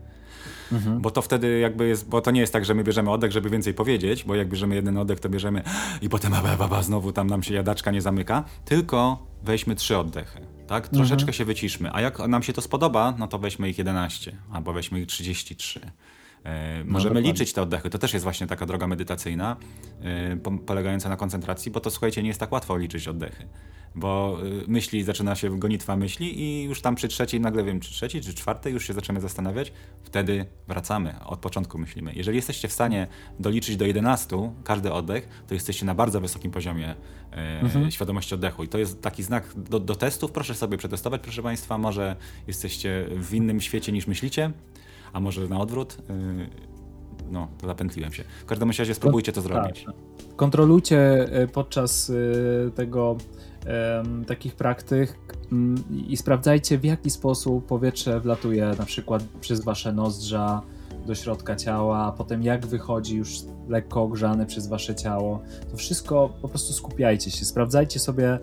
Mhm. 0.73 1.01
Bo 1.01 1.11
to 1.11 1.23
wtedy 1.23 1.59
jakby 1.59 1.89
jest, 1.89 2.09
bo 2.09 2.21
to 2.21 2.31
nie 2.31 2.41
jest 2.41 2.53
tak, 2.53 2.65
że 2.65 2.75
my 2.75 2.85
bierzemy 2.85 3.11
oddech, 3.11 3.33
żeby 3.33 3.51
więcej 3.51 3.75
powiedzieć, 3.75 4.25
bo 4.25 4.35
jak 4.35 4.49
bierzemy 4.49 4.75
jeden 4.75 4.99
oddech, 4.99 5.21
to 5.21 5.29
bierzemy 5.29 5.63
i 6.03 6.09
potem 6.09 6.33
ba, 6.33 6.57
ba, 6.57 6.69
ba, 6.69 6.83
znowu 6.83 7.13
tam 7.13 7.27
nam 7.27 7.43
się 7.43 7.55
jadaczka 7.55 7.91
nie 7.91 8.03
zamyka, 8.03 8.45
tylko 8.65 9.27
weźmy 9.43 9.75
trzy 9.75 9.99
oddechy. 9.99 10.41
Tak? 10.67 10.89
Troszeczkę 10.89 11.23
mhm. 11.23 11.33
się 11.33 11.45
wyciszmy. 11.45 11.91
A 11.93 12.01
jak 12.01 12.19
nam 12.19 12.43
się 12.43 12.53
to 12.53 12.61
spodoba, 12.61 13.15
no 13.19 13.29
to 13.29 13.39
weźmy 13.39 13.69
ich 13.71 13.79
11 13.79 14.37
albo 14.53 14.73
weźmy 14.73 15.01
ich 15.01 15.07
33. 15.07 15.81
E, 16.44 16.85
no 16.85 16.92
możemy 16.92 17.20
liczyć 17.20 17.52
te 17.52 17.62
oddechy. 17.62 17.90
To 17.90 17.98
też 17.98 18.12
jest 18.12 18.22
właśnie 18.22 18.46
taka 18.46 18.66
droga 18.66 18.87
medytacyjna, 18.87 19.57
e, 20.02 20.37
polegająca 20.66 21.09
na 21.09 21.16
koncentracji, 21.16 21.72
bo 21.72 21.81
to 21.81 21.90
słuchajcie, 21.90 22.22
nie 22.22 22.28
jest 22.28 22.40
tak 22.40 22.52
łatwo 22.52 22.76
liczyć 22.76 23.09
oddechy 23.09 23.48
bo 23.94 24.38
y, 24.44 24.64
myśli, 24.68 25.05
zaczyna 25.05 25.35
się 25.35 25.59
gonitwa 25.59 25.96
myśli 25.96 26.40
i 26.40 26.62
już 26.62 26.81
tam 26.81 26.94
przy 26.94 27.09
trzeciej, 27.09 27.40
nagle 27.40 27.64
wiem, 27.64 27.81
czy 27.81 27.90
trzeciej, 27.90 28.20
czy 28.20 28.35
czwartej 28.35 28.72
już 28.72 28.87
się 28.87 28.92
zaczynamy 28.92 29.20
zastanawiać, 29.20 29.72
wtedy 30.02 30.46
wracamy, 30.68 31.14
od 31.24 31.38
początku 31.38 31.78
myślimy. 31.78 32.12
Jeżeli 32.14 32.37
jesteście 32.37 32.68
w 32.68 32.72
stanie 32.72 33.07
doliczyć 33.40 33.76
do 33.76 33.85
11 33.85 34.52
każdy 34.64 34.92
oddech, 34.92 35.28
to 35.48 35.55
jesteście 35.55 35.87
na 35.87 35.94
bardzo 35.94 36.20
wysokim 36.20 36.50
poziomie 36.50 36.94
e, 37.33 37.61
mhm. 37.61 37.90
świadomości 37.90 38.35
oddechu 38.35 38.64
i 38.64 38.68
to 38.68 38.78
jest 38.78 39.02
taki 39.02 39.22
znak 39.22 39.44
do, 39.57 39.81
do 39.81 39.94
testów, 39.94 40.33
proszę 40.33 40.55
sobie 40.55 40.78
przetestować, 40.78 41.20
proszę 41.20 41.42
Państwa, 41.42 41.78
może 41.78 42.16
jesteście 42.46 43.07
w 43.11 43.35
innym 43.35 43.61
świecie 43.61 43.92
niż 43.92 44.07
myślicie, 44.07 44.52
a 45.12 45.20
może 45.20 45.48
na 45.48 45.61
odwrót. 45.61 45.98
E, 46.11 46.14
no, 47.31 47.48
zapętliłem 47.66 48.12
się. 48.12 48.25
W 48.42 48.46
każdym 48.46 48.68
razie 48.68 48.94
spróbujcie 48.94 49.33
to 49.33 49.40
zrobić. 49.40 49.85
Tak. 49.85 49.94
Kontrolujcie 50.37 51.29
e, 51.33 51.46
podczas 51.46 52.12
tego 52.75 53.16
takich 54.27 54.55
praktyk 54.55 55.18
mm, 55.53 55.85
i 56.09 56.16
sprawdzajcie 56.16 56.79
w 56.79 56.85
jaki 56.85 57.11
sposób 57.11 57.66
powietrze 57.66 58.20
wlatuje 58.20 58.75
na 58.79 58.85
przykład 58.85 59.22
przez 59.40 59.64
wasze 59.64 59.92
nozdrza 59.92 60.62
do 61.07 61.14
środka 61.14 61.57
ciała, 61.57 61.98
a 61.98 62.12
potem 62.12 62.42
jak 62.42 62.66
wychodzi 62.66 63.16
już 63.16 63.38
lekko 63.68 64.03
ogrzane 64.03 64.46
przez 64.46 64.66
wasze 64.68 64.94
ciało. 64.94 65.42
To 65.70 65.77
wszystko 65.77 66.33
po 66.42 66.48
prostu 66.48 66.72
skupiajcie 66.72 67.31
się, 67.31 67.44
sprawdzajcie 67.44 68.01
sobie 68.01 68.38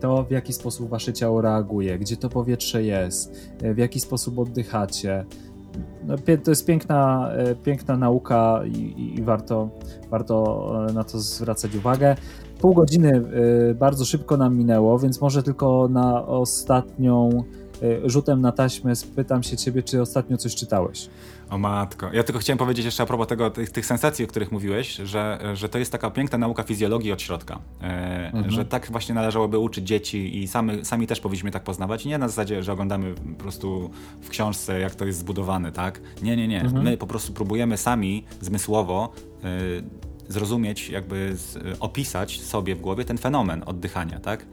to, 0.00 0.24
w 0.24 0.30
jaki 0.30 0.52
sposób 0.52 0.88
wasze 0.88 1.12
ciało 1.12 1.40
reaguje, 1.40 1.98
gdzie 1.98 2.16
to 2.16 2.28
powietrze 2.28 2.82
jest, 2.82 3.50
w 3.74 3.78
jaki 3.78 4.00
sposób 4.00 4.38
oddychacie. 4.38 5.24
No, 6.06 6.14
to 6.44 6.50
jest 6.50 6.66
piękna, 6.66 7.30
e, 7.32 7.54
piękna 7.54 7.96
nauka 7.96 8.60
i, 8.66 9.14
i 9.18 9.22
warto, 9.22 9.68
warto 10.10 10.86
e, 10.88 10.92
na 10.92 11.04
to 11.04 11.18
zwracać 11.18 11.76
uwagę. 11.76 12.16
Pół 12.60 12.74
godziny 12.74 13.22
y, 13.70 13.74
bardzo 13.74 14.04
szybko 14.04 14.36
nam 14.36 14.56
minęło, 14.56 14.98
więc 14.98 15.20
może 15.20 15.42
tylko 15.42 15.88
na 15.88 16.26
ostatnią 16.26 17.44
rzutem 18.04 18.40
na 18.40 18.52
taśmę 18.52 18.96
spytam 18.96 19.42
się 19.42 19.56
ciebie, 19.56 19.82
czy 19.82 20.02
ostatnio 20.02 20.36
coś 20.36 20.54
czytałeś. 20.54 21.08
O 21.50 21.58
matko. 21.58 22.10
Ja 22.12 22.22
tylko 22.22 22.38
chciałem 22.38 22.58
powiedzieć 22.58 22.84
jeszcze 22.84 23.02
a 23.02 23.06
propos 23.06 23.26
tego, 23.26 23.50
tych, 23.50 23.70
tych 23.70 23.86
sensacji, 23.86 24.24
o 24.24 24.28
których 24.28 24.52
mówiłeś, 24.52 24.96
że, 24.96 25.38
że 25.54 25.68
to 25.68 25.78
jest 25.78 25.92
taka 25.92 26.10
piękna 26.10 26.38
nauka 26.38 26.62
fizjologii 26.62 27.12
od 27.12 27.22
środka. 27.22 27.58
E, 27.82 28.26
mhm. 28.26 28.50
Że 28.50 28.64
tak 28.64 28.90
właśnie 28.90 29.14
należałoby 29.14 29.58
uczyć 29.58 29.86
dzieci 29.86 30.42
i 30.42 30.48
sami, 30.48 30.84
sami 30.84 31.06
też 31.06 31.20
powinniśmy 31.20 31.50
tak 31.50 31.64
poznawać. 31.64 32.04
Nie 32.04 32.18
na 32.18 32.28
zasadzie, 32.28 32.62
że 32.62 32.72
oglądamy 32.72 33.14
po 33.14 33.42
prostu 33.42 33.90
w 34.20 34.28
książce, 34.28 34.80
jak 34.80 34.94
to 34.94 35.04
jest 35.04 35.18
zbudowane, 35.18 35.72
tak? 35.72 36.00
Nie, 36.22 36.36
nie, 36.36 36.48
nie. 36.48 36.60
Mhm. 36.60 36.84
My 36.84 36.96
po 36.96 37.06
prostu 37.06 37.32
próbujemy 37.32 37.76
sami 37.76 38.24
zmysłowo 38.40 39.12
zrozumieć, 40.28 40.88
jakby 40.88 41.36
z, 41.36 41.58
opisać 41.80 42.40
sobie 42.40 42.74
w 42.74 42.80
głowie 42.80 43.04
ten 43.04 43.18
fenomen 43.18 43.62
oddychania, 43.66 44.20
tak? 44.20 44.46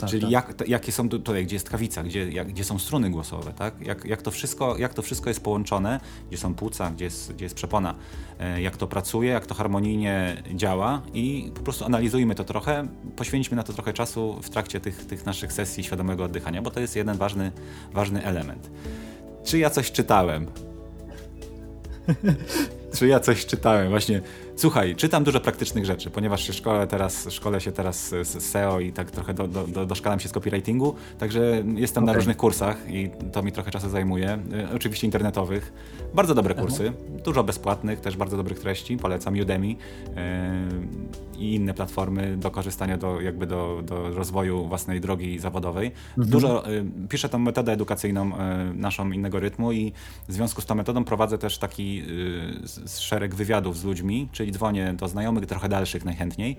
Tak, 0.00 0.10
Czyli 0.10 0.22
tak. 0.22 0.30
Jak, 0.30 0.68
jakie 0.68 0.92
są 0.92 1.08
tutaj, 1.08 1.44
gdzie 1.44 1.56
jest 1.56 1.70
kawica, 1.70 2.02
gdzie, 2.02 2.30
jak, 2.30 2.48
gdzie 2.48 2.64
są 2.64 2.78
struny 2.78 3.10
głosowe, 3.10 3.52
tak? 3.52 3.80
Jak, 3.80 4.04
jak, 4.04 4.22
to 4.22 4.30
wszystko, 4.30 4.76
jak 4.78 4.94
to 4.94 5.02
wszystko 5.02 5.30
jest 5.30 5.40
połączone, 5.40 6.00
gdzie 6.28 6.38
są 6.38 6.54
płuca, 6.54 6.90
gdzie 6.90 7.04
jest, 7.04 7.32
gdzie 7.32 7.44
jest 7.44 7.54
przepona, 7.54 7.94
e, 8.40 8.62
jak 8.62 8.76
to 8.76 8.86
pracuje, 8.86 9.30
jak 9.30 9.46
to 9.46 9.54
harmonijnie 9.54 10.42
działa 10.54 11.02
i 11.14 11.52
po 11.54 11.60
prostu 11.60 11.84
analizujmy 11.84 12.34
to 12.34 12.44
trochę, 12.44 12.88
poświęćmy 13.16 13.56
na 13.56 13.62
to 13.62 13.72
trochę 13.72 13.92
czasu 13.92 14.38
w 14.42 14.50
trakcie 14.50 14.80
tych, 14.80 15.06
tych 15.06 15.26
naszych 15.26 15.52
sesji 15.52 15.84
świadomego 15.84 16.24
oddychania, 16.24 16.62
bo 16.62 16.70
to 16.70 16.80
jest 16.80 16.96
jeden 16.96 17.16
ważny, 17.16 17.52
ważny 17.92 18.24
element. 18.24 18.70
Czy 19.44 19.58
ja 19.58 19.70
coś 19.70 19.92
czytałem? 19.92 20.46
Czy 22.98 23.06
ja 23.06 23.20
coś 23.20 23.46
czytałem? 23.46 23.88
Właśnie 23.88 24.20
Słuchaj, 24.58 24.96
czytam 24.96 25.24
dużo 25.24 25.40
praktycznych 25.40 25.84
rzeczy, 25.84 26.10
ponieważ 26.10 26.46
się 26.46 26.52
szkole 26.52 26.86
teraz, 26.86 27.30
szkole 27.30 27.60
się 27.60 27.72
teraz 27.72 28.08
z 28.08 28.42
SEO 28.42 28.80
i 28.80 28.92
tak 28.92 29.10
trochę 29.10 29.34
do, 29.34 29.48
do, 29.48 29.66
do, 29.66 29.86
doszkalam 29.86 30.20
się 30.20 30.28
z 30.28 30.32
copywritingu, 30.32 30.94
także 31.18 31.62
jestem 31.74 32.04
okay. 32.04 32.14
na 32.14 32.18
różnych 32.18 32.36
kursach 32.36 32.90
i 32.90 33.10
to 33.32 33.42
mi 33.42 33.52
trochę 33.52 33.70
czasu 33.70 33.88
zajmuje. 33.88 34.28
E, 34.28 34.68
oczywiście 34.74 35.06
internetowych. 35.06 35.72
Bardzo 36.14 36.34
dobre 36.34 36.54
kursy, 36.54 36.92
Aha. 36.94 37.20
dużo 37.24 37.44
bezpłatnych, 37.44 38.00
też 38.00 38.16
bardzo 38.16 38.36
dobrych 38.36 38.60
treści, 38.60 38.96
polecam 38.96 39.38
Udemy 39.40 39.66
yy, 39.66 39.76
i 41.38 41.54
inne 41.54 41.74
platformy 41.74 42.36
do 42.36 42.50
korzystania, 42.50 42.96
do, 42.96 43.20
jakby 43.20 43.46
do, 43.46 43.82
do 43.84 44.10
rozwoju 44.10 44.68
własnej 44.68 45.00
drogi 45.00 45.38
zawodowej. 45.38 45.86
Mhm. 45.86 46.30
Dużo, 46.30 46.70
yy, 46.70 47.08
piszę 47.08 47.28
tą 47.28 47.38
metodę 47.38 47.72
edukacyjną 47.72 48.30
naszą 48.74 49.10
innego 49.10 49.40
rytmu 49.40 49.72
i 49.72 49.92
w 50.28 50.32
związku 50.32 50.62
z 50.62 50.66
tą 50.66 50.74
metodą 50.74 51.04
prowadzę 51.04 51.38
też 51.38 51.58
taki 51.58 52.02
szereg 52.98 53.34
wywiadów 53.34 53.78
z 53.78 53.84
ludźmi, 53.84 54.28
czyli 54.32 54.45
czyli 54.46 54.52
dzwonię 54.52 54.94
do 54.94 55.08
znajomych 55.08 55.46
trochę 55.46 55.68
dalszych 55.68 56.04
najchętniej 56.04 56.56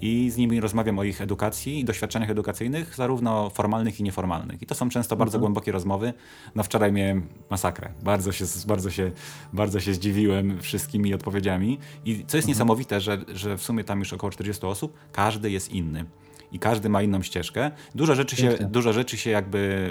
i 0.00 0.30
z 0.30 0.36
nimi 0.36 0.60
rozmawiam 0.60 0.98
o 0.98 1.04
ich 1.04 1.20
edukacji 1.20 1.80
i 1.80 1.84
doświadczeniach 1.84 2.30
edukacyjnych, 2.30 2.94
zarówno 2.94 3.50
formalnych 3.50 4.00
i 4.00 4.02
nieformalnych. 4.02 4.62
I 4.62 4.66
to 4.66 4.74
są 4.74 4.88
często 4.88 5.16
bardzo 5.16 5.36
mhm. 5.36 5.40
głębokie 5.40 5.72
rozmowy. 5.72 6.12
No 6.54 6.62
wczoraj 6.62 6.92
miałem 6.92 7.28
masakrę. 7.50 7.92
Bardzo 8.02 8.32
się, 8.32 8.44
bardzo 8.66 8.90
się, 8.90 9.10
bardzo 9.52 9.80
się 9.80 9.94
zdziwiłem 9.94 10.60
wszystkimi 10.60 11.14
odpowiedziami. 11.14 11.78
I 12.04 12.14
co 12.14 12.18
jest 12.18 12.34
mhm. 12.34 12.48
niesamowite, 12.48 13.00
że, 13.00 13.18
że 13.34 13.56
w 13.56 13.62
sumie 13.62 13.84
tam 13.84 13.98
już 13.98 14.12
około 14.12 14.30
40 14.30 14.66
osób, 14.66 14.96
każdy 15.12 15.50
jest 15.50 15.72
inny 15.72 16.04
i 16.52 16.58
każdy 16.58 16.88
ma 16.88 17.02
inną 17.02 17.22
ścieżkę. 17.22 17.70
Dużo 17.94 18.14
rzeczy, 18.14 18.36
się, 18.36 18.50
dużo 18.50 18.92
rzeczy 18.92 19.16
się 19.16 19.30
jakby 19.30 19.90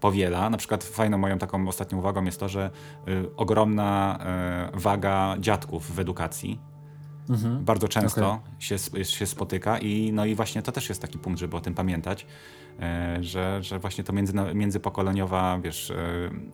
powiela. 0.00 0.50
Na 0.50 0.56
przykład 0.56 0.84
fajną 0.84 1.18
moją 1.18 1.38
taką 1.38 1.68
ostatnią 1.68 1.98
uwagą 1.98 2.24
jest 2.24 2.40
to, 2.40 2.48
że 2.48 2.70
y, 3.08 3.36
ogromna 3.36 4.18
y, 4.74 4.80
waga 4.80 5.36
dziadków 5.40 5.94
w 5.94 5.98
edukacji 5.98 6.60
Mhm. 7.30 7.64
Bardzo 7.64 7.88
często 7.88 8.30
okay. 8.32 8.52
się, 8.58 8.78
się 9.04 9.26
spotyka 9.26 9.78
i 9.78 10.12
no 10.12 10.24
i 10.24 10.34
właśnie 10.34 10.62
to 10.62 10.72
też 10.72 10.88
jest 10.88 11.02
taki 11.02 11.18
punkt, 11.18 11.40
żeby 11.40 11.56
o 11.56 11.60
tym 11.60 11.74
pamiętać, 11.74 12.26
że, 13.20 13.62
że 13.62 13.78
właśnie 13.78 14.04
to 14.04 14.12
między, 14.12 14.32
międzypokoleniowa 14.54 15.58
wiesz, 15.62 15.90
e, 15.90 15.94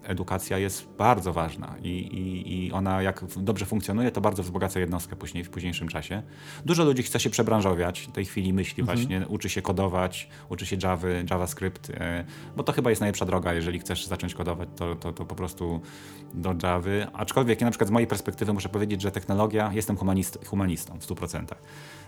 edukacja 0.03 0.59
jest 0.59 0.89
bardzo 0.99 1.33
ważna 1.33 1.75
i, 1.83 1.89
i, 1.89 2.64
i 2.66 2.72
ona 2.72 3.03
jak 3.03 3.25
dobrze 3.37 3.66
funkcjonuje, 3.66 4.11
to 4.11 4.20
bardzo 4.20 4.43
wzbogaca 4.43 4.81
jednostkę 4.81 5.16
później, 5.16 5.45
w 5.45 5.51
późniejszym 5.51 5.89
czasie. 5.89 6.22
Dużo 6.64 6.85
ludzi 6.85 7.03
chce 7.03 7.20
się 7.20 7.31
przebranżowiać, 7.31 8.01
w 8.01 8.12
tej 8.12 8.25
chwili 8.25 8.53
myśli 8.53 8.81
mhm. 8.81 8.99
właśnie, 8.99 9.27
uczy 9.29 9.49
się 9.49 9.62
kodować, 9.62 10.29
uczy 10.49 10.66
się 10.66 10.77
Java, 10.83 11.09
JavaScript, 11.31 11.91
e, 11.91 12.25
bo 12.57 12.62
to 12.62 12.72
chyba 12.72 12.91
jest 12.91 13.01
najlepsza 13.01 13.27
droga, 13.27 13.55
jeżeli 13.55 13.79
chcesz 13.79 14.07
zacząć 14.07 14.35
kodować, 14.35 14.68
to, 14.77 14.95
to, 14.95 15.12
to 15.12 15.25
po 15.25 15.35
prostu 15.35 15.81
do 16.35 16.55
Java. 16.62 17.12
Aczkolwiek 17.12 17.61
ja 17.61 17.64
na 17.64 17.70
przykład 17.70 17.89
z 17.89 17.93
mojej 17.93 18.07
perspektywy 18.07 18.53
muszę 18.53 18.68
powiedzieć, 18.68 19.03
że 19.03 19.11
technologia, 19.11 19.70
jestem 19.72 19.97
humanist, 19.97 20.47
humanistą 20.47 20.99
w 21.01 21.07
100%. 21.07 21.45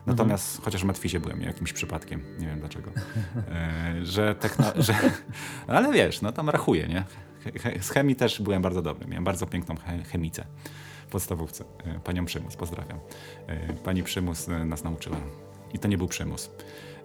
Natomiast 0.06 0.48
mhm. 0.48 0.64
chociaż 0.64 0.82
w 0.82 0.84
Matwizie 0.84 1.20
byłem 1.20 1.42
jakimś 1.42 1.72
przypadkiem, 1.72 2.22
nie 2.38 2.46
wiem 2.46 2.60
dlaczego, 2.60 2.90
e, 3.48 4.05
że, 4.06 4.34
techno, 4.34 4.64
że 4.76 4.94
ale 5.66 5.92
wiesz, 5.92 6.22
no 6.22 6.32
tam 6.32 6.50
rachuje, 6.50 6.88
nie? 6.88 7.04
Z 7.80 7.90
chemii 7.90 8.16
też 8.16 8.42
byłem 8.42 8.62
bardzo 8.62 8.82
dobry, 8.82 9.06
miałem 9.06 9.24
bardzo 9.24 9.46
piękną 9.46 9.74
chemicę 10.12 10.44
w 11.06 11.10
podstawówce. 11.10 11.64
E, 11.84 12.00
panią 12.00 12.24
Przymus, 12.24 12.56
pozdrawiam. 12.56 12.98
E, 13.46 13.72
pani 13.72 14.02
Przymus 14.02 14.48
e, 14.48 14.64
nas 14.64 14.84
nauczyła. 14.84 15.16
I 15.74 15.78
to 15.78 15.88
nie 15.88 15.98
był 15.98 16.08
przymus. 16.08 16.50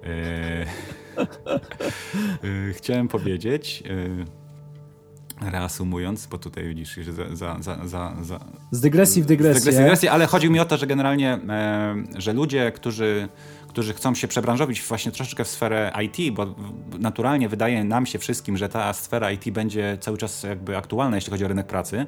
Chciałem 2.77 3.07
powiedzieć, 3.07 3.83
reasumując, 5.41 6.27
bo 6.27 6.37
tutaj 6.37 6.67
widzisz, 6.67 6.95
że 6.95 7.13
za, 7.13 7.57
za, 7.61 7.87
za, 7.87 8.15
za, 8.21 8.39
z 8.71 8.81
dygresji 8.81 9.21
w 9.21 9.25
dygresję. 9.25 9.71
Z 9.71 9.75
dygresji, 9.75 10.07
ale 10.07 10.25
chodzi 10.25 10.49
mi 10.49 10.59
o 10.59 10.65
to, 10.65 10.77
że 10.77 10.87
generalnie, 10.87 11.39
że 12.17 12.33
ludzie, 12.33 12.71
którzy, 12.71 13.29
którzy 13.71 13.93
chcą 13.93 14.15
się 14.15 14.27
przebranżowić 14.27 14.81
właśnie 14.81 15.11
troszeczkę 15.11 15.43
w 15.43 15.47
sferę 15.47 15.91
IT, 16.03 16.33
bo 16.35 16.55
naturalnie 16.99 17.49
wydaje 17.49 17.83
nam 17.83 18.05
się 18.05 18.19
wszystkim, 18.19 18.57
że 18.57 18.69
ta 18.69 18.93
sfera 18.93 19.31
IT 19.31 19.49
będzie 19.49 19.97
cały 20.01 20.17
czas 20.17 20.43
jakby 20.43 20.77
aktualna, 20.77 21.17
jeśli 21.17 21.31
chodzi 21.31 21.45
o 21.45 21.47
rynek 21.47 21.67
pracy, 21.67 22.07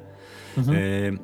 mhm. 0.58 0.78
E, 0.78 0.80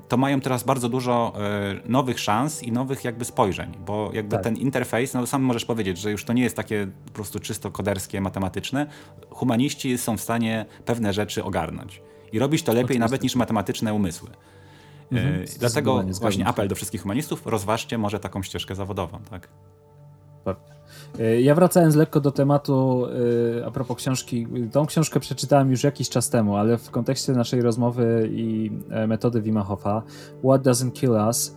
to 0.09 0.16
mają 0.16 0.41
teraz 0.41 0.64
bardzo 0.64 0.88
dużo 0.88 1.32
e, 1.36 1.88
nowych 1.88 2.20
szans 2.20 2.62
i 2.62 2.72
nowych 2.72 3.05
jakby 3.05 3.24
spojrzeń, 3.24 3.72
bo 3.86 4.11
jakby 4.14 4.36
tak. 4.36 4.45
ten 4.45 4.57
interfejs, 4.57 5.14
no 5.14 5.26
sam 5.26 5.43
możesz 5.43 5.64
powiedzieć, 5.64 5.99
że 5.99 6.11
już 6.11 6.24
to 6.24 6.32
nie 6.32 6.43
jest 6.43 6.57
takie 6.57 6.86
po 7.07 7.12
prostu 7.12 7.41
czysto 7.41 7.70
koderskie, 7.70 8.20
matematyczne. 8.20 8.86
Humaniści 9.30 9.99
są 9.99 10.16
w 10.16 10.20
stanie 10.20 10.66
pewne 10.84 11.12
rzeczy 11.12 11.45
ogarnąć 11.45 12.03
i 12.32 12.38
robić 12.38 12.62
to 12.62 12.72
lepiej 12.72 12.84
Oczywiście. 12.84 13.01
nawet 13.01 13.22
niż 13.22 13.36
matematyczne 13.36 13.95
umysły. 13.95 14.30
Mhm. 15.12 15.45
Dlatego 15.59 16.05
właśnie 16.20 16.47
apel 16.47 16.68
do 16.68 16.74
wszystkich 16.74 17.03
humanistów, 17.03 17.47
rozważcie 17.47 17.99
może 17.99 18.20
taką 18.20 18.43
ścieżkę 18.43 18.74
zawodową. 18.74 19.18
Tak? 19.30 19.49
E, 21.18 21.41
ja 21.41 21.55
wracając 21.55 21.95
lekko 21.95 22.20
do 22.20 22.30
tematu 22.30 23.07
e, 23.61 23.66
a 23.66 23.70
propos 23.70 23.97
książki, 23.97 24.47
tą 24.72 24.86
książkę 24.86 25.20
przeczytałem 25.20 25.70
już 25.70 25.84
jakiś 25.84 26.09
czas 26.09 26.30
temu, 26.30 26.57
ale 26.57 26.78
w 26.78 26.91
kontekście 26.91 27.32
naszej 27.32 27.62
rozmowy 27.62 28.28
i 28.32 28.70
metody 29.09 29.43
Wima 29.43 29.62
Hofa, 29.62 30.03
What 30.45 30.62
Doesn't 30.62 30.93
Kill 30.93 31.11
Us, 31.11 31.57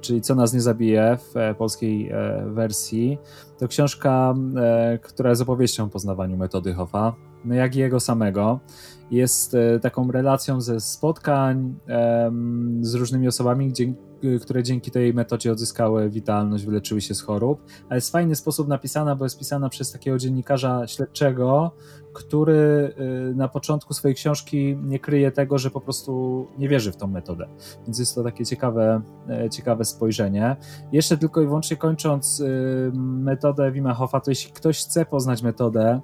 czyli 0.00 0.20
Co 0.20 0.34
nas 0.34 0.52
nie 0.52 0.60
zabije 0.60 1.18
w 1.18 1.54
polskiej 1.58 2.12
wersji, 2.46 3.18
to 3.58 3.68
książka, 3.68 4.34
która 5.02 5.30
jest 5.30 5.42
opowieścią 5.42 5.84
o 5.84 5.88
poznawaniu 5.88 6.36
metody 6.36 6.74
Hoffa, 6.74 7.14
jak 7.54 7.76
i 7.76 7.78
jego 7.78 8.00
samego. 8.00 8.60
Jest 9.10 9.54
e, 9.54 9.80
taką 9.80 10.12
relacją 10.12 10.60
ze 10.60 10.80
spotkań 10.80 11.74
z 12.80 12.94
różnymi 12.94 13.28
osobami, 13.28 13.72
które 14.40 14.62
dzięki 14.62 14.90
tej 14.90 15.14
metodzie 15.14 15.52
odzyskały 15.52 16.10
witalność, 16.10 16.66
wyleczyły 16.66 17.00
się 17.00 17.14
z 17.14 17.20
chorób, 17.20 17.62
ale 17.88 17.96
jest 17.96 18.12
fajny 18.12 18.36
sposób 18.36 18.68
napisana, 18.68 19.16
bo 19.16 19.24
jest 19.24 19.38
pisana 19.38 19.68
przez 19.68 19.92
takiego 19.92 20.18
dziennikarza 20.18 20.86
śledczego, 20.86 21.72
który 22.16 22.94
y, 23.30 23.34
na 23.34 23.48
początku 23.48 23.94
swojej 23.94 24.14
książki 24.14 24.76
nie 24.82 24.98
kryje 24.98 25.32
tego, 25.32 25.58
że 25.58 25.70
po 25.70 25.80
prostu 25.80 26.46
nie 26.58 26.68
wierzy 26.68 26.92
w 26.92 26.96
tą 26.96 27.06
metodę. 27.06 27.48
Więc 27.84 27.98
jest 27.98 28.14
to 28.14 28.22
takie 28.22 28.44
ciekawe, 28.44 29.02
e, 29.28 29.50
ciekawe 29.50 29.84
spojrzenie. 29.84 30.56
Jeszcze 30.92 31.16
tylko 31.18 31.40
i 31.40 31.46
wyłącznie 31.46 31.76
kończąc 31.76 32.40
y, 32.40 32.90
metodę 32.94 33.72
Wima 33.72 33.94
Hofa, 33.94 34.20
to 34.20 34.30
jeśli 34.30 34.52
ktoś 34.52 34.84
chce 34.84 35.06
poznać 35.06 35.42
metodę 35.42 36.00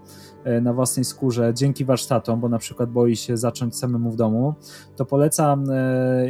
na 0.63 0.73
własnej 0.73 1.05
skórze 1.05 1.55
dzięki 1.55 1.85
warsztatom, 1.85 2.41
bo 2.41 2.49
na 2.49 2.59
przykład 2.59 2.91
boi 2.91 3.17
się 3.17 3.37
zacząć 3.37 3.79
samemu 3.79 4.11
w 4.11 4.17
domu, 4.17 4.55
to 4.97 5.05
polecam 5.05 5.65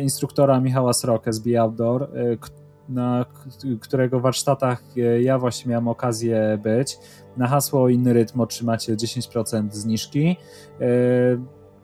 instruktora 0.03 0.61
Michała 0.61 0.93
Srokę 0.93 1.33
z 1.33 1.39
Be 1.39 1.61
Outdoor, 1.61 2.09
na 2.93 3.25
którego 3.81 4.21
warsztatach 4.21 4.83
ja 5.21 5.39
właśnie 5.39 5.71
miałem 5.71 5.89
okazję 5.89 6.59
być. 6.63 6.99
Na 7.37 7.47
hasło 7.47 7.89
Inny 7.89 8.13
Rytm 8.13 8.41
otrzymacie 8.41 8.97
10% 8.97 9.71
zniżki. 9.71 10.37
E, 10.81 10.85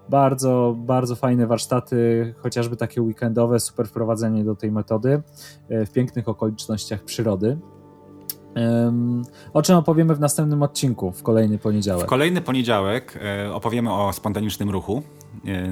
bardzo, 0.09 0.77
bardzo 0.79 1.17
fajne 1.17 1.47
warsztaty, 1.47 2.35
chociażby 2.39 2.77
takie 2.77 3.03
weekendowe, 3.03 3.61
super 3.61 3.89
wprowadzenie 3.89 4.45
do 4.45 4.57
tej 4.57 4.73
metody 4.73 5.23
e, 5.69 5.87
w 5.87 5.93
pięknych 5.93 6.29
okolicznościach 6.29 7.05
przyrody. 7.05 7.59
O 9.53 9.63
czym 9.63 9.77
opowiemy 9.77 10.15
w 10.15 10.21
następnym 10.21 10.63
odcinku, 10.63 11.13
w 11.13 11.23
kolejny 11.23 11.59
poniedziałek? 11.59 12.07
W 12.07 12.09
kolejny 12.09 12.41
poniedziałek 12.41 13.19
e, 13.23 13.55
opowiemy 13.55 13.93
o 13.93 14.13
spontanicznym 14.13 14.71
ruchu 14.71 15.03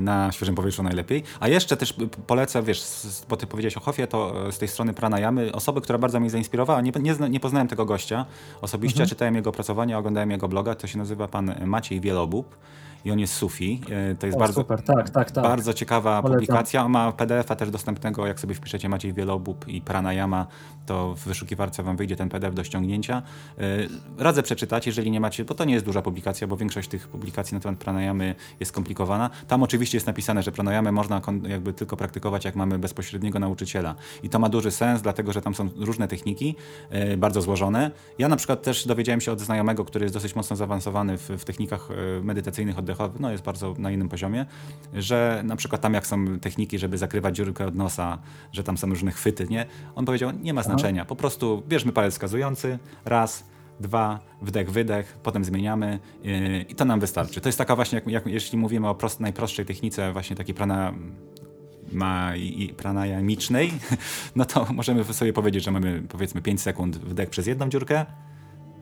na 0.00 0.32
świeżym 0.32 0.54
powietrzu 0.54 0.82
najlepiej. 0.82 1.22
A 1.40 1.48
jeszcze 1.48 1.76
też 1.76 1.94
polecę, 2.26 2.62
wiesz, 2.62 2.82
bo 3.28 3.36
ty 3.36 3.46
powiedziałeś 3.46 3.76
o 3.76 3.80
Hofie, 3.80 4.06
to 4.06 4.52
z 4.52 4.58
tej 4.58 4.68
strony 4.68 4.94
pranayamy, 4.94 5.52
osoby, 5.52 5.80
która 5.80 5.98
bardzo 5.98 6.20
mnie 6.20 6.30
zainspirowała, 6.30 6.80
nie, 6.80 6.92
nie, 7.00 7.14
nie 7.30 7.40
poznałem 7.40 7.68
tego 7.68 7.84
gościa 7.84 8.26
osobiście, 8.62 8.96
mhm. 8.96 9.08
czytałem 9.08 9.34
jego 9.34 9.50
opracowania, 9.50 9.98
oglądałem 9.98 10.30
jego 10.30 10.48
bloga, 10.48 10.74
to 10.74 10.86
się 10.86 10.98
nazywa 10.98 11.28
pan 11.28 11.54
Maciej 11.66 12.00
Wielobub 12.00 12.56
i 13.06 13.10
on 13.10 13.18
jest 13.18 13.34
Sufi. 13.34 13.80
E, 13.90 14.14
to 14.14 14.26
jest 14.26 14.36
o, 14.36 14.40
bardzo, 14.40 14.60
super. 14.60 14.82
Tak, 14.82 15.10
tak, 15.10 15.30
tak. 15.30 15.44
bardzo 15.44 15.74
ciekawa 15.74 16.22
publikacja. 16.22 16.84
On 16.84 16.92
ma 16.92 17.12
PDF-a 17.12 17.56
też 17.56 17.70
dostępnego, 17.70 18.26
jak 18.26 18.40
sobie 18.40 18.54
wpiszecie 18.54 18.88
Maciej 18.88 19.12
Wielobub 19.12 19.68
i 19.68 19.80
Pranayama, 19.80 20.46
to 20.86 21.14
w 21.14 21.24
wyszukiwarce 21.24 21.82
wam 21.82 21.96
wyjdzie 21.96 22.16
ten 22.16 22.28
PDF 22.28 22.54
do 22.54 22.64
ściągnięcia. 22.64 23.22
E, 23.58 23.62
radzę 24.18 24.42
przeczytać, 24.42 24.86
jeżeli 24.86 25.10
nie 25.10 25.20
macie, 25.20 25.44
bo 25.44 25.54
to 25.54 25.64
nie 25.64 25.74
jest 25.74 25.86
duża 25.86 26.02
publikacja, 26.02 26.46
bo 26.46 26.56
większość 26.56 26.88
tych 26.88 27.08
publikacji 27.08 27.54
na 27.54 27.60
temat 27.60 27.78
pranayamy 27.78 28.34
jest 28.60 28.72
skomplikowana. 28.72 29.30
Tam 29.48 29.62
oczywiście 29.62 29.96
jest 29.96 30.06
napisane, 30.06 30.42
że 30.42 30.52
pranayamy 30.52 30.92
można 30.92 31.20
jakby 31.48 31.72
tylko 31.72 31.96
praktykować, 31.96 32.44
jak 32.44 32.56
mamy 32.56 32.78
bezpośredniego 32.78 33.38
nauczyciela. 33.38 33.94
I 34.22 34.28
to 34.28 34.38
ma 34.38 34.48
duży 34.48 34.70
sens, 34.70 35.02
dlatego 35.02 35.32
że 35.32 35.42
tam 35.42 35.54
są 35.54 35.68
różne 35.76 36.08
techniki, 36.08 36.56
e, 36.90 37.16
bardzo 37.16 37.42
złożone. 37.42 37.90
Ja 38.18 38.28
na 38.28 38.36
przykład 38.36 38.62
też 38.62 38.86
dowiedziałem 38.86 39.20
się 39.20 39.32
od 39.32 39.40
znajomego, 39.40 39.84
który 39.84 40.04
jest 40.04 40.14
dosyć 40.14 40.36
mocno 40.36 40.56
zaawansowany 40.56 41.18
w, 41.18 41.28
w 41.28 41.44
technikach 41.44 41.88
medytacyjnych, 42.22 42.78
oddechowych, 42.78 42.95
no 43.20 43.30
jest 43.30 43.44
bardzo 43.44 43.74
na 43.78 43.90
innym 43.90 44.08
poziomie, 44.08 44.46
że 44.94 45.42
na 45.44 45.56
przykład 45.56 45.80
tam 45.80 45.94
jak 45.94 46.06
są 46.06 46.38
techniki, 46.38 46.78
żeby 46.78 46.98
zakrywać 46.98 47.36
dziurkę 47.36 47.66
od 47.66 47.74
nosa, 47.74 48.18
że 48.52 48.64
tam 48.64 48.78
są 48.78 48.88
różne 48.88 49.10
chwyty, 49.10 49.46
nie? 49.50 49.66
On 49.94 50.04
powiedział, 50.04 50.30
nie 50.42 50.54
ma 50.54 50.62
znaczenia, 50.62 51.04
po 51.04 51.16
prostu 51.16 51.62
bierzmy 51.68 51.92
palec 51.92 52.14
wskazujący, 52.14 52.78
raz, 53.04 53.44
dwa, 53.80 54.20
wdech, 54.42 54.70
wydech, 54.70 55.18
potem 55.22 55.44
zmieniamy 55.44 55.98
yy, 56.22 56.62
i 56.68 56.74
to 56.74 56.84
nam 56.84 57.00
wystarczy. 57.00 57.40
To 57.40 57.48
jest 57.48 57.58
taka 57.58 57.76
właśnie, 57.76 57.96
jak, 57.96 58.06
jak 58.06 58.26
jeśli 58.26 58.58
mówimy 58.58 58.88
o 58.88 58.94
prost, 58.94 59.20
najprostszej 59.20 59.66
technice, 59.66 60.12
właśnie 60.12 60.36
takiej 60.36 60.54
prana, 60.54 60.94
ma 61.92 62.36
i 62.36 62.74
pranayamicznej, 62.76 63.72
no 64.36 64.44
to 64.44 64.66
możemy 64.72 65.04
sobie 65.04 65.32
powiedzieć, 65.32 65.64
że 65.64 65.70
mamy 65.70 66.02
powiedzmy 66.08 66.42
5 66.42 66.60
sekund 66.60 66.96
wdech 66.96 67.30
przez 67.30 67.46
jedną 67.46 67.68
dziurkę, 67.68 68.06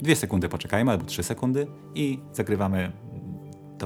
2 0.03 0.15
sekundy 0.15 0.49
poczekajmy 0.49 0.91
albo 0.91 1.05
3 1.05 1.23
sekundy 1.23 1.67
i 1.95 2.19
zakrywamy 2.33 2.93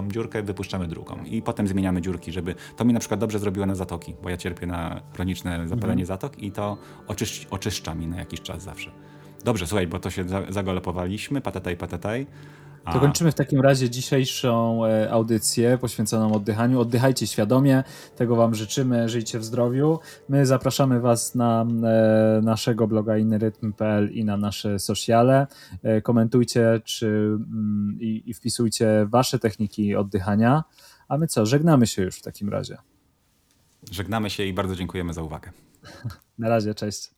tą 0.03 0.09
dziurkę, 0.11 0.43
wypuszczamy 0.43 0.89
drugą 0.89 1.25
i 1.25 1.43
potem 1.43 1.69
zmieniamy 1.69 2.03
dziurki, 2.03 2.33
żeby 2.33 2.55
to 2.77 2.85
mi 2.85 2.93
na 2.93 3.01
przykład 3.01 3.21
dobrze 3.21 3.39
zrobiło 3.39 3.67
na 3.67 3.75
zatoki, 3.75 4.15
bo 4.23 4.31
ja 4.31 4.37
cierpię 4.37 4.67
na 4.67 5.01
chroniczne 5.15 5.69
zapalenie 5.69 6.03
mhm. 6.03 6.07
zatok 6.07 6.43
i 6.43 6.53
to 6.53 6.77
oczysz, 7.07 7.47
oczyszcza 7.51 7.95
mi 7.95 8.07
na 8.07 8.17
jakiś 8.17 8.41
czas 8.41 8.63
zawsze. 8.63 8.91
Dobrze, 9.45 9.67
słuchaj, 9.67 9.87
bo 9.87 9.99
to 9.99 10.11
się 10.11 10.25
zagolopowaliśmy, 10.49 11.41
patataj, 11.41 11.77
patataj. 11.77 12.27
To 12.93 13.01
kończymy 13.01 13.33
w 13.33 13.35
takim 13.35 13.61
razie 13.61 13.91
dzisiejszą 13.91 14.85
e, 14.87 15.11
audycję 15.11 15.79
poświęconą 15.79 16.33
oddychaniu. 16.33 16.81
Oddychajcie 16.81 17.27
świadomie, 17.27 17.85
tego 18.17 18.37
Wam 18.37 18.55
życzymy, 18.55 19.09
żyjcie 19.09 19.39
w 19.39 19.45
zdrowiu. 19.45 19.99
My 20.29 20.47
zapraszamy 20.47 21.01
Was 21.01 21.35
na 21.35 21.67
e, 21.85 22.41
naszego 22.43 22.87
bloga 22.87 23.19
innyrytm.pl 23.19 24.13
i 24.13 24.25
na 24.25 24.37
nasze 24.37 24.79
sociale. 24.79 25.47
E, 25.83 26.03
komentujcie 26.03 26.81
czy, 26.85 27.07
mm, 27.07 27.99
i, 28.01 28.23
i 28.27 28.35
wpisujcie 28.35 29.07
Wasze 29.11 29.39
techniki 29.39 29.97
oddychania. 29.97 30.65
A 31.09 31.19
my 31.19 31.27
co, 31.27 31.47
żegnamy 31.47 31.87
się 31.87 32.03
już 32.03 32.19
w 32.19 32.23
takim 32.23 32.49
razie. 32.49 32.79
Żegnamy 33.91 34.31
się 34.31 34.45
i 34.45 34.53
bardzo 34.53 34.77
dziękujemy 34.77 35.13
za 35.13 35.23
uwagę. 35.23 35.53
Na 36.39 36.49
razie, 36.49 36.75
cześć. 36.75 37.18